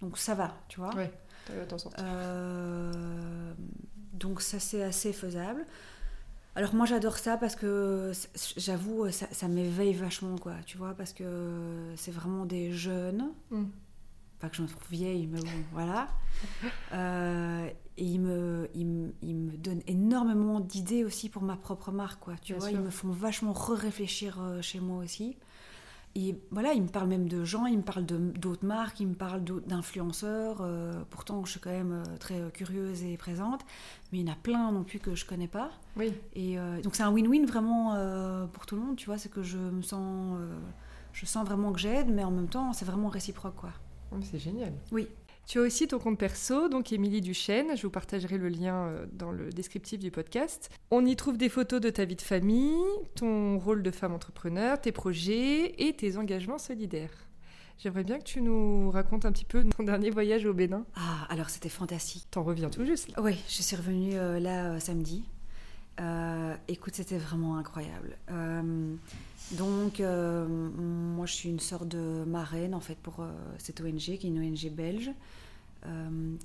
Donc 0.00 0.18
ça 0.18 0.34
va, 0.34 0.56
tu 0.68 0.80
vois? 0.80 0.92
Ouais. 0.96 1.12
T'arrives 1.46 1.62
à 1.62 1.66
t'en 1.66 1.78
sortir. 1.78 2.04
Euh, 2.04 3.52
donc 4.12 4.40
ça, 4.40 4.58
c'est 4.58 4.82
assez 4.82 5.12
faisable. 5.12 5.64
Alors 6.56 6.74
moi, 6.74 6.86
j'adore 6.86 7.18
ça 7.18 7.36
parce 7.36 7.54
que, 7.54 8.12
j'avoue, 8.56 9.10
ça, 9.10 9.26
ça 9.30 9.46
m'éveille 9.46 9.92
vachement, 9.92 10.36
quoi. 10.38 10.54
Tu 10.64 10.78
vois, 10.78 10.94
parce 10.94 11.12
que 11.12 11.92
c'est 11.96 12.10
vraiment 12.10 12.46
des 12.46 12.72
jeunes. 12.72 13.30
Mm. 13.50 13.64
Pas 14.40 14.48
que 14.48 14.56
je 14.56 14.62
me 14.62 14.66
trouve 14.66 14.82
vieille, 14.90 15.26
mais 15.26 15.40
bon, 15.40 15.64
voilà. 15.72 16.08
Euh, 16.92 17.68
et 17.96 18.04
ils 18.04 18.20
me, 18.20 18.68
ils, 18.74 18.86
me, 18.86 19.14
ils 19.22 19.34
me 19.34 19.56
donnent 19.56 19.82
énormément 19.86 20.60
d'idées 20.60 21.02
aussi 21.02 21.28
pour 21.30 21.42
ma 21.42 21.56
propre 21.56 21.90
marque, 21.92 22.20
quoi. 22.20 22.34
Tu 22.42 22.52
Bien 22.52 22.60
vois, 22.60 22.68
sûr. 22.68 22.78
ils 22.78 22.84
me 22.84 22.90
font 22.90 23.08
vachement 23.10 23.52
re-réfléchir 23.52 24.38
euh, 24.40 24.60
chez 24.62 24.80
moi 24.80 25.02
aussi. 25.02 25.36
Et 26.18 26.34
voilà, 26.50 26.72
ils 26.72 26.82
me 26.82 26.88
parlent 26.88 27.08
même 27.08 27.28
de 27.28 27.44
gens, 27.44 27.66
ils 27.66 27.76
me 27.76 27.82
parlent 27.82 28.06
de- 28.06 28.16
d'autres 28.38 28.64
marques, 28.64 29.00
ils 29.00 29.06
me 29.06 29.14
d'autres- 29.40 29.66
d'influenceurs. 29.66 30.58
euh, 30.62 30.94
pourtant, 31.10 31.44
je 31.44 31.50
suis 31.50 31.60
quand 31.60 31.70
même 31.70 31.92
euh, 31.92 32.16
très 32.18 32.40
euh, 32.40 32.48
curieuse 32.48 33.02
et 33.04 33.18
présente, 33.18 33.60
mais 34.10 34.20
il 34.20 34.26
y 34.26 34.30
en 34.30 34.32
a 34.32 34.36
plein 34.36 34.72
non 34.72 34.82
plus 34.82 34.98
que 34.98 35.14
je 35.14 35.26
connais 35.26 35.46
pas. 35.46 35.70
Oui. 35.98 36.14
Et 36.34 36.58
euh, 36.58 36.80
donc 36.80 36.94
c'est 36.94 37.02
un 37.02 37.12
win-win 37.12 37.44
vraiment 37.46 37.94
euh, 37.96 38.46
pour 38.46 38.64
tout 38.64 38.76
le 38.76 38.80
monde, 38.82 38.96
tu 38.96 39.04
vois, 39.06 39.18
c'est 39.18 39.28
que 39.28 39.42
je 39.42 39.58
me 39.58 39.82
sens, 39.82 40.38
je 41.12 41.26
sens 41.26 41.44
vraiment 41.46 41.70
que 41.70 41.78
j'aide, 41.78 42.08
mais 42.08 42.24
en 42.24 42.30
même 42.30 42.48
temps, 42.48 42.72
c'est 42.72 42.86
vraiment 42.86 43.08
réciproque, 43.08 43.56
quoi. 43.56 43.70
Mais 44.12 44.24
c'est 44.24 44.38
génial. 44.38 44.72
Oui. 44.92 45.08
Tu 45.46 45.60
as 45.60 45.62
aussi 45.62 45.86
ton 45.86 46.00
compte 46.00 46.18
perso, 46.18 46.68
donc 46.68 46.92
Émilie 46.92 47.20
Duchesne. 47.20 47.76
Je 47.76 47.82
vous 47.82 47.90
partagerai 47.90 48.36
le 48.36 48.48
lien 48.48 48.88
euh, 48.88 49.06
dans 49.12 49.30
le 49.30 49.50
descriptif 49.50 50.00
du 50.00 50.10
podcast. 50.10 50.70
On 50.90 51.06
y 51.06 51.14
trouve 51.14 51.38
des 51.38 51.48
photos 51.48 51.80
de 51.80 51.88
ta 51.88 52.04
vie 52.04 52.16
de 52.16 52.22
famille, 52.22 52.74
ton 53.14 53.56
rôle 53.58 53.84
de 53.84 53.92
femme 53.92 54.12
entrepreneur, 54.12 54.80
tes 54.80 54.90
projets 54.90 55.74
et 55.78 55.92
tes 55.94 56.16
engagements 56.16 56.58
solidaires. 56.58 57.12
J'aimerais 57.78 58.02
bien 58.02 58.18
que 58.18 58.24
tu 58.24 58.40
nous 58.40 58.90
racontes 58.90 59.24
un 59.24 59.30
petit 59.30 59.44
peu 59.44 59.62
ton 59.64 59.82
dernier 59.84 60.10
voyage 60.10 60.46
au 60.46 60.52
Bénin. 60.52 60.84
Ah, 60.96 61.26
alors 61.28 61.48
c'était 61.48 61.68
fantastique. 61.68 62.26
T'en 62.32 62.42
reviens 62.42 62.68
tout 62.70 62.84
juste. 62.84 63.08
là. 63.14 63.22
Oui, 63.22 63.38
je 63.48 63.62
suis 63.62 63.76
revenue 63.76 64.14
euh, 64.14 64.40
là 64.40 64.72
euh, 64.72 64.80
samedi. 64.80 65.24
Euh, 66.00 66.54
écoute, 66.68 66.94
c'était 66.94 67.16
vraiment 67.18 67.56
incroyable. 67.56 68.16
Euh, 68.30 68.94
donc, 69.52 70.00
euh, 70.00 70.46
moi, 70.48 71.26
je 71.26 71.32
suis 71.32 71.48
une 71.48 71.60
sorte 71.60 71.88
de 71.88 72.24
marraine 72.26 72.74
en 72.74 72.80
fait 72.80 72.96
pour 72.98 73.24
cette 73.58 73.80
ONG, 73.80 73.98
qui 73.98 74.12
est 74.12 74.24
une 74.24 74.38
ONG 74.38 74.70
belge, 74.70 75.10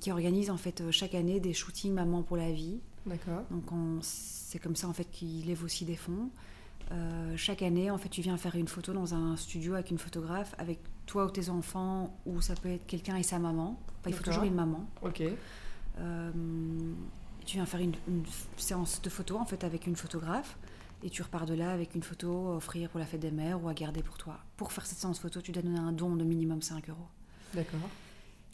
qui 0.00 0.12
organise 0.12 0.50
en 0.50 0.56
fait 0.56 0.90
chaque 0.92 1.14
année 1.14 1.40
des 1.40 1.52
shootings 1.52 1.92
Maman 1.92 2.22
pour 2.22 2.36
la 2.36 2.52
vie. 2.52 2.78
D'accord. 3.06 3.42
Donc, 3.50 3.70
on- 3.72 3.98
c'est 4.02 4.60
comme 4.60 4.76
ça 4.76 4.88
en 4.88 4.92
fait 4.92 5.10
qu'il 5.10 5.46
lève 5.46 5.64
aussi 5.64 5.84
des 5.84 5.96
fonds. 5.96 6.30
Chaque 7.36 7.62
année, 7.62 7.90
en 7.90 7.98
fait, 7.98 8.08
tu 8.10 8.20
viens 8.20 8.36
faire 8.36 8.54
une 8.54 8.68
photo 8.68 8.92
dans 8.92 9.14
un 9.14 9.34
studio 9.36 9.74
avec 9.74 9.90
une 9.90 9.98
photographe, 9.98 10.54
avec 10.58 10.78
toi 11.06 11.24
ou 11.26 11.30
tes 11.30 11.48
enfants, 11.48 12.14
ou 12.26 12.40
ça 12.40 12.54
peut 12.54 12.68
être 12.68 12.86
quelqu'un 12.86 13.16
et 13.16 13.22
sa 13.22 13.38
maman. 13.38 13.78
Enfin, 14.00 14.10
il 14.10 14.14
faut 14.14 14.22
toujours 14.24 14.44
une 14.44 14.54
maman. 14.54 14.86
Ok. 15.02 15.22
Euh, 15.98 16.30
tu 17.44 17.56
viens 17.56 17.66
faire 17.66 17.80
une, 17.80 17.94
une 18.08 18.24
séance 18.56 19.00
de 19.02 19.10
photos 19.10 19.40
en 19.40 19.44
fait 19.44 19.64
avec 19.64 19.86
une 19.86 19.96
photographe 19.96 20.56
et 21.02 21.10
tu 21.10 21.22
repars 21.22 21.46
de 21.46 21.54
là 21.54 21.72
avec 21.72 21.94
une 21.94 22.02
photo 22.02 22.48
à 22.48 22.56
offrir 22.56 22.88
pour 22.88 23.00
la 23.00 23.06
fête 23.06 23.20
des 23.20 23.30
mères 23.30 23.62
ou 23.62 23.68
à 23.68 23.74
garder 23.74 24.02
pour 24.02 24.18
toi. 24.18 24.38
Pour 24.56 24.72
faire 24.72 24.86
cette 24.86 24.98
séance 24.98 25.18
photo, 25.18 25.40
tu 25.40 25.52
dois 25.52 25.62
donner 25.62 25.78
un 25.78 25.92
don 25.92 26.14
de 26.14 26.24
minimum 26.24 26.62
5 26.62 26.88
euros. 26.90 27.08
D'accord. 27.54 27.80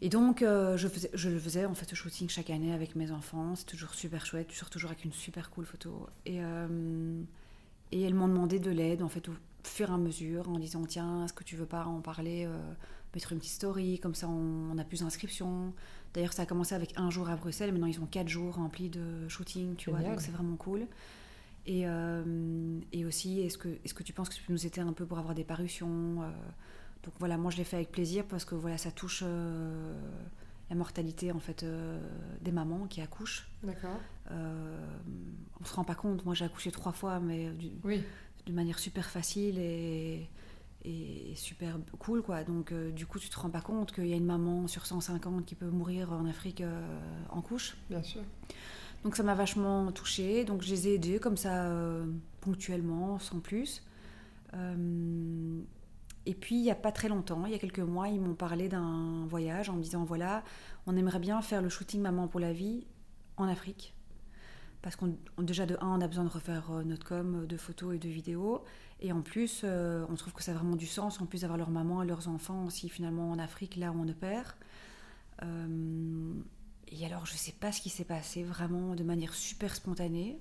Et 0.01 0.09
donc, 0.09 0.43
euh, 0.43 0.76
je, 0.76 0.89
faisais, 0.89 1.11
je 1.12 1.28
le 1.28 1.39
faisais 1.39 1.66
en 1.66 1.74
fait, 1.74 1.89
ce 1.89 1.95
shooting 1.95 2.28
chaque 2.28 2.51
année 2.51 2.72
avec 2.72 2.95
mes 2.95 3.11
enfants. 3.11 3.55
C'est 3.55 3.66
toujours 3.66 3.95
super 3.95 4.24
chouette. 4.24 4.49
Tu 4.49 4.57
sors 4.57 4.70
toujours 4.70 4.91
avec 4.91 5.05
une 5.05 5.12
super 5.12 5.51
cool 5.51 5.66
photo. 5.66 6.09
Et, 6.24 6.43
euh, 6.43 7.20
et 7.93 8.03
elles 8.03 8.14
m'ont 8.14 8.28
demandé 8.28 8.59
de 8.61 8.70
l'aide 8.70 9.03
en 9.03 9.09
fait 9.09 9.28
au 9.28 9.34
fur 9.64 9.91
et 9.91 9.93
à 9.93 9.99
mesure 9.99 10.49
en 10.49 10.59
disant 10.59 10.84
tiens, 10.86 11.24
est-ce 11.24 11.32
que 11.32 11.45
tu 11.45 11.57
veux 11.57 11.66
pas 11.66 11.84
en 11.84 12.01
parler, 12.01 12.45
euh, 12.47 12.57
mettre 13.14 13.32
une 13.32 13.39
petite 13.39 13.53
story, 13.53 13.99
comme 13.99 14.14
ça 14.14 14.28
on, 14.28 14.70
on 14.72 14.78
a 14.78 14.84
plus 14.84 15.01
d'inscriptions. 15.01 15.74
D'ailleurs, 16.14 16.32
ça 16.32 16.42
a 16.42 16.46
commencé 16.46 16.74
avec 16.74 16.94
un 16.96 17.11
jour 17.11 17.28
à 17.28 17.36
Bruxelles. 17.36 17.70
Maintenant, 17.72 17.86
ils 17.86 18.00
ont 18.00 18.06
quatre 18.06 18.28
jours 18.28 18.54
remplis 18.54 18.88
de 18.88 19.28
shooting, 19.28 19.76
tu 19.76 19.90
vois. 19.90 20.00
Donc, 20.00 20.20
c'est 20.20 20.30
vraiment 20.32 20.56
cool. 20.56 20.86
Et, 21.66 21.82
euh, 21.86 22.80
et 22.92 23.04
aussi, 23.04 23.40
est-ce 23.40 23.59
que, 23.59 23.68
est 23.68 23.92
que 23.92 24.02
tu 24.02 24.12
penses 24.14 24.30
que 24.30 24.34
tu 24.34 24.42
peux 24.42 24.52
nous 24.54 24.66
aider 24.66 24.80
un 24.80 24.92
peu 24.94 25.04
pour 25.04 25.18
avoir 25.18 25.34
des 25.34 25.44
parutions 25.44 26.22
euh, 26.22 26.30
Donc 27.04 27.12
voilà, 27.18 27.36
moi 27.36 27.50
je 27.50 27.59
l'ai 27.59 27.64
fait 27.64 27.76
avec 27.76 27.92
plaisir 27.92 28.24
parce 28.24 28.46
que 28.46 28.54
voilà, 28.54 28.78
ça 28.78 28.90
touche 28.90 29.22
euh, 29.26 29.94
la 30.70 30.76
mortalité 30.76 31.30
en 31.30 31.40
fait 31.40 31.66
des 32.40 32.52
mamans 32.52 32.86
qui 32.86 33.02
accouchent. 33.02 33.50
D'accord. 33.62 33.98
On 34.30 35.64
se 35.64 35.74
rend 35.74 35.84
pas 35.84 35.94
compte. 35.94 36.24
Moi 36.24 36.34
j'ai 36.34 36.46
accouché 36.46 36.70
trois 36.70 36.92
fois, 36.92 37.20
mais 37.20 37.50
du- 37.50 37.72
Oui. 37.84 38.02
de 38.46 38.52
manière 38.52 38.78
super 38.78 39.09
facile 39.11 39.59
et, 39.59 40.26
et 40.84 41.32
super 41.36 41.78
cool 41.98 42.22
quoi. 42.22 42.44
Donc 42.44 42.72
euh, 42.72 42.90
du 42.92 43.06
coup 43.06 43.18
tu 43.18 43.28
te 43.28 43.38
rends 43.38 43.50
pas 43.50 43.60
compte 43.60 43.92
qu'il 43.92 44.06
y 44.06 44.12
a 44.12 44.16
une 44.16 44.24
maman 44.26 44.66
sur 44.68 44.86
150 44.86 45.44
qui 45.44 45.54
peut 45.54 45.68
mourir 45.70 46.12
en 46.12 46.24
Afrique 46.26 46.60
euh, 46.60 46.98
en 47.30 47.42
couche. 47.42 47.76
Bien 47.90 48.02
sûr. 48.02 48.22
Donc 49.04 49.16
ça 49.16 49.22
m'a 49.22 49.34
vachement 49.34 49.90
touchée. 49.92 50.44
Donc 50.44 50.62
je 50.62 50.70
les 50.70 50.88
ai 50.88 50.94
aidés 50.94 51.18
comme 51.18 51.36
ça 51.36 51.66
euh, 51.66 52.06
ponctuellement, 52.40 53.18
sans 53.18 53.40
plus. 53.40 53.82
Et 56.26 56.34
puis 56.34 56.56
il 56.56 56.62
n'y 56.62 56.70
a 56.70 56.74
pas 56.74 56.92
très 56.92 57.08
longtemps, 57.08 57.46
il 57.46 57.52
y 57.52 57.54
a 57.54 57.58
quelques 57.58 57.78
mois, 57.78 58.08
ils 58.08 58.20
m'ont 58.20 58.34
parlé 58.34 58.68
d'un 58.68 59.24
voyage 59.26 59.70
en 59.70 59.74
me 59.74 59.82
disant 59.82 60.04
voilà, 60.04 60.42
on 60.86 60.96
aimerait 60.96 61.18
bien 61.20 61.40
faire 61.40 61.62
le 61.62 61.68
shooting 61.70 62.00
Maman 62.02 62.28
pour 62.28 62.40
la 62.40 62.52
vie 62.52 62.86
en 63.38 63.48
Afrique. 63.48 63.94
Parce 64.82 64.94
qu'on 64.94 65.16
on- 65.38 65.42
déjà 65.42 65.64
de 65.66 65.76
un, 65.80 65.98
on 65.98 66.00
a 66.00 66.06
besoin 66.06 66.24
de 66.24 66.28
refaire 66.30 66.70
notre 66.84 67.06
com 67.06 67.46
de 67.46 67.56
photos 67.56 67.94
et 67.94 67.98
de 67.98 68.08
vidéos. 68.08 68.62
Et 69.01 69.12
en 69.12 69.22
plus, 69.22 69.62
euh, 69.64 70.05
on 70.09 70.14
trouve 70.14 70.32
que 70.32 70.42
ça 70.42 70.53
a 70.53 70.55
vraiment 70.55 70.76
du 70.76 70.86
sens, 70.86 71.20
en 71.20 71.26
plus 71.26 71.42
d'avoir 71.42 71.57
leur 71.57 71.70
maman 71.70 72.03
et 72.03 72.07
leurs 72.07 72.28
enfants 72.28 72.64
aussi 72.64 72.88
finalement 72.88 73.30
en 73.30 73.38
Afrique, 73.38 73.76
là 73.76 73.92
où 73.92 74.01
on 74.01 74.09
opère. 74.09 74.57
Euh, 75.42 76.34
et 76.88 77.07
alors, 77.07 77.26
je 77.26 77.34
sais 77.34 77.53
pas 77.53 77.70
ce 77.70 77.80
qui 77.80 77.90
s'est 77.90 78.05
passé, 78.05 78.42
vraiment 78.42 78.94
de 78.94 79.05
manière 79.05 79.34
super 79.34 79.74
spontanée. 79.76 80.40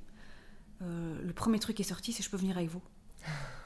Euh, 0.82 1.22
le 1.24 1.34
premier 1.34 1.60
truc 1.60 1.76
qui 1.76 1.84
est 1.84 1.86
sorti, 1.86 2.14
c'est 2.14 2.24
je 2.24 2.30
peux 2.30 2.38
venir 2.38 2.58
avec 2.58 2.70
vous. 2.70 2.82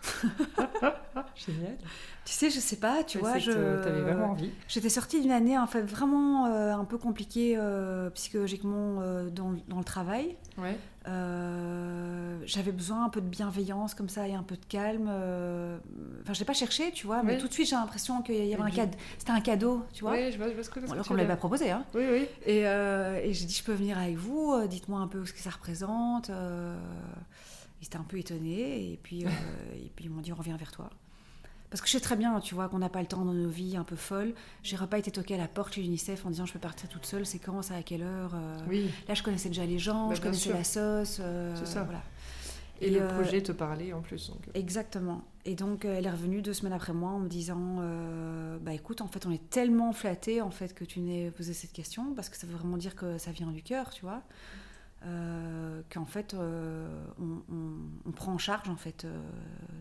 Génial. 1.36 1.78
Tu 2.24 2.34
sais, 2.34 2.49
je 2.49 2.59
sais 2.59 2.76
pas, 2.76 3.03
tu 3.03 3.18
vois, 3.18 3.39
je. 3.39 3.51
T'avais 3.82 4.01
vraiment 4.01 4.32
envie. 4.32 4.51
J'étais 4.68 4.89
sortie 4.89 5.22
d'une 5.22 5.32
année 5.32 5.57
en 5.57 5.68
fait 5.68 5.82
vraiment 5.82 6.45
euh, 6.45 6.74
un 6.74 6.86
peu 6.86 6.97
compliquée 6.97 7.55
euh, 7.57 8.09
psychologiquement 8.12 8.99
euh, 9.01 9.30
dans, 9.30 9.55
dans 9.68 9.80
le 9.80 9.84
travail. 9.84 10.38
Ouais. 10.57 10.78
J'avais 12.45 12.72
besoin 12.72 13.05
un 13.05 13.09
peu 13.09 13.22
de 13.22 13.28
bienveillance 13.28 13.95
comme 13.95 14.09
ça 14.09 14.28
et 14.28 14.34
un 14.34 14.43
peu 14.43 14.55
de 14.55 14.66
calme. 14.66 15.09
Enfin, 16.22 16.34
je 16.34 16.39
l'ai 16.39 16.45
pas 16.45 16.53
cherché, 16.53 16.91
tu 16.91 17.07
vois, 17.07 17.24
mais 17.24 17.38
tout 17.38 17.47
de 17.47 17.53
suite 17.53 17.70
j'ai 17.70 17.76
l'impression 17.76 18.22
qu'il 18.22 18.45
y 18.45 18.53
avait 18.53 18.64
un 18.64 18.70
cadeau. 18.70 18.97
C'était 19.18 19.32
un 19.32 19.41
cadeau, 19.41 19.84
tu 19.93 20.03
vois. 20.03 20.14
Oui, 20.14 20.32
je 20.32 20.38
vois, 20.38 20.49
je 20.49 20.53
vois 20.53 20.64
ce 20.64 20.70
que, 20.70 20.80
ce 20.80 20.86
Bon, 20.86 20.93
alors 20.93 21.07
qu'on 21.07 21.14
me 21.14 21.20
veux 21.20 21.24
l'avait 21.24 21.34
pas 21.34 21.39
proposé, 21.39 21.72
hein. 21.72 21.86
Oui, 21.95 22.03
oui. 22.12 22.28
Et, 22.45 22.59
et 22.62 23.34
j'ai 23.34 23.45
dit, 23.45 23.53
je 23.53 23.64
peux 23.64 23.74
venir 23.74 23.97
avec 23.97 24.16
vous, 24.16 24.55
dites-moi 24.68 24.99
un 24.99 25.07
peu 25.07 25.26
ce 25.26 25.34
que 25.34 25.39
ça 25.39 25.49
représente. 25.49 26.30
Ils 27.82 27.86
étaient 27.86 27.98
un 27.98 28.04
peu 28.04 28.18
étonnés, 28.18 28.92
et 28.94 29.00
puis, 29.02 29.26
euh, 29.26 29.30
et 29.76 29.92
puis 29.96 30.06
ils 30.06 30.12
m'ont 30.12 30.22
dit, 30.22 30.32
on 30.32 30.36
revient 30.36 30.56
vers 30.58 30.72
toi. 30.72 30.90
Parce 31.70 31.80
que 31.80 31.88
je 31.88 31.94
sais 31.94 32.00
très 32.02 32.18
bien, 32.18 32.38
tu 32.42 32.54
vois, 32.54 32.68
qu'on 32.68 32.80
n'a 32.80 32.90
pas 32.90 33.00
le 33.00 33.08
temps 33.08 33.24
dans 33.24 33.34
nos 33.34 33.48
vies 33.48 33.78
un 33.78 33.86
peu 33.86 33.96
folles. 33.96 34.34
J'irai 34.62 34.88
pas 34.88 34.98
été 35.00 35.10
toquer 35.10 35.36
à 35.36 35.38
la 35.38 35.48
porte 35.48 35.74
chez 35.74 35.82
l'UNICEF 35.82 36.26
en 36.26 36.30
disant, 36.30 36.46
je 36.46 36.52
peux 36.52 36.60
partir 36.60 36.90
toute 36.90 37.06
seule, 37.06 37.26
c'est 37.26 37.40
quand, 37.40 37.62
ça, 37.62 37.76
à 37.76 37.82
quelle 37.82 38.02
heure 38.04 38.32
euh. 38.36 38.58
Oui. 38.68 38.90
Là, 39.08 39.14
je 39.14 39.24
connaissais 39.24 39.48
déjà 39.48 39.66
les 39.66 39.80
gens, 39.80 40.10
Bah, 40.10 40.16
je 40.16 40.22
connaissais 40.22 40.42
sûr. 40.50 40.54
la 40.54 40.66
sauce. 40.66 41.20
euh, 41.22 41.56
C'est 41.56 41.68
ça. 41.68 41.84
Voilà. 41.84 42.02
Et, 42.82 42.88
Et, 42.88 42.90
le 42.90 43.08
projet 43.08 43.42
te 43.42 43.54
parlait 43.54 43.94
en 43.94 44.02
plus. 44.02 44.32
Donc... 44.32 44.40
Exactement. 44.54 45.24
Et 45.46 45.56
donc, 45.56 45.86
elle 45.86 46.06
est 46.06 46.10
revenue 46.12 46.42
deux 46.42 46.54
semaines 46.54 46.74
après 46.74 46.92
moi 46.94 47.12
en 47.12 47.20
me 47.20 47.30
disant 47.30 47.78
euh, 47.80 48.58
Bah 48.60 48.74
écoute, 48.74 49.00
en 49.00 49.08
fait, 49.08 49.26
on 49.26 49.32
est 49.32 49.50
tellement 49.50 49.94
flattés 49.94 50.42
en 50.42 50.52
fait, 50.52 50.74
que 50.74 50.84
tu 50.84 51.00
n'aies 51.00 51.32
posé 51.32 51.54
cette 51.54 51.72
question, 51.72 52.14
parce 52.16 52.28
que 52.28 52.36
ça 52.36 52.48
veut 52.48 52.56
vraiment 52.58 52.76
dire 52.78 52.96
que 52.96 53.18
ça 53.18 53.32
vient 53.32 53.48
du 53.52 53.62
cœur, 53.64 53.92
tu 53.92 54.02
vois. 54.02 54.24
Euh, 55.04 55.82
qu'en 55.91 56.06
fait, 56.06 56.34
euh, 56.36 56.88
on, 57.20 57.41
on- 57.54 57.80
on 58.06 58.12
prend 58.12 58.34
en 58.34 58.38
charge 58.38 58.70
en 58.70 58.76
fait 58.76 59.04
euh, 59.06 59.20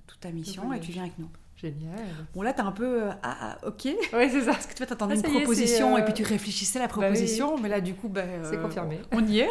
toute 0.07 0.21
ta 0.21 0.31
mission 0.31 0.73
et 0.73 0.81
tu 0.81 0.93
viens 0.93 1.03
avec 1.03 1.19
nous. 1.19 1.29
Génial. 1.57 1.99
Bon, 2.33 2.41
là, 2.41 2.55
t'es 2.55 2.63
un 2.63 2.73
peu. 2.73 3.11
ah, 3.11 3.17
ah, 3.23 3.59
ok. 3.67 3.85
Ouais, 4.15 4.31
c'est 4.31 4.41
ça. 4.41 4.53
Parce 4.53 4.65
que 4.67 4.73
tu 4.75 4.87
t'attendais 4.87 5.17
Ah, 5.23 5.29
une 5.29 5.35
est, 5.35 5.39
proposition 5.41 5.99
et 5.99 6.05
puis 6.07 6.15
tu 6.15 6.23
réfléchissais 6.23 6.79
à 6.79 6.83
la 6.83 6.89
bah 6.89 6.95
oui. 6.97 7.05
proposition, 7.05 7.59
mais 7.59 7.69
là, 7.69 7.83
du 7.83 7.95
coup, 7.95 8.09
ben, 8.09 8.43
C'est 8.45 8.59
confirmé. 8.63 8.99
On 9.13 9.23
y 9.27 9.41
est. 9.41 9.51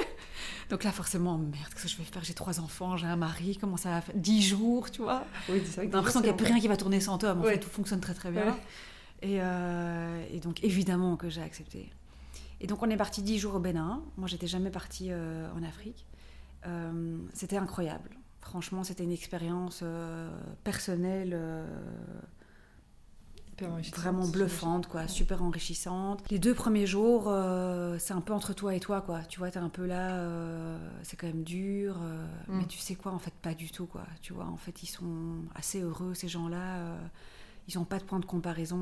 Donc 0.71 0.83
là, 0.83 0.91
forcément, 0.91 1.37
merde, 1.37 1.53
qu'est-ce 1.71 1.83
que 1.83 1.87
je 1.89 1.97
vais 1.97 2.03
faire? 2.03 2.23
J'ai 2.23 2.33
trois 2.33 2.59
enfants, 2.59 2.97
j'ai 2.97 3.05
un 3.05 3.15
mari, 3.15 3.57
comment 3.61 3.77
ça 3.77 3.89
va 3.91 4.01
faire? 4.01 4.15
Dix 4.17 4.41
jours, 4.41 4.89
tu 4.89 5.03
vois? 5.03 5.23
Oui, 5.49 5.61
c'est 5.65 5.75
vrai 5.81 5.87
T'as 5.89 5.97
l'impression 5.97 6.19
qu'il 6.21 6.29
n'y 6.29 6.33
a 6.33 6.37
plus 6.37 6.45
rien 6.47 6.59
qui 6.59 6.67
va 6.67 6.77
tourner 6.77 6.99
sans 6.99 7.19
toi, 7.19 7.35
mais 7.35 7.41
en 7.41 7.43
Ouais. 7.43 7.53
fait, 7.53 7.59
tout 7.59 7.69
fonctionne 7.69 7.99
très 7.99 8.15
très 8.15 8.31
bien. 8.31 8.47
Ouais. 8.47 8.53
Et, 9.21 10.35
et 10.35 10.39
donc, 10.39 10.63
évidemment 10.63 11.15
que 11.15 11.29
j'ai 11.29 11.43
accepté. 11.43 11.91
Et 12.61 12.67
donc, 12.67 12.83
on 12.83 12.89
est 12.89 12.97
parti 12.97 13.21
dix 13.23 13.37
jours 13.39 13.55
au 13.55 13.59
Bénin. 13.59 14.01
Moi, 14.17 14.27
j'étais 14.27 14.47
jamais 14.47 14.69
partie 14.71 15.07
euh, 15.11 15.47
en 15.57 15.63
Afrique. 15.63 16.05
Euh, 16.67 17.17
c'était 17.33 17.57
incroyable. 17.57 18.09
Franchement, 18.41 18.83
c'était 18.83 19.03
une 19.03 19.11
expérience 19.11 19.81
euh, 19.83 20.29
personnelle 20.63 21.31
euh, 21.33 21.65
vraiment 23.95 24.25
bluffante, 24.27 24.87
quoi, 24.87 25.07
super 25.09 25.43
enrichissante. 25.43 26.23
Les 26.31 26.39
deux 26.39 26.53
premiers 26.53 26.87
jours, 26.87 27.25
euh, 27.27 27.97
c'est 27.99 28.13
un 28.13 28.21
peu 28.21 28.31
entre 28.33 28.53
toi 28.53 28.73
et 28.73 28.79
toi, 28.79 29.01
quoi. 29.01 29.21
Tu 29.23 29.39
vois, 29.39 29.51
t'es 29.51 29.59
un 29.59 29.67
peu 29.69 29.85
là, 29.85 30.15
euh, 30.15 30.77
c'est 31.03 31.17
quand 31.17 31.27
même 31.27 31.43
dur, 31.43 31.97
euh, 32.01 32.25
Mm. 32.47 32.57
mais 32.59 32.65
tu 32.65 32.77
sais 32.77 32.95
quoi, 32.95 33.11
en 33.11 33.19
fait, 33.19 33.33
pas 33.41 33.53
du 33.53 33.69
tout, 33.69 33.85
quoi. 33.85 34.03
Tu 34.21 34.31
vois, 34.33 34.45
en 34.45 34.55
fait, 34.57 34.81
ils 34.83 34.87
sont 34.87 35.43
assez 35.55 35.81
heureux, 35.81 36.13
ces 36.13 36.27
gens-là. 36.29 36.95
ils 37.71 37.77
n'ont 37.77 37.85
pas 37.85 37.99
de 37.99 38.03
point 38.03 38.19
de 38.19 38.25
comparaison, 38.25 38.79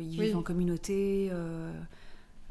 ils 0.00 0.18
Oui. 0.18 0.26
vivent 0.26 0.36
en 0.38 0.42
communauté. 0.42 1.30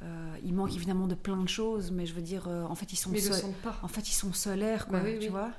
Euh, 0.03 0.35
ils 0.43 0.53
manquent 0.53 0.75
évidemment 0.75 1.07
de 1.07 1.15
plein 1.15 1.41
de 1.41 1.49
choses, 1.49 1.91
mais 1.91 2.05
je 2.05 2.13
veux 2.13 2.21
dire, 2.21 2.47
euh, 2.47 2.63
en 2.65 2.75
fait, 2.75 2.93
ils 2.93 2.97
sont 2.97 3.09
Mais 3.09 3.19
ils 3.19 3.25
le 3.27 3.31
seuls. 3.33 3.41
sentent 3.41 3.55
pas. 3.63 3.77
En 3.81 3.87
fait, 3.87 4.07
ils 4.09 4.13
sont 4.13 4.33
solaires, 4.33 4.87
quoi, 4.87 4.99
Bah 4.99 5.05
oui, 5.05 5.13
tu 5.19 5.25
oui. 5.25 5.27
vois. 5.29 5.51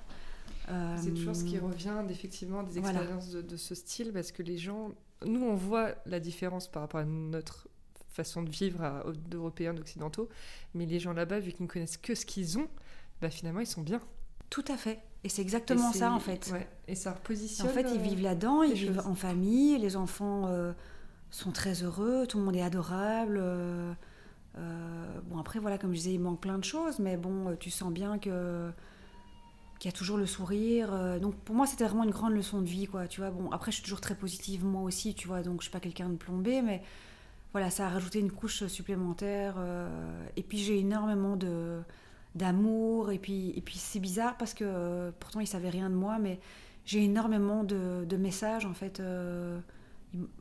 C'est 1.00 1.14
toujours 1.14 1.34
ce 1.34 1.44
qui 1.44 1.56
Euh, 1.56 1.62
revient 1.62 1.94
effectivement 2.10 2.62
des 2.62 2.78
voilà. 2.80 2.98
expériences 3.00 3.30
de, 3.30 3.40
de 3.40 3.56
ce 3.56 3.74
style 3.74 4.12
parce 4.12 4.32
que 4.32 4.42
les 4.42 4.58
gens, 4.58 4.90
nous 5.24 5.42
on 5.42 5.54
voit 5.54 5.94
la 6.04 6.20
différence 6.20 6.68
par 6.68 6.82
rapport 6.82 7.00
à 7.00 7.04
notre 7.06 7.68
façon 8.10 8.42
de 8.42 8.50
vivre 8.50 9.02
d'Européens, 9.30 9.72
d'Occidentaux, 9.72 10.28
mais 10.74 10.84
les 10.84 11.00
gens 11.00 11.14
là-bas, 11.14 11.38
vu 11.40 11.52
qu'ils 11.52 11.62
ne 11.62 11.68
connaissent 11.70 11.96
que 11.96 12.14
ce 12.14 12.26
qu'ils 12.26 12.58
ont, 12.58 12.68
bah 13.22 13.30
finalement 13.30 13.60
ils 13.60 13.66
sont 13.66 13.80
bien. 13.80 14.00
Tout 14.50 14.64
à 14.68 14.76
fait. 14.76 15.00
Et 15.24 15.30
c'est 15.30 15.40
exactement 15.42 15.90
ça, 15.92 16.12
en 16.12 16.20
fait. 16.20 16.50
ouais, 16.52 16.68
et 16.86 16.94
ça 16.94 17.12
repositionne. 17.12 17.66
En 17.66 17.70
fait, 17.70 17.86
ils 17.94 17.98
euh, 18.00 18.02
vivent 18.02 18.22
là-dedans, 18.22 18.62
ils 18.62 18.74
vivent 18.74 19.00
en 19.06 19.14
famille, 19.14 19.78
les 19.78 19.96
enfants 19.96 20.50
sont 21.30 21.50
très 21.50 21.82
heureux, 21.82 22.26
tout 22.26 22.36
le 22.38 22.44
monde 22.44 22.56
est 22.56 22.62
adorable. 22.62 23.42
Euh, 24.58 25.20
bon, 25.26 25.38
après, 25.38 25.58
voilà, 25.58 25.78
comme 25.78 25.92
je 25.92 25.98
disais, 25.98 26.14
il 26.14 26.20
manque 26.20 26.40
plein 26.40 26.58
de 26.58 26.64
choses, 26.64 26.98
mais 26.98 27.16
bon, 27.16 27.48
euh, 27.48 27.56
tu 27.58 27.70
sens 27.70 27.92
bien 27.92 28.18
que 28.18 28.70
qu'il 29.78 29.88
y 29.88 29.94
a 29.94 29.96
toujours 29.96 30.16
le 30.18 30.26
sourire. 30.26 30.92
euh, 30.92 31.20
donc, 31.20 31.36
pour 31.36 31.54
moi, 31.54 31.64
c'était 31.66 31.84
vraiment 31.84 32.02
une 32.02 32.10
grande 32.10 32.32
leçon 32.32 32.60
de 32.60 32.66
vie, 32.66 32.86
quoi, 32.86 33.06
tu 33.06 33.20
vois. 33.20 33.30
Bon, 33.30 33.50
après, 33.52 33.70
je 33.70 33.76
suis 33.76 33.84
toujours 33.84 34.00
très 34.00 34.16
positive, 34.16 34.64
moi 34.64 34.82
aussi, 34.82 35.14
tu 35.14 35.28
vois, 35.28 35.42
donc 35.42 35.60
je 35.60 35.64
suis 35.64 35.70
pas 35.72 35.80
quelqu'un 35.80 36.08
de 36.08 36.16
plombé, 36.16 36.62
mais 36.62 36.82
voilà, 37.52 37.70
ça 37.70 37.86
a 37.86 37.90
rajouté 37.90 38.18
une 38.18 38.32
couche 38.32 38.66
supplémentaire. 38.66 39.56
et 40.36 40.42
puis, 40.42 40.58
j'ai 40.58 40.78
énormément 40.80 41.36
de 41.36 41.80
d'amour, 42.34 43.10
et 43.10 43.18
puis, 43.18 43.50
et 43.56 43.60
puis 43.62 43.78
c'est 43.78 44.00
bizarre 44.00 44.36
parce 44.36 44.54
que 44.54 45.10
pourtant, 45.18 45.40
ils 45.40 45.46
savaient 45.46 45.70
rien 45.70 45.90
de 45.90 45.94
moi, 45.94 46.18
mais 46.18 46.40
j'ai 46.84 47.02
énormément 47.04 47.64
de, 47.64 48.04
de 48.04 48.16
messages 48.16 48.66
en 48.66 48.74
fait. 48.74 49.00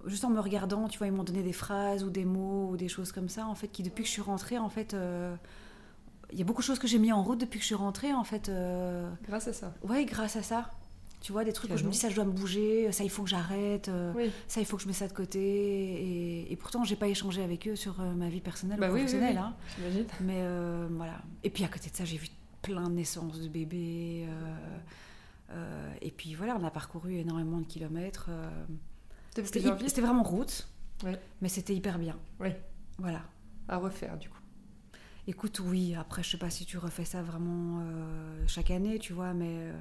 Juste 0.06 0.24
en 0.26 0.30
me 0.30 0.40
regardant, 0.40 0.88
tu 0.88 0.98
vois, 0.98 1.08
ils 1.08 1.14
m'ont 1.14 1.24
donné 1.24 1.44
des 1.44 1.54
phrases 1.54 2.04
ou 2.04 2.10
des 2.10 2.26
mots 2.26 2.70
ou 2.72 2.78
des 2.78 2.88
choses 2.88 3.12
comme 3.12 3.30
ça, 3.30 3.46
en 3.48 3.56
fait, 3.56 3.68
qui 3.68 3.84
depuis 3.84 4.04
que 4.04 4.08
je 4.08 4.14
suis 4.14 4.22
rentrée, 4.22 4.58
en 4.58 4.70
fait, 4.70 4.94
euh, 4.94 5.36
il 6.32 6.38
y 6.40 6.42
a 6.42 6.46
beaucoup 6.46 6.62
de 6.62 6.66
choses 6.68 6.80
que 6.80 6.88
j'ai 6.88 7.00
mis 7.00 7.12
en 7.12 7.24
route 7.24 7.40
depuis 7.40 7.58
que 7.58 7.64
je 7.64 7.68
suis 7.68 7.76
rentrée, 7.76 8.14
en 8.14 8.24
fait. 8.24 8.50
euh, 8.50 9.10
Grâce 9.28 9.48
à 9.48 9.54
ça. 9.54 9.74
ouais, 9.84 10.06
grâce 10.06 10.36
à 10.36 10.44
ça. 10.44 10.72
Tu 11.20 11.32
vois, 11.32 11.44
des 11.44 11.52
trucs 11.52 11.72
où 11.74 11.78
je 11.78 11.84
me 11.84 11.90
dis 11.90 11.98
ça, 11.98 12.10
je 12.10 12.16
dois 12.16 12.26
me 12.26 12.32
bouger, 12.32 12.92
ça, 12.92 13.04
il 13.04 13.10
faut 13.10 13.24
que 13.24 13.30
j'arrête, 13.30 13.90
euh, 13.90 14.14
Oui. 14.16 14.32
ça, 14.48 14.62
il 14.62 14.66
faut 14.68 14.78
que 14.78 14.84
je 14.84 14.88
mette 14.88 14.96
ça 14.98 15.08
de 15.08 15.14
côté. 15.14 15.40
Et, 15.42 16.52
et 16.52 16.56
pourtant, 16.56 16.84
j'ai 16.84 16.96
pas 16.96 17.08
échangé 17.08 17.42
avec 17.44 17.68
eux 17.68 17.76
sur 17.76 18.00
ma 18.00 18.30
vie 18.30 18.40
personnelle 18.40 18.80
Bah 18.80 18.90
ou 18.90 18.94
oui, 18.94 19.02
oui, 19.02 19.06
professionnelle. 19.06 19.36
oui. 19.36 19.42
hein. 19.42 19.56
J'imagine. 19.78 20.06
Mais 20.22 20.44
voilà. 20.96 21.20
Et 21.44 21.50
puis 21.50 21.64
à 21.66 21.68
côté 21.70 21.90
de 21.90 21.96
ça, 21.96 22.06
j'ai 22.06 22.18
vu 22.18 22.28
plein 22.62 22.88
de 22.88 22.94
naissances 22.94 23.40
de 23.42 23.48
bébés. 23.48 24.28
et 26.02 26.12
puis 26.12 26.36
voilà, 26.36 26.56
on 26.60 26.64
a 26.64 26.70
parcouru 26.72 27.16
énormément 27.16 27.58
de 27.60 27.66
kilomètres. 27.66 28.30
C'était, 29.46 30.02
vraiment 30.02 30.24
route, 30.24 30.68
Ouais. 31.04 31.20
mais 31.42 31.50
c'était 31.50 31.76
hyper 31.76 32.00
bien. 32.00 32.16
Ouais. 32.40 32.60
Voilà. 32.98 33.22
à 33.68 33.78
refaire 33.78 34.18
du 34.18 34.30
coup. 34.30 34.38
Écoute, 35.28 35.60
oui, 35.60 35.94
après, 35.94 36.24
je 36.24 36.30
sais 36.32 36.38
pas 36.38 36.50
si 36.50 36.66
tu 36.66 36.78
refais 36.78 37.04
ça 37.06 37.22
vraiment 37.22 37.82
euh, 37.82 38.44
chaque 38.48 38.72
année, 38.72 38.98
tu 38.98 39.12
vois, 39.12 39.34
mais 39.34 39.50
euh, 39.50 39.74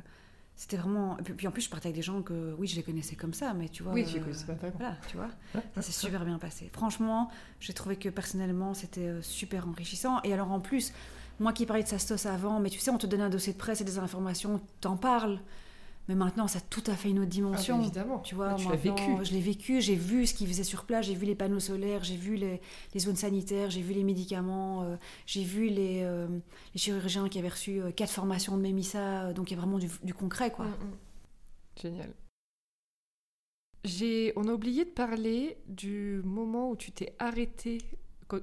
c'était 0.57 0.77
vraiment. 0.77 1.17
Et 1.19 1.23
puis, 1.23 1.35
puis 1.35 1.47
en 1.47 1.53
plus, 1.53 1.63
je 1.63 1.71
partais 1.71 1.87
avec 1.89 1.97
des 1.97 2.03
gens 2.03 2.21
que, 2.23 2.55
oui, 2.59 2.67
je 2.67 2.75
les 2.75 2.83
connaissais 2.83 3.15
comme 3.15 3.33
ça, 3.33 3.55
mais 3.55 3.69
tu 3.69 3.83
vois. 3.85 3.93
Oui, 3.93 4.05
tu 4.05 4.17
euh, 4.19 4.21
connaissais 4.21 4.45
pas 4.47 4.55
vraiment. 4.55 4.75
Voilà, 4.79 4.97
tu 5.09 5.17
vois. 5.17 5.29
Ça 5.75 5.83
s'est 5.83 5.93
super 5.93 6.25
bien 6.25 6.39
passé. 6.39 6.69
Franchement, 6.73 7.31
j'ai 7.61 7.75
trouvé 7.75 7.97
que 7.97 8.09
personnellement, 8.09 8.75
c'était 8.75 9.07
euh, 9.07 9.23
super 9.23 9.69
enrichissant. 9.69 10.21
Et 10.25 10.33
alors 10.33 10.51
en 10.51 10.59
plus, 10.59 10.93
moi 11.39 11.53
qui 11.53 11.65
parlais 11.65 11.85
de 11.85 11.89
Sastos 11.89 12.27
avant, 12.27 12.59
mais 12.59 12.71
tu 12.71 12.81
sais, 12.81 12.91
on 12.91 12.99
te 12.99 13.07
donne 13.07 13.21
un 13.21 13.31
dossier 13.31 13.53
de 13.53 13.59
presse 13.59 13.81
et 13.81 13.85
des 13.85 13.99
informations, 13.99 14.61
t'en 14.81 14.97
parles. 14.97 15.39
Mais 16.09 16.15
maintenant, 16.15 16.47
ça 16.47 16.59
a 16.59 16.63
tout 16.63 16.85
à 16.87 16.95
fait 16.95 17.11
une 17.11 17.19
autre 17.19 17.29
Ah, 17.31 17.35
dimension. 17.35 17.77
bah, 17.79 17.83
évidemment. 17.85 18.19
Tu 18.21 18.35
vois, 18.37 18.55
tu 18.55 18.69
vécu. 18.77 19.11
Je 19.25 19.33
l'ai 19.33 19.41
vécu, 19.41 19.81
j'ai 19.81 19.97
vu 19.97 20.27
ce 20.27 20.35
qu'ils 20.35 20.47
faisaient 20.47 20.63
sur 20.63 20.85
place, 20.85 21.07
j'ai 21.07 21.15
vu 21.15 21.27
les 21.27 21.35
panneaux 21.35 21.59
solaires, 21.59 22.05
j'ai 22.05 22.17
vu 22.17 22.37
les, 22.37 22.61
les 22.95 23.01
zones 23.01 23.17
sanitaires, 23.17 23.71
j'ai 23.71 23.83
vu 23.83 23.93
les 23.93 24.05
médicaments, 24.05 24.83
euh, 24.85 24.97
j'ai 25.27 25.43
vu 25.43 25.69
les, 25.69 26.03
euh, 26.05 26.29
les 26.75 26.79
chirurgiens 26.79 27.29
qui 27.29 27.39
avaient 27.41 27.49
reçu 27.49 27.81
euh, 27.81 27.91
quatre 27.91 28.13
formations 28.13 28.57
de 28.57 28.63
Mémissa, 28.63 29.25
euh, 29.25 29.33
donc 29.33 29.51
il 29.51 29.55
y 29.55 29.57
a 29.57 29.61
vraiment 29.61 29.79
du, 29.79 29.89
du 30.05 30.15
concret, 30.15 30.53
quoi. 30.53 30.67
Mm, 30.67 30.71
mm. 30.71 30.97
Génial. 31.83 32.15
J'ai, 33.85 34.33
on 34.37 34.49
a 34.49 34.53
oublié 34.53 34.85
de 34.85 34.91
parler 34.91 35.57
du 35.67 36.21
moment 36.25 36.71
où 36.71 36.77
tu 36.77 36.91
t'es 36.93 37.15
arrêté, 37.19 37.79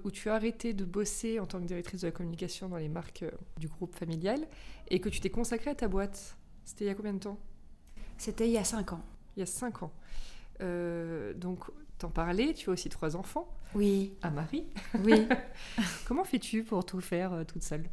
où 0.03 0.11
tu 0.11 0.30
as 0.30 0.36
arrêté 0.36 0.74
de 0.74 0.86
bosser 0.86 1.39
en 1.39 1.45
tant 1.45 1.59
que 1.59 1.66
directrice 1.66 2.01
de 2.01 2.07
la 2.07 2.11
communication 2.11 2.70
dans 2.70 2.78
les 2.78 2.88
marques 2.88 3.26
du 3.57 3.68
groupe 3.68 3.95
familial 3.95 4.47
et 4.89 4.99
que 4.99 5.09
tu 5.09 5.20
t'es 5.20 5.30
consacrée 5.30 5.72
à 5.72 5.76
ta 5.76 5.88
boîte. 5.89 6.38
C'était 6.64 6.86
il 6.86 6.88
y 6.88 6.91
a 6.91 6.95
combien 6.95 7.14
de 7.14 7.20
temps? 7.20 7.38
C'était 8.18 8.47
il 8.47 8.51
y 8.53 8.57
a 8.57 8.64
cinq 8.64 8.93
ans. 8.93 9.01
Il 9.36 9.39
y 9.41 9.43
a 9.43 9.45
cinq 9.45 9.84
ans. 9.84 9.91
Euh, 10.61 11.34
donc, 11.34 11.66
t'en 11.97 12.09
parlais, 12.09 12.53
tu 12.53 12.70
as 12.70 12.74
aussi 12.74 12.89
trois 12.89 13.16
enfants, 13.16 13.47
Oui, 13.76 14.14
un 14.22 14.30
mari. 14.30 14.66
oui. 15.03 15.28
Comment 16.05 16.24
fais-tu 16.24 16.64
pour 16.64 16.86
tout 16.86 17.01
faire 17.01 17.34
euh, 17.34 17.43
toute 17.43 17.64
seule? 17.64 17.86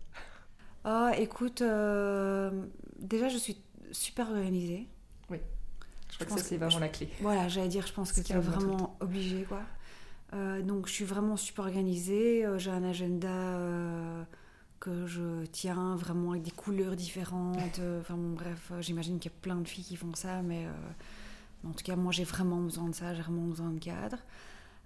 Ah, 0.85 1.13
écoute, 1.19 1.63
euh, 1.63 2.67
déjà, 2.99 3.29
je 3.29 3.39
suis 3.39 3.61
super 3.93 4.31
organisée. 4.31 4.87
Je 5.31 6.17
crois 6.27 6.37
que 6.37 6.43
ça, 6.43 6.49
c'est 6.49 6.57
vraiment 6.57 6.81
la 6.81 6.89
clé. 6.89 7.09
Voilà, 7.21 7.47
j'allais 7.49 7.69
dire, 7.69 7.87
je 7.87 7.93
pense 7.93 8.13
que 8.13 8.21
tu 8.21 8.33
es 8.33 8.39
vraiment 8.39 8.97
obligé, 9.01 9.45
quoi. 9.45 9.63
Donc, 10.63 10.89
je 10.89 10.93
suis 10.93 11.05
vraiment 11.05 11.37
super 11.37 11.65
organisée. 11.67 12.45
J'ai 12.59 12.71
un 12.73 12.83
agenda 12.83 14.27
que 14.81 15.07
je 15.07 15.45
tiens 15.53 15.95
vraiment 15.97 16.31
avec 16.33 16.43
des 16.43 16.51
couleurs 16.51 16.97
différentes. 16.97 17.79
Euh, 17.79 18.01
Enfin, 18.01 18.15
bon, 18.17 18.33
bref, 18.33 18.71
euh, 18.73 18.81
j'imagine 18.83 19.19
qu'il 19.19 19.31
y 19.31 19.35
a 19.35 19.39
plein 19.43 19.57
de 19.57 19.69
filles 19.69 19.85
qui 19.85 19.97
font 19.97 20.15
ça, 20.15 20.41
mais 20.43 20.65
euh, 20.67 21.69
en 21.69 21.73
tout 21.73 21.85
cas, 21.85 21.97
moi, 21.97 22.13
j'ai 22.13 22.25
vraiment 22.25 22.61
besoin 22.61 22.89
de 22.89 22.95
ça. 22.95 23.15
J'ai 23.15 23.21
vraiment 23.23 23.47
besoin 23.47 23.71
de 23.71 23.79
cadre. 23.79 24.17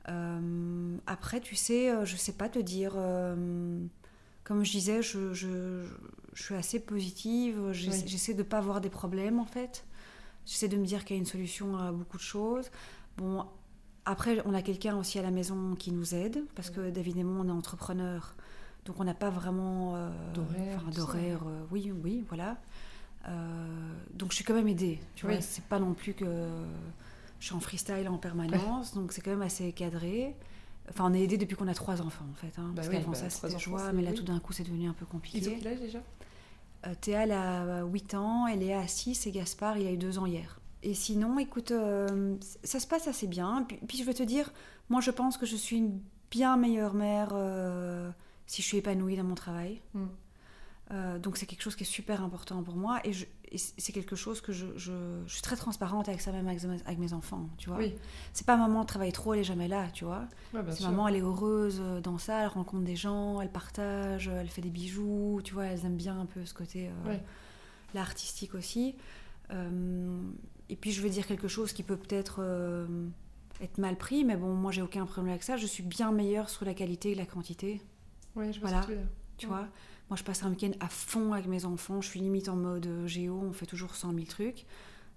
Euh, 0.08 0.96
après, 1.06 1.40
tu 1.40 1.54
sais, 1.54 1.92
je 2.04 2.16
sais 2.16 2.32
pas 2.32 2.48
te 2.48 2.58
dire. 2.58 2.92
euh, 2.96 3.84
comme 4.42 4.62
je 4.64 4.72
disais, 4.72 5.00
je, 5.00 5.32
je- 5.32 5.86
je 6.34 6.42
suis 6.42 6.54
assez 6.54 6.80
positive. 6.80 7.58
Oui. 7.68 7.72
J'essaie 8.06 8.34
de 8.34 8.42
pas 8.42 8.58
avoir 8.58 8.80
des 8.80 8.90
problèmes, 8.90 9.38
en 9.38 9.46
fait. 9.46 9.84
J'essaie 10.44 10.68
de 10.68 10.76
me 10.76 10.84
dire 10.84 11.04
qu'il 11.04 11.16
y 11.16 11.18
a 11.18 11.20
une 11.20 11.24
solution 11.26 11.78
à 11.78 11.92
beaucoup 11.92 12.18
de 12.18 12.22
choses. 12.22 12.70
Bon, 13.16 13.46
après, 14.04 14.42
on 14.44 14.52
a 14.52 14.60
quelqu'un 14.60 14.96
aussi 14.98 15.18
à 15.18 15.22
la 15.22 15.30
maison 15.30 15.74
qui 15.76 15.92
nous 15.92 16.14
aide, 16.14 16.44
parce 16.56 16.68
que 16.68 16.90
David 16.90 17.16
et 17.16 17.24
moi, 17.24 17.42
on 17.44 17.48
est 17.48 17.52
entrepreneurs. 17.52 18.34
Donc, 18.84 18.96
on 19.00 19.04
n'a 19.04 19.14
pas 19.14 19.30
vraiment 19.30 19.94
euh, 19.96 20.10
D'horaire, 20.34 20.80
enfin, 20.82 20.90
d'horaire, 20.90 21.40
euh, 21.46 21.62
oui, 21.70 21.92
oui, 22.02 22.24
voilà. 22.28 22.56
Euh, 23.28 23.32
donc, 24.12 24.30
je 24.30 24.36
suis 24.36 24.44
quand 24.44 24.54
même 24.54 24.68
aidée. 24.68 25.00
Tu 25.14 25.26
vois, 25.26 25.36
Oui. 25.36 25.42
c'est 25.42 25.64
pas 25.64 25.78
non 25.78 25.94
plus 25.94 26.12
que 26.14 26.26
je 27.40 27.46
suis 27.46 27.54
en 27.54 27.60
freestyle 27.60 28.08
en 28.08 28.18
permanence, 28.18 28.94
donc 28.94 29.12
c'est 29.12 29.20
quand 29.22 29.30
même 29.30 29.42
assez 29.42 29.72
cadré. 29.72 30.34
Enfin, 30.90 31.10
on 31.10 31.14
est 31.14 31.22
aidé 31.22 31.38
depuis 31.38 31.56
qu'on 31.56 31.68
a 31.68 31.74
trois 31.74 32.02
enfants, 32.02 32.26
en 32.30 32.34
fait. 32.34 32.58
hein, 32.60 32.72
parce 32.76 32.88
oui, 32.88 32.96
qu'avant 32.96 33.12
bah, 33.12 33.16
ça, 33.16 33.30
c'était 33.30 33.58
joie, 33.58 33.90
mais 33.92 34.02
là, 34.02 34.10
oui. 34.10 34.16
tout 34.16 34.22
d'un 34.24 34.38
coup, 34.38 34.52
c'est 34.52 34.64
devenu 34.64 34.86
un 34.88 34.92
peu 34.92 35.06
compliqué. 35.06 35.38
Ils 35.38 35.48
ont 35.48 35.56
quel 35.58 35.68
âge 35.72 35.80
déjà? 35.80 36.00
Euh, 36.86 36.94
Théa, 37.00 37.22
elle 37.22 37.32
a 37.32 37.84
8 37.84 38.14
ans, 38.14 38.46
elle 38.46 38.62
est 38.62 38.74
à 38.74 38.86
6 38.86 39.26
et 39.26 39.30
Gaspard, 39.32 39.78
il 39.78 39.86
a 39.86 39.92
eu 39.92 39.96
2 39.96 40.18
ans 40.18 40.26
hier. 40.26 40.60
Et 40.82 40.92
sinon, 40.92 41.38
écoute, 41.38 41.70
euh, 41.70 42.36
ça 42.62 42.78
se 42.78 42.86
passe 42.86 43.08
assez 43.08 43.26
bien. 43.26 43.64
Puis, 43.66 43.78
puis 43.88 43.96
je 43.96 44.04
vais 44.04 44.12
te 44.12 44.22
dire, 44.22 44.52
moi 44.90 45.00
je 45.00 45.10
pense 45.10 45.38
que 45.38 45.46
je 45.46 45.56
suis 45.56 45.78
une 45.78 45.98
bien 46.30 46.58
meilleure 46.58 46.92
mère 46.92 47.30
euh, 47.32 48.10
si 48.46 48.62
je 48.62 48.66
suis 48.66 48.78
épanouie 48.78 49.16
dans 49.16 49.24
mon 49.24 49.34
travail. 49.34 49.80
Mm. 49.94 50.04
Euh, 50.90 51.18
donc 51.18 51.38
c'est 51.38 51.46
quelque 51.46 51.62
chose 51.62 51.76
qui 51.76 51.84
est 51.84 51.86
super 51.86 52.22
important 52.22 52.62
pour 52.62 52.76
moi 52.76 53.00
et, 53.04 53.12
c'est 53.56 53.92
quelque 53.92 54.16
chose 54.16 54.40
que 54.40 54.52
je, 54.52 54.66
je- 54.76 55.22
je 55.26 55.32
suis 55.32 55.40
très 55.42 55.54
transparente 55.56 56.08
avec 56.08 56.20
ça 56.20 56.32
même 56.32 56.48
avec, 56.48 56.60
avec 56.84 56.98
mes 56.98 57.12
enfants, 57.12 57.48
tu 57.56 57.68
vois. 57.68 57.78
Oui, 57.78 57.94
C'est 58.32 58.44
pas 58.44 58.56
maman 58.56 58.84
travaille 58.84 59.12
trop, 59.12 59.32
elle 59.32 59.40
est 59.40 59.44
jamais 59.44 59.68
là, 59.68 59.88
tu 59.92 60.04
vois. 60.04 60.26
Ouais, 60.52 60.60
C'est 60.70 60.82
maman, 60.82 61.06
elle 61.08 61.14
est 61.16 61.20
heureuse 61.22 61.78
euh, 61.80 62.00
dans 62.00 62.18
ça, 62.18 62.42
elle 62.42 62.48
rencontre 62.48 62.82
des 62.82 62.96
gens, 62.96 63.40
elle 63.40 63.50
partage, 63.52 64.26
elle 64.28 64.48
fait 64.48 64.60
des 64.60 64.70
bijoux, 64.70 65.40
tu 65.44 65.54
vois, 65.54 65.66
elles 65.66 65.86
aiment 65.86 65.96
bien 65.96 66.18
un 66.20 66.26
peu 66.26 66.44
ce 66.44 66.52
côté 66.52 66.88
euh, 66.88 67.08
Ouais. 67.08 67.22
là 67.94 68.00
artistique 68.00 68.54
aussi. 68.56 68.96
Euh, 69.52 70.20
et 70.68 70.74
puis 70.76 70.90
je 70.90 71.00
vais 71.00 71.10
dire 71.10 71.26
quelque 71.26 71.46
chose 71.48 71.72
qui 71.72 71.82
peut 71.84 71.96
peut-être 71.96 72.40
être 73.60 73.78
mal 73.78 73.96
pris, 73.96 74.24
mais 74.24 74.36
bon, 74.36 74.52
moi 74.54 74.72
j'ai 74.72 74.82
aucun 74.82 75.06
problème 75.06 75.30
avec 75.30 75.44
ça. 75.44 75.56
Je 75.56 75.66
suis 75.66 75.84
bien 75.84 76.10
meilleure 76.10 76.50
sur 76.50 76.64
la 76.64 76.74
qualité 76.74 77.12
et 77.12 77.14
la 77.14 77.26
quantité. 77.26 77.80
Je 78.36 78.40
vois 78.60 78.68
Voilà. 78.68 78.82
ce 78.82 78.86
que 78.88 78.92
tu 78.92 78.98
veux 78.98 79.04
dire. 79.04 79.12
Tu 79.36 79.46
Ouais. 79.46 79.52
vois 79.52 79.68
Moi, 80.10 80.16
je 80.16 80.22
passe 80.24 80.42
un 80.42 80.50
week-end 80.50 80.70
à 80.80 80.88
fond 80.88 81.32
avec 81.32 81.46
mes 81.46 81.64
enfants. 81.64 82.00
Je 82.00 82.08
suis 82.08 82.20
limite 82.20 82.48
en 82.48 82.56
mode 82.56 82.86
euh, 82.86 83.06
géo. 83.06 83.40
On 83.42 83.52
fait 83.52 83.66
toujours 83.66 83.94
100 83.94 84.12
000 84.12 84.26
trucs. 84.26 84.66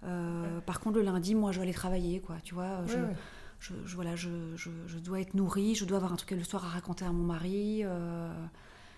Euh, 0.03 0.59
Par 0.61 0.80
contre, 0.80 0.97
le 0.97 1.03
lundi, 1.03 1.36
moi, 1.36 1.51
je 1.51 1.57
dois 1.57 1.63
aller 1.63 1.74
travailler, 1.74 2.20
quoi. 2.22 2.38
Tu 2.43 2.53
vois 2.53 2.86
je, 2.88 2.95
Ouais, 2.97 3.15
je, 3.59 3.74
je- 3.86 3.95
voilà, 3.95 4.15
je, 4.15 4.30
je- 4.55 4.70
je 4.88 4.97
dois 4.99 5.20
être 5.20 5.34
nourrie. 5.34 5.76
Je 5.76 5.86
dois 5.86 5.97
avoir 5.97 6.13
un 6.13 6.15
truc 6.15 6.32
le 6.32 6.43
soir 6.43 6.63
à 6.65 6.70
raconter 6.70 7.05
à 7.05 7.11
mon 7.11 7.24
mari. 7.26 7.82
euh, 7.84 8.32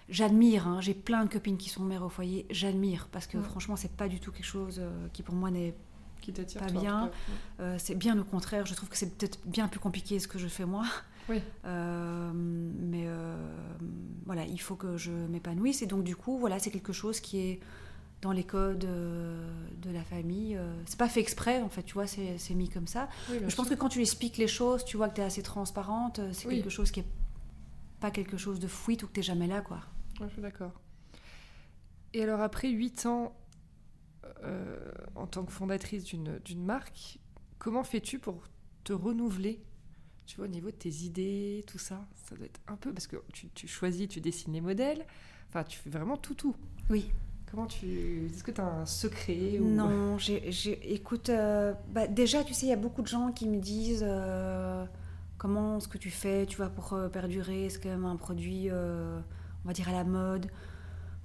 J'admire. 0.10 0.68
hein. 0.68 0.82
J'ai 0.82 0.94
plein 0.96 1.24
de 1.26 1.30
copines 1.30 1.58
qui 1.58 1.70
sont 1.70 1.84
mères 1.84 2.04
au 2.04 2.10
foyer. 2.10 2.46
J'admire 2.50 3.08
parce 3.12 3.28
que 3.28 3.40
franchement, 3.42 3.76
c'est 3.76 3.92
pas 3.96 4.08
du 4.08 4.20
tout 4.20 4.32
quelque 4.32 4.46
chose 4.46 4.82
qui 5.14 5.22
pour 5.24 5.36
moi 5.36 5.52
n'est 5.52 5.76
Qui 6.22 6.34
t'attire 6.34 6.62
Pas 6.62 6.72
bien. 6.72 7.12
euh, 7.60 7.76
c'est 7.80 7.96
bien 7.96 8.18
au 8.20 8.24
contraire, 8.26 8.66
je 8.66 8.74
trouve 8.74 8.90
que 8.90 8.98
c'est 8.98 9.18
peut-être 9.18 9.40
bien 9.46 9.68
plus 9.70 9.80
compliqué 9.80 10.20
ce 10.20 10.28
que 10.28 10.38
je 10.40 10.48
fais 10.48 10.66
moi. 10.66 10.84
Oui. 11.30 11.42
Euh, 11.66 12.32
mais 12.34 13.04
euh, 13.08 13.36
voilà, 14.26 14.46
il 14.46 14.60
faut 14.60 14.76
que 14.76 14.98
je 14.98 15.12
m'épanouisse. 15.12 15.82
Et 15.82 15.88
donc, 15.88 16.04
du 16.04 16.16
coup, 16.16 16.38
voilà, 16.38 16.60
c'est 16.60 16.72
quelque 16.72 16.94
chose 16.94 17.20
qui 17.20 17.40
est 17.40 17.60
dans 18.22 18.32
les 18.32 18.44
codes 18.44 18.84
euh, 18.86 19.50
de 19.82 19.92
la 19.92 20.04
famille. 20.04 20.60
c'est 20.86 21.00
pas 21.00 21.08
fait 21.08 21.22
exprès, 21.22 21.62
en 21.62 21.70
fait, 21.70 21.84
tu 21.84 21.94
vois, 21.94 22.08
c'est 22.08 22.54
mis 22.56 22.70
comme 22.70 22.88
ça. 22.88 23.08
Oui, 23.30 23.38
je 23.48 23.56
pense 23.56 23.68
sûr. 23.68 23.76
que 23.76 23.80
quand 23.80 23.90
tu 23.90 24.02
expliques 24.02 24.38
les 24.38 24.48
choses, 24.48 24.84
tu 24.84 24.98
vois 24.98 25.08
que 25.10 25.16
tu 25.16 25.22
es 25.22 25.24
assez 25.24 25.44
transparente. 25.44 26.20
C'est 26.34 26.48
Oui. 26.48 26.56
quelque 26.56 26.70
chose 26.70 26.92
qui 26.92 27.02
est 27.02 27.08
pas 28.00 28.12
quelque 28.12 28.38
chose 28.38 28.60
de 28.60 28.68
fuite 28.68 29.04
ou 29.04 29.08
que 29.08 29.14
tu 29.14 29.22
jamais 29.22 29.48
là, 29.48 29.62
quoi. 29.62 29.78
Ouais, 30.20 30.28
je 30.28 30.34
suis 30.34 30.42
d'accord. 30.42 30.72
Et 32.14 32.24
alors, 32.24 32.42
après 32.42 32.70
8 32.70 33.06
ans 33.06 33.36
euh, 34.44 34.78
en 35.16 35.28
tant 35.28 35.44
que 35.44 35.52
fondatrice 35.52 36.04
d'une 36.06 36.64
marque, 36.64 37.20
comment 37.58 37.84
fais-tu 37.84 38.20
pour 38.20 38.44
te 38.84 38.94
renouveler? 38.94 39.62
Tu 40.30 40.36
vois, 40.36 40.46
au 40.46 40.50
niveau 40.50 40.68
de 40.70 40.76
tes 40.76 40.92
idées, 40.92 41.64
tout 41.66 41.80
ça, 41.80 42.06
ça 42.24 42.36
doit 42.36 42.46
être 42.46 42.60
un 42.68 42.76
peu. 42.76 42.94
Parce 42.94 43.08
que 43.08 43.16
tu, 43.34 43.48
tu 43.56 43.68
choisis, 43.68 44.08
tu 44.08 44.22
dessines 44.22 44.54
les 44.54 44.62
modèles, 44.62 45.04
enfin, 45.48 45.64
tu 45.64 45.80
fais 45.80 45.90
vraiment 45.90 46.18
tout, 46.18 46.36
tout. 46.36 46.56
Oui. 46.92 47.12
Comment 47.50 47.66
tu. 47.66 48.28
Est-ce 48.28 48.44
que 48.44 48.52
tu 48.52 48.62
as 48.62 48.68
un 48.68 48.86
secret 48.86 49.58
ou... 49.58 49.68
Non, 49.68 50.20
j'ai, 50.20 50.52
j'ai- 50.52 50.94
écoute, 50.94 51.30
euh, 51.30 51.74
bah, 51.92 52.06
déjà, 52.06 52.44
tu 52.44 52.54
sais, 52.54 52.68
il 52.68 52.70
y 52.70 52.74
a 52.74 52.76
beaucoup 52.76 53.02
de 53.02 53.08
gens 53.08 53.32
qui 53.32 53.48
me 53.48 53.58
disent 53.58 54.06
euh, 54.08 54.86
comment 55.40 55.80
ce 55.80 55.88
que 55.88 55.98
tu 55.98 56.12
fais, 56.12 56.46
tu 56.46 56.58
vois, 56.58 56.70
pour 56.70 56.94
euh, 56.94 57.10
perdurer, 57.10 57.68
c'est 57.72 57.82
quand 57.82 57.90
même 57.90 58.06
un 58.06 58.16
produit, 58.16 58.70
on 58.72 59.68
va 59.68 59.74
dire, 59.74 59.90
à 59.90 59.94
la 59.94 60.04
mode. 60.04 60.46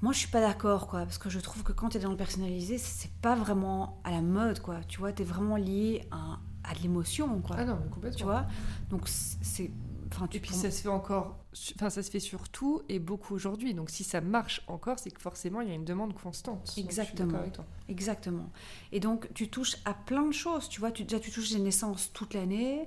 Moi, 0.01 0.15
je 0.15 0.19
suis 0.21 0.29
pas 0.31 0.41
d'accord, 0.41 0.87
quoi, 0.87 1.01
parce 1.01 1.19
que 1.19 1.29
je 1.29 1.41
trouve 1.41 1.63
que 1.63 1.73
quand 1.73 1.91
tu 1.91 1.99
es 1.99 2.01
dans 2.01 2.11
le 2.11 2.17
personnalisé, 2.17 2.79
c'est 2.79 3.13
pas 3.21 3.35
vraiment 3.35 4.01
à 4.03 4.11
la 4.13 4.23
mode, 4.23 4.61
quoi. 4.61 4.81
Tu 4.89 4.99
vois, 4.99 5.13
tu 5.13 5.21
es 5.21 5.25
vraiment 5.27 5.57
lié 5.57 6.07
à, 6.11 6.39
à 6.65 6.75
de 6.75 6.81
l'émotion, 6.83 7.41
quoi. 7.41 7.57
Ah 7.59 7.65
non, 7.65 7.79
mais 7.83 7.91
complètement. 7.91 8.17
tu 8.19 8.25
vois 8.25 8.47
Donc, 8.91 9.09
c'est. 9.09 9.39
c'est- 9.43 9.71
Enfin, 10.13 10.29
tu 10.29 10.37
Et 10.37 10.41
puis 10.41 10.53
ça 10.55 10.71
se 10.71 10.83
fait 10.83 10.89
encore, 10.89 11.39
enfin 11.75 11.91
ça 11.91 12.01
se 12.01 12.09
fait 12.11 12.21
surtout 12.21 12.83
et 12.89 13.01
beaucoup 13.01 13.35
aujourd'hui. 13.35 13.75
Donc 13.75 13.91
si 13.91 14.05
ça 14.05 14.21
marche 14.21 14.63
encore, 14.69 15.01
c'est 15.01 15.11
que 15.11 15.21
forcément 15.21 15.61
il 15.61 15.69
y 15.69 15.73
a 15.73 15.75
une 15.75 15.85
demande 15.85 16.15
constante. 16.15 16.73
Exactement. 16.77 17.27
d'accord 17.27 17.41
avec 17.41 17.53
toi. 17.55 17.65
Exactement. 17.89 18.49
Et 18.93 19.01
donc, 19.01 19.29
tu 19.35 19.49
touches 19.49 19.77
à 19.85 19.93
plein 19.93 20.25
de 20.27 20.33
choses. 20.33 20.69
Tu 20.69 20.79
vois, 20.79 20.93
tu, 20.93 21.03
déjà, 21.03 21.19
tu 21.19 21.33
touches 21.33 21.51
des 21.51 21.59
naissances 21.59 22.13
toute 22.13 22.33
l'année. 22.35 22.87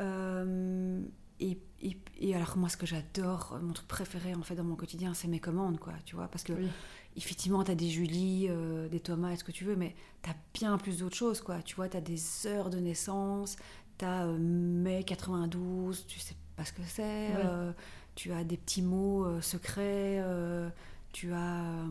Euh, 0.00 1.00
et, 1.40 1.58
et- 1.82 1.96
et 2.18 2.34
alors, 2.34 2.56
moi, 2.56 2.68
ce 2.68 2.76
que 2.76 2.86
j'adore, 2.86 3.58
mon 3.62 3.72
truc 3.72 3.86
préféré, 3.88 4.34
en 4.34 4.42
fait, 4.42 4.54
dans 4.54 4.64
mon 4.64 4.76
quotidien, 4.76 5.12
c'est 5.14 5.28
mes 5.28 5.40
commandes, 5.40 5.78
quoi. 5.78 5.92
Tu 6.04 6.14
vois, 6.16 6.28
parce 6.28 6.42
que, 6.44 6.52
Oui. 6.54 6.68
effectivement, 7.16 7.62
tu 7.64 7.70
as 7.70 7.74
des 7.74 7.88
Julie, 7.88 8.46
euh, 8.48 8.88
des 8.88 9.00
Thomas, 9.00 9.36
ce 9.36 9.44
que 9.44 9.52
tu 9.52 9.64
veux, 9.64 9.76
mais 9.76 9.94
tu 10.22 10.30
as 10.30 10.36
bien 10.54 10.78
plus 10.78 10.98
d'autres 10.98 11.16
choses, 11.16 11.40
quoi. 11.40 11.60
Tu 11.62 11.74
vois, 11.76 11.88
tu 11.88 11.96
as 11.96 12.00
des 12.00 12.20
heures 12.46 12.70
de 12.70 12.78
naissance, 12.78 13.56
tu 13.98 14.04
as 14.04 14.26
mai 14.26 15.04
92, 15.04 16.06
tu 16.06 16.18
sais 16.18 16.34
pas 16.56 16.64
ce 16.64 16.72
que 16.72 16.82
c'est. 16.86 17.34
Euh, 17.36 17.72
tu 18.14 18.32
as 18.32 18.44
des 18.44 18.56
petits 18.56 18.80
mots 18.82 19.24
euh, 19.26 19.40
secrets, 19.42 20.20
euh, 20.22 20.68
tu 21.12 21.32
as... 21.32 21.64
euh, 21.64 21.86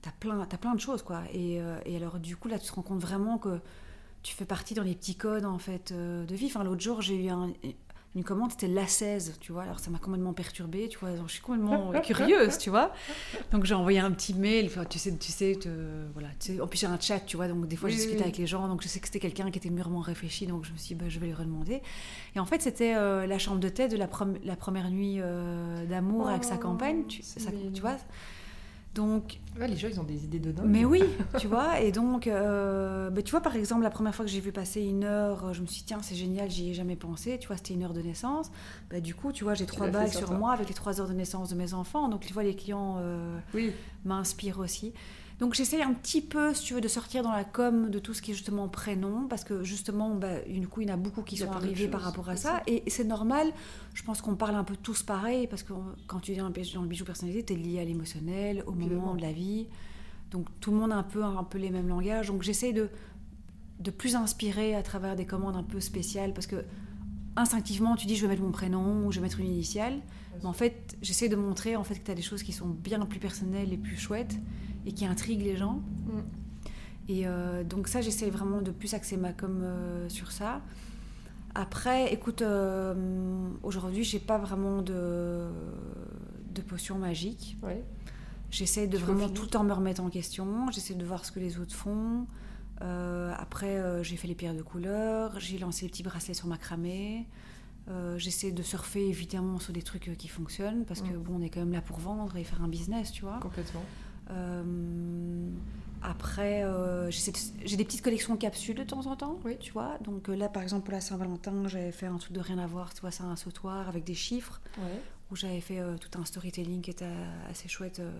T'as 0.00 0.12
plein, 0.12 0.46
t'as 0.46 0.58
plein 0.58 0.76
de 0.76 0.80
choses, 0.80 1.02
quoi. 1.02 1.22
Et, 1.32 1.60
euh, 1.60 1.76
et 1.84 1.96
alors, 1.96 2.20
du 2.20 2.36
coup, 2.36 2.46
là, 2.46 2.56
tu 2.60 2.68
te 2.68 2.72
rends 2.72 2.82
compte 2.82 3.00
vraiment 3.00 3.36
que 3.36 3.58
tu 4.22 4.32
fais 4.32 4.44
partie 4.44 4.74
dans 4.74 4.84
les 4.84 4.94
petits 4.94 5.16
codes, 5.16 5.44
en 5.44 5.58
fait, 5.58 5.90
euh, 5.90 6.24
de 6.24 6.34
vie. 6.36 6.46
Enfin, 6.46 6.62
l'autre 6.62 6.80
jour, 6.80 7.02
j'ai 7.02 7.24
eu 7.24 7.28
un- 7.30 7.52
une 8.14 8.24
commande, 8.24 8.50
c'était 8.50 8.68
la 8.68 8.86
16, 8.86 9.34
tu 9.40 9.52
vois. 9.52 9.62
Alors, 9.64 9.78
ça 9.78 9.90
m'a 9.90 9.98
complètement 9.98 10.32
perturbée, 10.32 10.88
tu 10.88 10.98
vois. 10.98 11.10
Alors, 11.10 11.28
je 11.28 11.34
suis 11.34 11.42
complètement 11.42 11.92
curieuse, 12.02 12.58
tu 12.58 12.70
vois. 12.70 12.92
Donc, 13.52 13.64
j'ai 13.64 13.74
envoyé 13.74 13.98
un 14.00 14.10
petit 14.10 14.34
mail. 14.34 14.66
Enfin, 14.66 14.84
tu 14.84 14.98
sais, 14.98 15.14
tu 15.16 15.30
sais, 15.30 15.54
te- 15.54 15.68
voilà. 16.14 16.28
Tu 16.40 16.54
sais, 16.54 16.60
en 16.60 16.66
plus, 16.66 16.78
j'ai 16.78 16.86
un 16.86 16.98
chat, 16.98 17.20
tu 17.20 17.36
vois. 17.36 17.48
Donc, 17.48 17.68
des 17.68 17.76
fois, 17.76 17.88
Oui, 17.90 17.96
je 17.96 18.08
oui. 18.08 18.20
avec 18.20 18.38
les 18.38 18.46
gens. 18.46 18.66
Donc, 18.66 18.82
je 18.82 18.88
sais 18.88 18.98
que 18.98 19.06
c'était 19.06 19.20
quelqu'un 19.20 19.50
qui 19.50 19.58
était 19.58 19.70
mûrement 19.70 20.00
réfléchi. 20.00 20.46
Donc, 20.46 20.64
je 20.64 20.72
me 20.72 20.76
suis 20.78 20.88
dit, 20.88 20.94
bah, 20.96 21.08
je 21.08 21.18
vais 21.20 21.26
lui 21.26 21.34
redemander. 21.34 21.82
Et 22.34 22.40
en 22.40 22.46
fait, 22.46 22.62
c'était 22.62 22.94
euh, 22.96 23.26
la 23.26 23.38
chambre 23.38 23.60
de 23.60 23.68
thé 23.68 23.88
de 23.88 23.96
la, 23.96 24.08
première 24.08 24.90
nuit 24.90 25.18
euh, 25.20 25.84
d'amour 25.86 26.28
avec 26.28 26.44
sa 26.44 26.56
Oh, 26.56 26.58
campagne. 26.58 27.04
Tu 27.06 27.22
vois. 27.80 27.96
Donc, 28.98 29.38
Ouais, 29.60 29.68
les 29.68 29.76
gens 29.76 29.86
ils 29.88 30.00
ont 30.00 30.04
des 30.04 30.24
idées 30.24 30.40
de 30.40 30.50
dingue. 30.50 30.66
mais 30.66 30.84
oui, 30.84 31.02
tu 31.38 31.46
vois, 31.46 31.80
et 31.80 31.92
donc, 31.92 32.26
euh, 32.26 33.10
bah, 33.10 33.22
tu 33.22 33.30
vois, 33.30 33.40
par 33.40 33.54
exemple, 33.54 33.82
la 33.84 33.90
première 33.90 34.12
fois 34.12 34.24
que 34.24 34.30
j'ai 34.30 34.40
vu 34.40 34.50
passer 34.50 34.80
une 34.82 35.04
heure, 35.04 35.46
euh, 35.46 35.52
je 35.52 35.60
me 35.62 35.66
suis 35.66 35.78
dit, 35.80 35.84
tiens, 35.86 35.98
c'est 36.02 36.16
génial, 36.16 36.50
j'y 36.50 36.70
ai 36.70 36.74
jamais 36.74 36.96
pensé, 36.96 37.38
tu 37.38 37.46
vois, 37.46 37.56
c'était 37.56 37.74
une 37.74 37.84
heure 37.84 37.92
de 37.92 38.02
naissance. 38.02 38.50
Bah, 38.90 38.98
du 39.00 39.14
coup, 39.14 39.30
tu 39.30 39.44
vois, 39.44 39.54
j'ai 39.54 39.66
trois 39.66 39.86
bagues 39.86 40.08
sur 40.08 40.18
sur 40.18 40.28
toi. 40.30 40.36
moi 40.38 40.52
avec 40.52 40.66
les 40.68 40.74
trois 40.74 41.00
heures 41.00 41.06
de 41.08 41.12
naissance 41.12 41.48
de 41.50 41.54
mes 41.54 41.74
enfants, 41.74 42.08
donc 42.08 42.22
tu 42.26 42.32
vois, 42.32 42.42
les 42.42 42.56
clients 42.56 42.96
euh, 42.98 43.38
Oui. 43.54 43.72
m'inspirent 44.04 44.58
aussi. 44.58 44.92
Donc, 45.40 45.54
j'essaye 45.54 45.82
un 45.82 45.92
petit 45.92 46.20
peu, 46.20 46.52
si 46.52 46.64
tu 46.64 46.74
veux, 46.74 46.80
de 46.80 46.88
sortir 46.88 47.22
dans 47.22 47.30
la 47.32 47.44
com 47.44 47.90
de 47.90 47.98
tout 48.00 48.12
ce 48.12 48.20
qui 48.22 48.32
est 48.32 48.34
justement 48.34 48.68
prénom, 48.68 49.28
parce 49.28 49.44
que 49.44 49.62
justement, 49.62 50.14
bah, 50.14 50.40
du 50.48 50.66
coup, 50.66 50.80
il 50.80 50.88
y 50.88 50.90
en 50.90 50.94
a 50.94 50.96
beaucoup 50.96 51.22
qui 51.22 51.36
sont 51.36 51.52
arrivés 51.52 51.86
par 51.88 52.00
rapport 52.00 52.28
à 52.28 52.36
ça, 52.36 52.62
et, 52.66 52.82
c'est 52.88 53.04
normal, 53.04 53.52
je 53.94 54.02
pense 54.02 54.20
qu'on 54.20 54.34
parle 54.34 54.56
un 54.56 54.64
peu 54.64 54.74
tous 54.76 55.02
pareil, 55.02 55.46
parce 55.46 55.62
que 55.62 55.72
quand 56.08 56.18
tu 56.20 56.32
es 56.32 56.36
dans 56.36 56.48
le 56.48 56.52
bijou- 56.52 57.04
personnalisé, 57.04 57.44
tu 57.44 57.52
es 57.52 57.56
lié 57.56 57.78
à 57.80 57.84
l'émotionnel, 57.84 58.64
au 58.66 58.72
moment 58.72 59.14
de 59.14 59.22
la 59.22 59.32
vie. 59.32 59.66
Donc 60.30 60.46
tout 60.60 60.70
le 60.72 60.76
monde 60.76 60.92
a 60.92 60.96
un 60.96 61.02
peu, 61.02 61.24
un 61.24 61.44
peu 61.44 61.56
les 61.56 61.70
mêmes 61.70 61.88
langages. 61.88 62.26
Donc 62.26 62.42
j'essaye 62.42 62.74
de, 62.74 62.90
de 63.80 63.90
plus 63.90 64.14
inspirer 64.14 64.74
à 64.74 64.82
travers 64.82 65.16
des 65.16 65.24
commandes 65.24 65.56
un 65.56 65.62
peu 65.62 65.80
spéciales 65.80 66.34
parce 66.34 66.46
que 66.46 66.64
instinctivement 67.36 67.96
tu 67.96 68.06
dis 68.06 68.14
je 68.14 68.22
vais 68.22 68.28
mettre 68.28 68.42
mon 68.42 68.50
prénom 68.50 69.06
ou 69.06 69.12
je 69.12 69.20
vais 69.20 69.22
mettre 69.22 69.40
une 69.40 69.46
initiale. 69.46 69.94
Mais 70.40 70.44
en 70.46 70.52
fait 70.52 70.98
j'essaie 71.00 71.30
de 71.30 71.36
montrer 71.36 71.76
en 71.76 71.82
fait 71.82 71.94
que 71.94 72.04
tu 72.04 72.10
as 72.10 72.14
des 72.14 72.20
choses 72.20 72.42
qui 72.42 72.52
sont 72.52 72.68
bien 72.68 73.00
plus 73.06 73.20
personnelles 73.20 73.72
et 73.72 73.78
plus 73.78 73.96
chouettes 73.96 74.36
et 74.88 74.92
qui 74.92 75.04
intriguent 75.06 75.42
les 75.44 75.56
gens. 75.56 75.74
Mm. 76.06 76.20
Et 77.10 77.26
euh, 77.26 77.62
donc 77.62 77.88
ça 77.88 78.00
j'essaie 78.00 78.30
vraiment 78.30 78.60
de 78.60 78.70
plus 78.70 78.92
axer 78.94 79.16
ma 79.16 79.32
com 79.32 79.60
euh, 79.62 80.08
sur 80.08 80.32
ça. 80.32 80.62
Après, 81.54 82.12
écoute, 82.12 82.42
euh, 82.42 82.94
aujourd'hui, 83.62 84.04
j'ai 84.04 84.18
pas 84.20 84.38
vraiment 84.38 84.80
de, 84.80 85.48
de 86.54 86.60
potion 86.62 86.98
magique. 86.98 87.56
Ouais. 87.62 87.82
J'essaie 88.50 88.86
de 88.86 88.96
Tu 88.96 89.02
vraiment 89.02 89.28
tout 89.28 89.42
le 89.42 89.48
temps 89.48 89.64
me 89.64 89.72
remettre 89.72 90.02
en 90.02 90.08
question. 90.08 90.70
J'essaie 90.70 90.94
de 90.94 91.04
voir 91.04 91.24
ce 91.24 91.32
que 91.32 91.40
les 91.40 91.58
autres 91.58 91.74
font. 91.74 92.26
Euh, 92.82 93.32
après, 93.36 93.82
j'ai 94.04 94.16
fait 94.16 94.28
les 94.28 94.36
pierres 94.36 94.54
de 94.54 94.62
couleur. 94.62 95.40
J'ai 95.40 95.58
lancé 95.58 95.86
les 95.86 95.90
petits 95.90 96.02
bracelets 96.04 96.34
sur 96.34 96.46
macramé. 96.46 97.26
J'essaie 98.18 98.52
de 98.52 98.62
surfer 98.62 99.08
évidemment 99.08 99.58
sur 99.58 99.72
des 99.72 99.82
trucs 99.82 100.14
qui 100.16 100.28
fonctionnent 100.28 100.84
parce 100.84 101.00
que 101.00 101.12
Mm. 101.12 101.22
bon, 101.22 101.36
on 101.38 101.42
est 101.42 101.48
quand 101.48 101.60
même 101.60 101.72
là 101.72 101.80
pour 101.80 101.98
vendre 101.98 102.36
et 102.36 102.44
faire 102.44 102.62
un 102.62 102.68
business, 102.68 103.10
tu 103.10 103.22
vois. 103.22 103.38
Complètement. 103.40 103.82
Euh, 104.30 105.48
après, 106.02 106.62
euh, 106.62 107.10
j'ai 107.10 107.76
des 107.76 107.84
petites 107.84 108.02
collections 108.02 108.34
de 108.34 108.38
capsules 108.38 108.76
de 108.76 108.84
temps 108.84 109.06
en 109.06 109.16
temps, 109.16 109.38
Oui. 109.44 109.56
tu 109.58 109.72
vois. 109.72 109.98
Donc 110.04 110.28
euh, 110.28 110.36
là, 110.36 110.48
par 110.48 110.62
exemple, 110.62 110.84
pour 110.84 110.92
la 110.92 111.00
Saint-Valentin, 111.00 111.66
j'avais 111.66 111.90
fait 111.92 112.06
un 112.06 112.18
truc 112.18 112.32
de 112.32 112.40
rien 112.40 112.58
à 112.58 112.66
voir, 112.66 112.94
tu 112.94 113.00
vois, 113.00 113.10
c'est 113.10 113.24
un 113.24 113.36
sautoir 113.36 113.88
avec 113.88 114.04
des 114.04 114.14
chiffres 114.14 114.60
Ouais. 114.78 115.00
où 115.32 115.36
j'avais 115.36 115.60
fait 115.60 115.80
euh, 115.80 115.96
tout 115.98 116.16
un 116.20 116.24
storytelling 116.24 116.82
qui 116.82 116.90
était 116.90 117.06
assez 117.50 117.68
chouette 117.68 117.98
euh, 117.98 118.10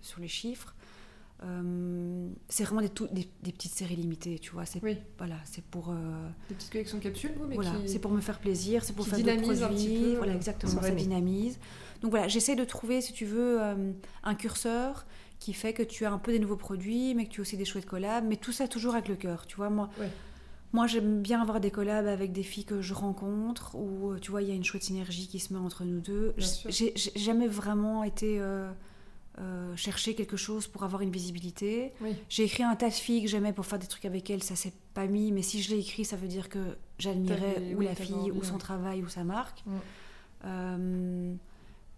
sur 0.00 0.20
les 0.20 0.28
chiffres. 0.28 0.74
Euh, 1.44 2.28
c'est 2.48 2.64
vraiment 2.64 2.80
des, 2.80 2.88
tout- 2.88 3.08
des, 3.12 3.28
des 3.42 3.52
petites 3.52 3.72
séries 3.74 3.96
limitées, 3.96 4.38
tu 4.38 4.52
vois. 4.52 4.64
C'est 4.64 4.82
Oui. 4.82 4.96
voilà, 5.18 5.34
c'est 5.44 5.62
pour 5.64 5.90
euh, 5.90 5.94
Des 6.48 6.54
petites 6.54 6.70
collections 6.72 6.96
de 6.98 7.02
capsules, 7.02 7.32
vous, 7.36 7.46
mais 7.46 7.56
voilà, 7.56 7.72
qui... 7.82 7.88
c'est 7.90 7.98
pour 7.98 8.12
me 8.12 8.20
faire 8.22 8.38
plaisir, 8.38 8.82
c'est 8.82 8.94
pour 8.94 9.04
qui 9.04 9.10
faire 9.10 9.18
dynamise 9.18 9.62
un 9.62 9.68
petit 9.68 9.98
peu, 9.98 10.14
voilà, 10.16 10.34
exactement, 10.34 10.72
ça 10.72 10.80
l'année. 10.80 11.02
dynamise. 11.02 11.58
Donc 12.00 12.12
voilà, 12.12 12.28
j'essaie 12.28 12.56
de 12.56 12.64
trouver, 12.64 13.02
si 13.02 13.12
tu 13.12 13.26
veux, 13.26 13.60
euh, 13.60 13.92
un 14.22 14.34
curseur 14.34 15.04
qui 15.38 15.52
fait 15.52 15.72
que 15.72 15.82
tu 15.82 16.04
as 16.04 16.12
un 16.12 16.18
peu 16.18 16.32
des 16.32 16.38
nouveaux 16.38 16.56
produits, 16.56 17.14
mais 17.14 17.26
que 17.26 17.30
tu 17.30 17.40
as 17.40 17.42
aussi 17.42 17.56
des 17.56 17.64
chouettes 17.64 17.86
collabs, 17.86 18.24
mais 18.26 18.36
tout 18.36 18.52
ça 18.52 18.68
toujours 18.68 18.94
avec 18.94 19.08
le 19.08 19.16
cœur, 19.16 19.46
tu 19.46 19.56
vois. 19.56 19.70
Moi, 19.70 19.90
Ouais. 19.98 20.08
moi 20.72 20.86
j'aime 20.86 21.20
bien 21.22 21.40
avoir 21.42 21.60
des 21.60 21.70
collabs 21.70 22.06
avec 22.06 22.32
des 22.32 22.42
filles 22.42 22.64
que 22.64 22.80
je 22.80 22.94
rencontre, 22.94 23.74
où 23.74 24.12
euh, 24.12 24.18
tu 24.18 24.30
vois, 24.30 24.42
il 24.42 24.48
y 24.48 24.52
a 24.52 24.54
une 24.54 24.64
chouette 24.64 24.84
synergie 24.84 25.28
qui 25.28 25.38
se 25.38 25.52
met 25.52 25.58
entre 25.58 25.84
nous 25.84 26.00
deux. 26.00 26.34
J'ai 26.68 26.94
jamais 27.16 27.48
vraiment 27.48 28.04
été 28.04 28.38
euh, 28.40 28.70
euh, 29.40 29.74
chercher 29.76 30.14
quelque 30.14 30.36
chose 30.36 30.66
pour 30.66 30.84
avoir 30.84 31.02
une 31.02 31.10
visibilité. 31.10 31.92
Oui. 32.00 32.14
J'ai 32.28 32.44
écrit 32.44 32.62
un 32.62 32.76
tas 32.76 32.88
de 32.88 32.94
filles 32.94 33.22
que 33.22 33.28
j'aimais 33.28 33.52
pour 33.52 33.66
faire 33.66 33.78
des 33.78 33.86
trucs 33.88 34.04
avec 34.04 34.30
elles, 34.30 34.42
ça 34.42 34.56
s'est 34.56 34.72
pas 34.94 35.06
mis, 35.06 35.32
mais 35.32 35.42
si 35.42 35.60
je 35.60 35.70
l'ai 35.70 35.80
écrit, 35.80 36.04
ça 36.04 36.16
veut 36.16 36.28
dire 36.28 36.48
que 36.48 36.76
j'admirais 36.98 37.74
ou 37.74 37.78
oui, 37.78 37.86
la 37.86 37.94
fille, 37.96 38.30
ou 38.30 38.42
son 38.44 38.58
travail, 38.58 39.02
ou 39.02 39.08
sa 39.08 39.24
marque. 39.24 39.62
Mm. 39.66 39.72
Euh, 40.46 41.34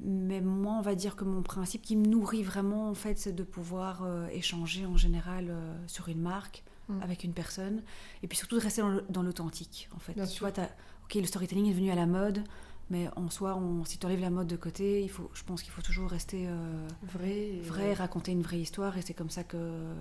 mais 0.01 0.41
moi, 0.41 0.75
on 0.75 0.83
va 0.83 0.95
dire 0.95 1.17
que 1.17 1.25
mon 1.25 1.43
principe 1.43 1.83
qui 1.83 1.97
me 1.97 2.07
nourrit 2.07 2.43
vraiment, 2.43 2.91
en 2.91 2.95
fait, 2.95 3.19
c'est 3.19 3.33
de 3.33 3.43
pouvoir 3.43 4.03
euh, 4.03 4.29
échanger 4.29 4.85
en 4.85 4.97
général 4.97 5.47
euh, 5.49 5.75
sur 5.87 6.09
une 6.09 6.21
marque 6.21 6.65
mm. 6.89 7.03
avec 7.03 7.25
une 7.25 7.33
personne. 7.33 7.83
Et 8.23 8.29
puis 8.29 8.37
surtout 8.37 8.57
de 8.57 8.63
rester 8.63 8.83
dans 9.09 9.23
l'authentique, 9.23 9.89
en 9.95 9.99
fait. 9.99 10.13
Bien 10.13 10.27
tu 10.27 10.41
vois, 10.41 10.51
ok, 10.51 11.15
le 11.15 11.25
storytelling 11.25 11.67
est 11.67 11.71
devenu 11.71 11.91
à 11.91 11.95
la 11.95 12.07
mode, 12.07 12.45
mais 12.91 13.09
en 13.17 13.31
soi, 13.31 13.57
on, 13.57 13.85
si 13.85 13.99
tu 13.99 14.05
enlèves 14.07 14.21
la 14.21 14.31
mode 14.31 14.49
de 14.49 14.57
côté, 14.57 15.03
il 15.03 15.09
faut, 15.09 15.31
je 15.33 15.43
pense 15.45 15.63
qu'il 15.63 15.73
faut 15.73 15.83
toujours 15.83 16.11
rester 16.11 16.47
euh, 16.47 16.89
vrai, 17.03 17.95
raconter 17.95 18.33
une 18.33 18.43
vraie 18.43 18.61
histoire, 18.61 18.99
et 18.99 19.03
c'est 19.03 19.15
comme 19.15 19.31
ça 19.31 19.45
que, 19.45 19.95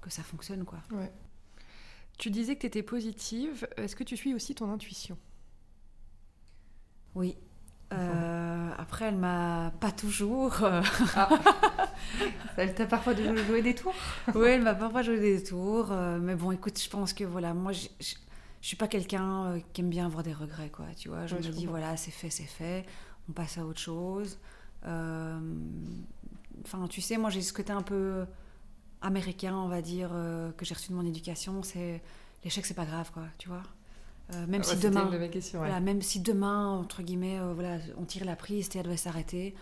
que 0.00 0.10
ça 0.10 0.22
fonctionne, 0.22 0.64
quoi. 0.64 0.78
Ouais. 0.90 1.12
Tu 2.16 2.30
disais 2.30 2.56
que 2.56 2.62
tu 2.62 2.66
étais 2.66 2.82
positive. 2.82 3.68
Est-ce 3.76 3.94
que 3.94 4.02
tu 4.02 4.16
suis 4.16 4.34
aussi 4.34 4.54
ton 4.54 4.72
intuition? 4.72 5.16
Oui. 7.14 7.36
Euh, 7.92 8.70
après, 8.78 9.06
elle 9.06 9.16
m'a 9.16 9.72
pas 9.80 9.90
toujours. 9.92 10.62
euh, 10.62 10.82
ah. 11.16 11.28
Elle 12.56 12.74
t'a 12.74 12.86
parfois 12.86 13.14
jouer 13.14 13.62
des 13.62 13.74
tours? 13.74 13.94
Oui, 14.34 14.48
elle 14.48 14.62
m'a 14.62 14.74
parfois 14.74 15.02
joué 15.02 15.18
des 15.20 15.42
tours. 15.42 15.88
euh, 15.92 16.18
mais 16.20 16.34
bon, 16.34 16.50
écoute, 16.52 16.80
je 16.82 16.88
pense 16.90 17.12
que 17.12 17.24
voilà, 17.24 17.54
moi, 17.54 17.72
je, 17.72 17.88
je 18.00 18.14
suis 18.66 18.76
pas 18.76 18.88
quelqu'un 18.88 19.60
qui 19.72 19.80
aime 19.80 19.90
bien 19.90 20.06
avoir 20.06 20.22
des 20.22 20.32
regrets, 20.34 20.68
quoi. 20.70 20.86
Tu 20.96 21.08
vois, 21.08 21.26
je 21.26 21.34
Ouais, 21.34 21.40
me 21.40 21.46
je 21.46 21.50
dis, 21.50 21.64
comprends. 21.66 21.70
voilà, 21.78 21.96
c'est 21.96 22.10
fait, 22.10 22.30
c'est 22.30 22.42
fait. 22.44 22.84
On 23.28 23.32
passe 23.32 23.58
à 23.58 23.64
autre 23.64 23.80
chose. 23.80 24.38
Euh, 24.86 25.40
Enfin, 26.64 26.86
tu 26.88 27.00
sais, 27.00 27.16
moi, 27.18 27.30
j'ai 27.30 27.40
ce 27.42 27.52
côté 27.52 27.72
un 27.72 27.82
peu 27.82 28.26
américain, 29.00 29.54
on 29.54 29.68
va 29.68 29.80
dire, 29.80 30.10
que 30.56 30.64
j'ai 30.64 30.74
reçu 30.74 30.90
de 30.90 30.96
mon 30.96 31.06
éducation. 31.06 31.62
C'est 31.62 32.02
l'échec, 32.44 32.66
c'est 32.66 32.74
pas 32.74 32.84
grave, 32.84 33.10
quoi. 33.12 33.24
Tu 33.38 33.48
vois. 33.48 33.62
Euh, 34.34 34.46
même 34.46 34.60
Ah 34.64 34.68
si 34.68 34.76
demain, 34.76 35.08
ouais. 35.10 35.40
voilà, 35.54 35.80
même 35.80 36.02
si 36.02 36.20
demain, 36.20 36.68
entre 36.68 37.02
guillemets, 37.02 37.38
euh, 37.38 37.54
voilà, 37.54 37.78
on 37.96 38.04
tire 38.04 38.24
la 38.26 38.36
prise 38.36 38.68
et 38.74 38.78
elle 38.78 38.84
devait 38.84 38.96
s'arrêter, 38.98 39.54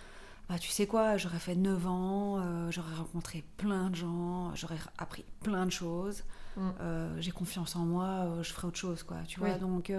bah, 0.48 0.58
tu 0.58 0.70
sais 0.70 0.86
quoi, 0.88 1.16
j'aurais 1.16 1.38
fait 1.38 1.54
9 1.54 1.86
ans, 1.86 2.38
euh, 2.40 2.70
j'aurais 2.72 2.94
rencontré 2.94 3.44
plein 3.58 3.90
de 3.90 3.94
gens, 3.94 4.52
j'aurais 4.56 4.78
appris 4.98 5.24
plein 5.42 5.66
de 5.66 5.70
choses, 5.72 6.24
Mm. 6.56 7.20
j'ai 7.20 7.32
confiance 7.32 7.76
en 7.76 7.84
moi, 7.84 8.38
je 8.40 8.50
ferai 8.50 8.66
autre 8.68 8.78
chose, 8.78 9.02
quoi, 9.02 9.18
tu 9.28 9.38
vois. 9.40 9.50
Oui. 9.50 9.58
Donc, 9.60 9.92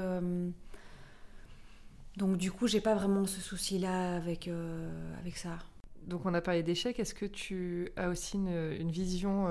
donc, 2.18 2.38
du 2.38 2.52
coup, 2.52 2.66
j'ai 2.68 2.82
pas 2.82 2.96
vraiment 2.96 3.26
ce 3.28 3.40
souci-là 3.40 4.16
avec, 4.16 4.50
avec 5.20 5.38
ça. 5.38 5.60
Donc 6.08 6.26
on 6.26 6.34
a 6.34 6.42
parlé 6.42 6.64
d'échec. 6.64 6.98
Est-ce 7.00 7.14
que 7.14 7.26
tu 7.26 7.92
as 7.96 8.10
aussi 8.10 8.38
une, 8.38 8.74
une 8.80 8.90
vision 8.90 9.46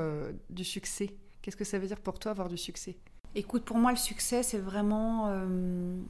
du 0.50 0.64
succès? 0.64 1.14
Qu'est-ce 1.42 1.56
que 1.56 1.64
ça 1.64 1.78
veut 1.78 1.86
dire 1.86 2.00
pour 2.00 2.18
toi 2.18 2.32
avoir 2.32 2.48
du 2.48 2.56
succès? 2.58 2.96
Écoute, 3.39 3.64
pour 3.64 3.76
moi, 3.76 3.91
le 3.93 3.99
succès, 3.99 4.43
c'est 4.43 4.59
vraiment 4.59 5.26
euh, 5.28 6.01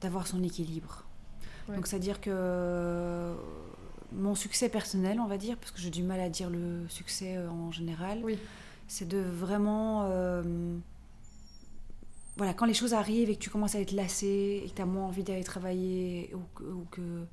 d'avoir 0.00 0.26
son 0.26 0.42
équilibre. 0.42 1.04
Ouais. 1.68 1.76
Donc, 1.76 1.86
c'est-à-dire 1.86 2.20
que 2.20 2.30
euh, 2.32 3.34
mon 4.12 4.34
succès 4.34 4.68
personnel, 4.70 5.20
on 5.20 5.26
va 5.26 5.36
dire, 5.36 5.56
parce 5.58 5.70
que 5.72 5.78
j'ai 5.78 5.90
du 5.90 6.02
mal 6.02 6.20
à 6.20 6.30
dire 6.30 6.48
le 6.48 6.88
succès 6.88 7.36
euh, 7.36 7.50
en 7.50 7.70
général, 7.70 8.20
Oui. 8.24 8.38
c'est 8.88 9.06
de 9.06 9.18
vraiment. 9.18 10.06
euh, 10.10 10.42
voilà, 12.38 12.52
quand 12.54 12.66
les 12.66 12.74
choses 12.74 12.94
arrivent 12.94 13.30
et 13.30 13.36
que 13.36 13.40
tu 13.42 13.50
commences 13.50 13.74
à 13.74 13.80
être 13.80 13.92
lassé 13.92 14.62
et 14.64 14.68
que 14.70 14.74
tu 14.74 14.82
as 14.82 14.86
moins 14.86 15.04
envie 15.06 15.22
d'aller 15.22 15.44
travailler 15.44 16.34
ou 16.34 16.40
que, 16.54 16.64
ou, 16.64 16.84
que, 16.90 17.24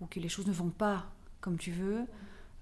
ou 0.00 0.06
que 0.06 0.18
les 0.20 0.28
choses 0.28 0.46
ne 0.46 0.52
vont 0.52 0.70
pas 0.70 1.06
comme 1.40 1.58
tu 1.58 1.70
veux. 1.72 2.06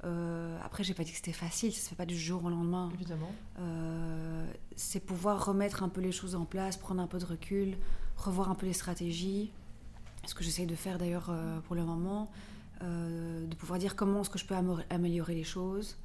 Euh, 0.04 0.58
après, 0.64 0.84
j'ai 0.84 0.94
pas 0.94 1.04
dit 1.04 1.10
que 1.10 1.16
c'était 1.16 1.32
facile, 1.32 1.72
ça 1.72 1.80
se 1.80 1.88
fait 1.88 1.94
pas 1.96 2.06
du 2.06 2.16
jour 2.18 2.44
au 2.44 2.50
lendemain. 2.50 2.90
Évidemment. 2.94 3.30
Euh, 3.58 4.46
c'est 4.76 5.00
pouvoir 5.00 5.44
remettre 5.46 5.82
un 5.82 5.88
peu 5.88 6.00
les 6.00 6.12
choses 6.12 6.34
en 6.34 6.44
place, 6.44 6.76
prendre 6.76 7.00
un 7.00 7.06
peu 7.06 7.18
de 7.18 7.24
recul, 7.24 7.76
revoir 8.16 8.50
un 8.50 8.54
peu 8.54 8.66
les 8.66 8.72
stratégies. 8.74 9.50
Ce 10.26 10.34
que 10.34 10.44
j'essaye 10.44 10.66
de 10.66 10.74
faire 10.74 10.98
d'ailleurs 10.98 11.28
euh, 11.30 11.60
pour 11.60 11.76
le 11.76 11.84
moment, 11.84 12.30
euh, 12.82 13.46
de 13.46 13.54
pouvoir 13.54 13.78
dire 13.78 13.96
comment 13.96 14.20
est-ce 14.20 14.30
que 14.30 14.38
je 14.38 14.44
peux 14.44 14.54
améliorer 14.90 15.34
les 15.34 15.44
choses. 15.44 15.96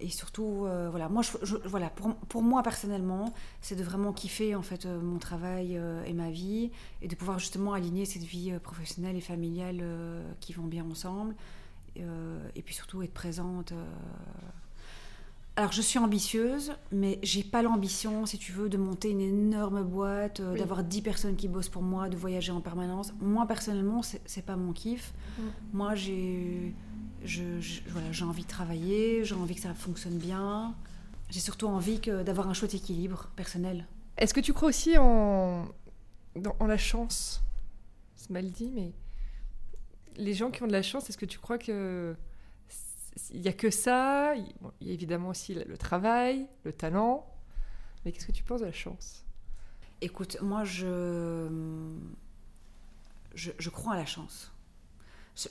Et 0.00 0.08
surtout, 0.08 0.66
voilà, 0.90 1.10
moi, 1.10 1.20
je, 1.20 1.32
je- 1.42 1.68
voilà, 1.68 1.90
pour, 1.90 2.14
pour 2.14 2.42
moi 2.42 2.62
personnellement, 2.62 3.34
c'est 3.60 3.76
de 3.76 3.82
vraiment 3.84 4.14
kiffer 4.14 4.54
en 4.54 4.62
fait 4.62 4.86
mon 4.86 5.18
travail 5.18 5.78
et 6.06 6.14
ma 6.14 6.30
vie, 6.30 6.70
et 7.02 7.08
de 7.08 7.14
pouvoir 7.14 7.38
justement 7.38 7.74
aligner 7.74 8.06
cette 8.06 8.22
vie 8.22 8.54
professionnelle 8.62 9.16
et 9.16 9.20
familiale 9.20 9.84
qui 10.40 10.54
vont 10.54 10.64
bien 10.64 10.86
ensemble, 10.90 11.34
et 12.54 12.62
puis 12.62 12.74
surtout 12.74 13.02
être 13.02 13.14
présente. 13.14 13.72
euh, 13.72 13.84
alors, 15.56 15.72
je 15.72 15.82
suis 15.82 15.98
ambitieuse, 15.98 16.72
mais 16.92 17.18
j'ai 17.24 17.42
pas 17.42 17.62
l'ambition, 17.62 18.26
si 18.26 18.38
tu 18.38 18.52
veux, 18.52 18.68
de 18.68 18.76
monter 18.76 19.10
une 19.10 19.20
énorme 19.20 19.82
boîte, 19.82 20.38
euh, 20.38 20.52
Oui. 20.52 20.58
d'avoir 20.60 20.84
10 20.84 21.02
personnes 21.02 21.34
qui 21.34 21.48
bossent 21.48 21.68
pour 21.68 21.82
moi, 21.82 22.08
de 22.08 22.16
voyager 22.16 22.52
en 22.52 22.60
permanence. 22.60 23.12
Moi, 23.20 23.44
personnellement, 23.46 24.02
c'est 24.02 24.46
pas 24.46 24.54
mon 24.54 24.72
kiff. 24.72 25.12
Mm. 25.36 25.42
Moi, 25.72 25.94
j'ai 25.96 26.74
je- 27.24 27.58
je- 27.60 27.80
voilà, 27.88 28.12
j'ai 28.12 28.24
envie 28.24 28.44
de 28.44 28.48
travailler, 28.48 29.24
j'ai 29.24 29.34
envie 29.34 29.56
que 29.56 29.60
ça 29.60 29.74
fonctionne 29.74 30.16
bien. 30.18 30.76
J'ai 31.30 31.40
surtout 31.40 31.66
envie 31.66 31.98
d'avoir 31.98 32.48
un 32.48 32.54
chouette 32.54 32.74
équilibre 32.74 33.28
personnel. 33.34 33.88
Est-ce 34.16 34.32
que 34.32 34.38
tu 34.40 34.52
crois 34.52 34.68
aussi 34.68 34.96
en, 34.96 35.66
dans- 36.36 36.54
en 36.60 36.66
la 36.68 36.78
chance? 36.78 37.42
C'est 38.14 38.30
mal 38.30 38.48
dit, 38.52 38.70
mais 38.72 38.92
les 40.18 40.34
gens 40.34 40.50
qui 40.50 40.62
ont 40.62 40.66
de 40.66 40.72
la 40.72 40.82
chance, 40.82 41.08
est-ce 41.10 41.18
que 41.18 41.26
tu 41.26 41.38
crois 41.38 41.58
que 41.58 42.16
il 43.32 43.40
y 43.40 43.48
a 43.48 43.52
que 43.52 43.70
ça? 43.70 44.34
Il 44.36 44.54
bon, 44.60 44.72
y 44.80 44.90
a 44.90 44.92
évidemment 44.92 45.30
aussi 45.30 45.54
le 45.54 45.76
travail, 45.78 46.46
le 46.64 46.72
talent, 46.72 47.26
mais 48.04 48.12
qu'est-ce 48.12 48.26
que 48.26 48.32
tu 48.32 48.44
penses 48.44 48.60
de 48.60 48.66
la 48.66 48.72
chance? 48.72 49.24
Écoute, 50.00 50.38
moi, 50.40 50.64
je, 50.64 51.48
je, 53.34 53.50
je 53.58 53.70
crois 53.70 53.94
à 53.94 53.96
la 53.96 54.06
chance. 54.06 54.52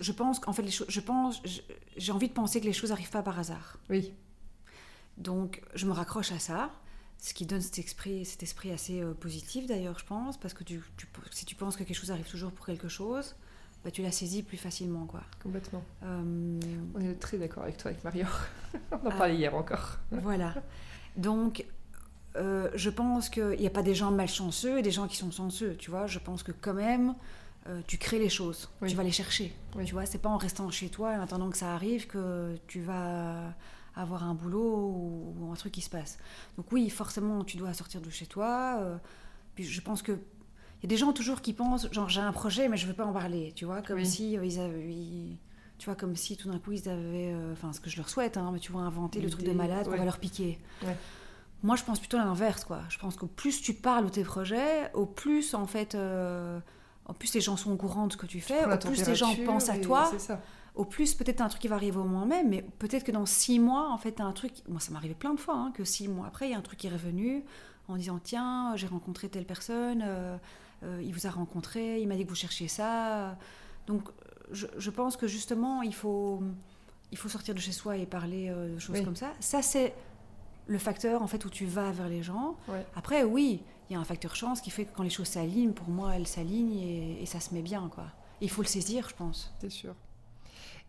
Je- 0.02 0.12
pense 0.12 0.40
qu'en 0.40 0.52
fait, 0.54 0.64
les 0.64 0.72
choses, 0.72 0.88
je 0.90 1.00
pense, 1.00 1.42
j'ai 1.96 2.12
envie 2.12 2.28
de 2.28 2.34
penser 2.34 2.60
que 2.60 2.66
les 2.66 2.74
choses 2.74 2.90
n'arrivent 2.90 3.10
pas 3.10 3.24
par 3.24 3.40
hasard. 3.40 3.78
Oui, 3.90 4.14
Donc, 5.18 5.62
je 5.74 5.86
me 5.86 5.92
raccroche 5.94 6.32
à 6.32 6.40
ça, 6.40 6.72
ce 7.18 7.34
qui 7.34 7.46
donne 7.46 7.62
cet 7.62 7.80
esprit, 7.80 8.26
cet 8.26 8.44
esprit 8.44 8.72
assez 8.72 9.02
euh, 9.02 9.14
positif 9.14 9.66
d'ailleurs, 9.66 9.98
je 10.00 10.06
pense, 10.06 10.38
parce 10.38 10.54
que 10.54 10.64
tu, 10.64 10.82
tu- 10.98 11.08
si 11.32 11.46
tu 11.46 11.56
penses 11.56 11.76
que 11.76 11.84
quelque 11.84 11.96
chose 11.98 12.12
arrive 12.12 12.30
toujours 12.30 12.52
pour 12.52 12.66
quelque 12.66 12.88
chose, 12.90 13.36
bah, 13.88 13.92
tu 13.92 14.02
la 14.02 14.12
saisis 14.12 14.44
plus 14.44 14.58
facilement, 14.58 15.06
quoi. 15.06 15.22
complètement. 15.42 15.82
Euh, 16.04 16.60
On 16.94 17.00
est 17.00 17.14
très 17.14 17.38
d'accord 17.38 17.64
avec 17.64 17.78
toi, 17.78 17.92
avec 17.92 18.04
Mario. 18.04 18.26
On 18.92 18.96
en 18.96 19.00
Ah. 19.12 19.16
parlait 19.18 19.38
hier 19.38 19.56
encore. 19.56 19.98
voilà. 20.12 20.56
Donc, 21.16 21.64
euh, 22.36 22.70
je 22.76 22.90
pense 22.90 23.30
qu'il 23.30 23.58
n'y 23.58 23.66
a 23.66 23.70
pas 23.70 23.84
des 23.84 23.96
gens 23.96 24.12
malchanceux 24.12 24.80
et 24.80 24.82
des 24.82 24.92
gens 24.92 25.08
qui 25.08 25.16
sont 25.16 25.32
chanceux, 25.32 25.78
tu 25.78 25.90
vois. 25.90 26.06
Je 26.06 26.20
pense 26.20 26.44
que 26.44 26.52
quand 26.52 26.74
même, 26.74 27.16
euh, 27.68 27.80
tu 27.88 27.98
crées 27.98 28.20
les 28.20 28.28
choses, 28.28 28.70
Oui. 28.82 28.90
tu 28.90 28.98
vas 28.98 29.04
les 29.04 29.12
chercher. 29.14 29.56
Oui. 29.78 29.86
Tu 29.86 29.94
vois, 29.94 30.06
c'est 30.06 30.18
pas 30.18 30.28
en 30.28 30.38
restant 30.38 30.70
chez 30.70 30.90
toi 30.90 31.14
et 31.14 31.18
en 31.18 31.22
attendant 31.22 31.50
que 31.50 31.58
ça 31.58 31.74
arrive 31.74 32.08
que 32.08 32.58
tu 32.68 32.82
vas 32.82 33.54
avoir 33.96 34.26
un 34.26 34.34
boulot 34.34 34.90
ou, 34.90 35.36
ou 35.40 35.52
un 35.54 35.56
truc 35.56 35.72
qui 35.72 35.82
se 35.82 35.90
passe. 35.90 36.20
Donc 36.58 36.70
oui, 36.74 36.90
forcément, 36.90 37.46
tu 37.46 37.56
dois 37.56 37.74
sortir 37.74 38.02
de 38.02 38.10
chez 38.10 38.26
toi. 38.26 38.80
euh, 38.82 38.98
puis 39.56 39.64
je 39.64 39.80
pense 39.80 40.02
que 40.02 40.20
il 40.80 40.84
y 40.84 40.86
a 40.86 40.90
des 40.90 40.98
gens 40.98 41.12
toujours 41.14 41.42
qui 41.42 41.54
pensent, 41.54 41.92
genre 41.92 42.10
j'ai 42.10 42.22
un 42.22 42.32
projet 42.32 42.68
mais 42.70 42.78
je 42.78 42.86
veux 42.88 42.94
pas 42.94 43.06
en 43.06 43.14
parler, 43.14 43.52
tu 43.56 43.66
vois, 43.66 43.82
comme 43.82 43.98
Oui. 44.00 44.06
si 44.06 44.38
euh, 44.38 44.46
ils 44.46 44.60
avaient, 44.60 44.84
ils- 44.94 45.38
tu 45.80 45.86
vois, 45.86 45.96
comme 45.96 46.16
si 46.16 46.38
tout 46.38 46.50
d'un 46.52 46.60
coup 46.60 46.72
ils 46.72 46.88
avaient, 46.90 47.32
euh, 47.34 47.54
enfin 47.54 47.72
ce 47.74 47.80
que 47.80 47.90
je 47.90 47.98
leur 47.98 48.10
souhaite, 48.10 48.38
hein, 48.38 48.50
mais 48.54 48.60
tu 48.60 48.72
vois, 48.72 48.82
inventer 48.82 49.22
le 49.22 49.30
truc 49.30 49.46
de 49.46 49.52
malade 49.52 49.86
qu'on 49.86 49.92
ouais. 49.92 49.98
va 50.00 50.06
leur 50.06 50.18
piquer. 50.20 50.58
Ouais. 50.84 50.96
Moi, 51.64 51.76
je 51.76 51.84
pense 51.84 52.00
plutôt 52.00 52.18
à 52.18 52.24
l'inverse, 52.26 52.64
quoi. 52.64 52.82
Je 52.90 53.00
pense 53.00 53.16
qu'au 53.16 53.26
plus 53.28 53.62
tu 53.62 53.74
parles 53.74 54.06
de 54.06 54.10
tes 54.12 54.24
projets, 54.24 54.92
au 54.94 55.06
plus 55.08 55.54
en 55.56 55.66
fait, 55.66 55.96
euh, 55.96 56.60
en 57.06 57.14
plus 57.14 57.34
les 57.34 57.42
gens 57.42 57.58
sont 57.58 57.72
au 57.72 57.78
courant 57.78 58.06
de 58.08 58.14
ce 58.14 58.18
que 58.18 58.28
tu 58.28 58.42
fais, 58.42 58.64
au 58.66 58.78
plus 58.78 59.06
les 59.08 59.16
gens 59.16 59.34
pensent 59.46 59.70
à 59.70 59.78
toi, 59.80 60.12
ça. 60.20 60.40
au 60.76 60.86
plus 60.86 61.16
peut-être 61.16 61.42
un 61.42 61.48
truc 61.50 61.62
qui 61.62 61.68
va 61.68 61.76
arriver 61.76 61.98
au 61.98 62.04
moment 62.04 62.26
même, 62.28 62.50
mais 62.50 62.62
peut-être 62.78 63.04
que 63.04 63.12
dans 63.12 63.26
six 63.26 63.60
mois, 63.60 63.90
en 63.92 63.98
fait, 63.98 64.12
t'as 64.14 64.24
un 64.26 64.34
truc. 64.34 64.54
Moi, 64.68 64.80
ça 64.80 64.92
m'est 64.92 64.98
arrivé 64.98 65.16
plein 65.16 65.34
de 65.34 65.40
fois, 65.40 65.56
hein, 65.56 65.72
que 65.74 65.84
six 65.84 66.08
mois 66.08 66.28
après, 66.28 66.48
il 66.48 66.52
y 66.52 66.54
a 66.56 66.58
un 66.60 66.62
truc 66.62 66.78
qui 66.80 66.86
est 66.88 66.92
revenu 66.92 67.44
en 67.88 67.96
disant 67.98 68.20
tiens, 68.24 68.74
j'ai 68.76 68.86
rencontré 68.88 69.28
telle 69.30 69.46
personne, 69.46 70.04
euh, 70.06 70.38
il 70.84 71.12
vous 71.14 71.28
a 71.28 71.30
rencontré, 71.30 72.02
il 72.02 72.08
m'a 72.08 72.16
dit 72.16 72.24
que 72.24 72.30
vous 72.30 72.36
cherchiez 72.36 72.68
ça. 72.68 73.38
Donc, 73.88 74.04
je, 74.52 74.68
je 74.78 74.90
pense 74.90 75.18
que 75.18 75.28
justement, 75.28 75.82
il 75.82 75.94
faut, 75.94 76.42
il 77.12 77.18
faut 77.18 77.30
sortir 77.30 77.54
de 77.56 77.60
chez 77.60 77.72
soi 77.72 77.98
et 77.98 78.06
parler 78.06 78.50
euh, 78.50 78.74
de 78.76 78.80
choses 78.80 78.98
Oui. 79.00 79.04
comme 79.06 79.16
ça. 79.16 79.34
Ça, 79.40 79.62
c'est 79.62 79.94
le 80.68 80.78
facteur 80.78 81.22
en 81.22 81.28
fait 81.28 81.44
où 81.46 81.50
tu 81.50 81.66
vas 81.66 81.92
vers 81.92 82.10
les 82.10 82.24
gens. 82.24 82.56
Ouais. 82.68 82.86
Après, 82.96 83.24
oui, 83.24 83.62
il 83.90 83.94
y 83.94 83.96
a 83.96 84.00
un 84.00 84.04
facteur 84.06 84.36
chance 84.36 84.60
qui 84.62 84.70
fait 84.70 84.86
que 84.86 84.96
quand 84.96 85.04
les 85.04 85.10
choses 85.10 85.28
s'alignent, 85.28 85.72
pour 85.74 85.90
moi, 85.90 86.16
elles 86.16 86.28
s'alignent 86.28 86.78
et, 86.78 87.22
et 87.22 87.26
ça 87.26 87.40
se 87.40 87.54
met 87.54 87.62
bien, 87.62 87.90
quoi. 87.94 88.06
Il 88.42 88.50
faut 88.50 88.62
le 88.62 88.68
saisir, 88.68 89.08
je 89.10 89.16
pense. 89.16 89.54
C'est 89.60 89.70
sûr. 89.72 89.96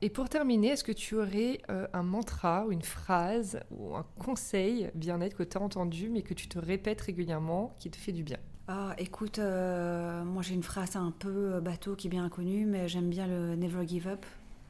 Et 0.01 0.11
pour 0.11 0.29
terminer, 0.29 0.69
est-ce 0.69 0.85
que 0.85 0.93
tu 0.93 1.17
aurais 1.17 1.61
euh, 1.71 1.89
un 1.93 2.03
mantra 2.05 2.65
ou 2.67 2.73
une 2.73 2.83
phrase 2.83 3.59
ou 3.71 3.97
un 3.97 4.05
conseil 4.19 4.91
bien-être 4.95 5.37
que 5.37 5.43
tu 5.43 5.57
as 5.59 5.61
entendu 5.61 6.09
mais 6.11 6.23
que 6.23 6.35
tu 6.35 6.47
te 6.47 6.59
répètes 6.59 7.01
régulièrement 7.01 7.75
qui 7.81 7.91
te 7.91 7.97
fait 7.97 8.13
du 8.13 8.23
bien? 8.23 8.39
Ah, 8.71 8.95
écoute, 8.99 9.39
euh, 9.39 10.23
moi 10.25 10.43
j'ai 10.43 10.53
une 10.55 10.63
phrase 10.63 10.95
un 10.97 11.11
peu 11.11 11.55
euh, 11.55 11.61
bateau 11.61 11.97
qui 11.97 12.09
est 12.09 12.11
bien 12.11 12.29
connue, 12.29 12.67
mais 12.67 12.87
j'aime 12.87 13.09
bien 13.09 13.27
le 13.27 13.57
never 13.57 13.89
give 13.89 14.07
up. 14.07 14.27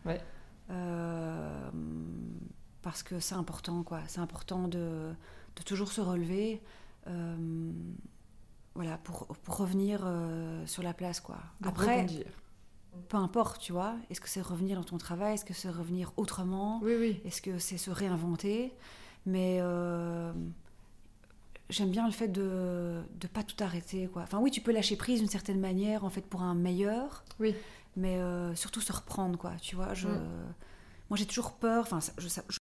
Ouais. 0.07 0.21
Euh, 0.71 1.71
parce 2.83 3.03
que 3.03 3.19
c'est 3.19 3.35
important, 3.35 3.83
quoi. 3.83 4.01
C'est 4.07 4.21
important 4.21 4.69
de, 4.69 5.11
de 5.57 5.63
toujours 5.65 5.91
se 5.91 6.01
relever. 6.01 6.63
euh, 7.09 7.73
voilà, 8.77 8.97
pour, 8.99 9.27
pour 9.27 9.57
revenir 9.57 10.09
sur 10.67 10.85
la 10.85 10.95
place, 10.95 11.19
quoi. 11.19 11.39
De 11.61 11.67
Après, 11.69 11.97
rebondir. 12.03 12.27
peu 13.09 13.17
importe, 13.17 13.61
tu 13.61 13.73
vois. 13.73 13.97
Est-ce 14.09 14.21
que 14.21 14.29
c'est 14.29 14.41
revenir 14.41 14.79
dans 14.79 14.85
ton 14.85 14.99
travail? 14.99 15.35
Est-ce 15.35 15.45
que 15.45 15.55
c'est 15.55 15.71
revenir 15.71 16.13
autrement? 16.17 16.79
Oui, 16.85 16.95
oui. 16.97 17.21
Est-ce 17.25 17.43
que 17.43 17.59
c'est 17.59 17.77
se 17.79 17.91
réinventer? 17.91 18.73
Mais 19.27 19.59
j'aime 21.71 21.91
bien 21.91 22.07
le 22.07 22.13
fait 22.13 22.29
de 22.29 23.03
ne 23.23 23.29
pas 23.29 23.43
tout 23.43 23.63
arrêter. 23.63 24.09
Quoi. 24.09 24.23
Enfin 24.23 24.39
oui, 24.39 24.51
tu 24.51 24.61
peux 24.61 24.73
lâcher 24.73 24.97
prise 24.97 25.21
d'une 25.21 25.29
certaine 25.29 25.61
manière, 25.61 26.05
en 26.05 26.11
fait, 26.11 26.23
pour 26.23 26.43
un 26.43 26.55
meilleur. 26.55 27.25
Oui. 27.41 27.55
Mais 27.97 28.19
euh, 28.19 28.55
surtout 28.55 28.81
se 28.81 28.93
reprendre, 28.93 29.39
quoi. 29.39 29.53
Tu 29.61 29.77
vois, 29.77 29.95
je... 29.95 30.09
Mm. 30.09 30.55
Moi, 31.11 31.17
j'ai 31.17 31.27
toujours 31.27 31.53
peur, 31.53 31.83
enfin, 31.91 32.01
je, 32.19 32.29
je 32.29 32.57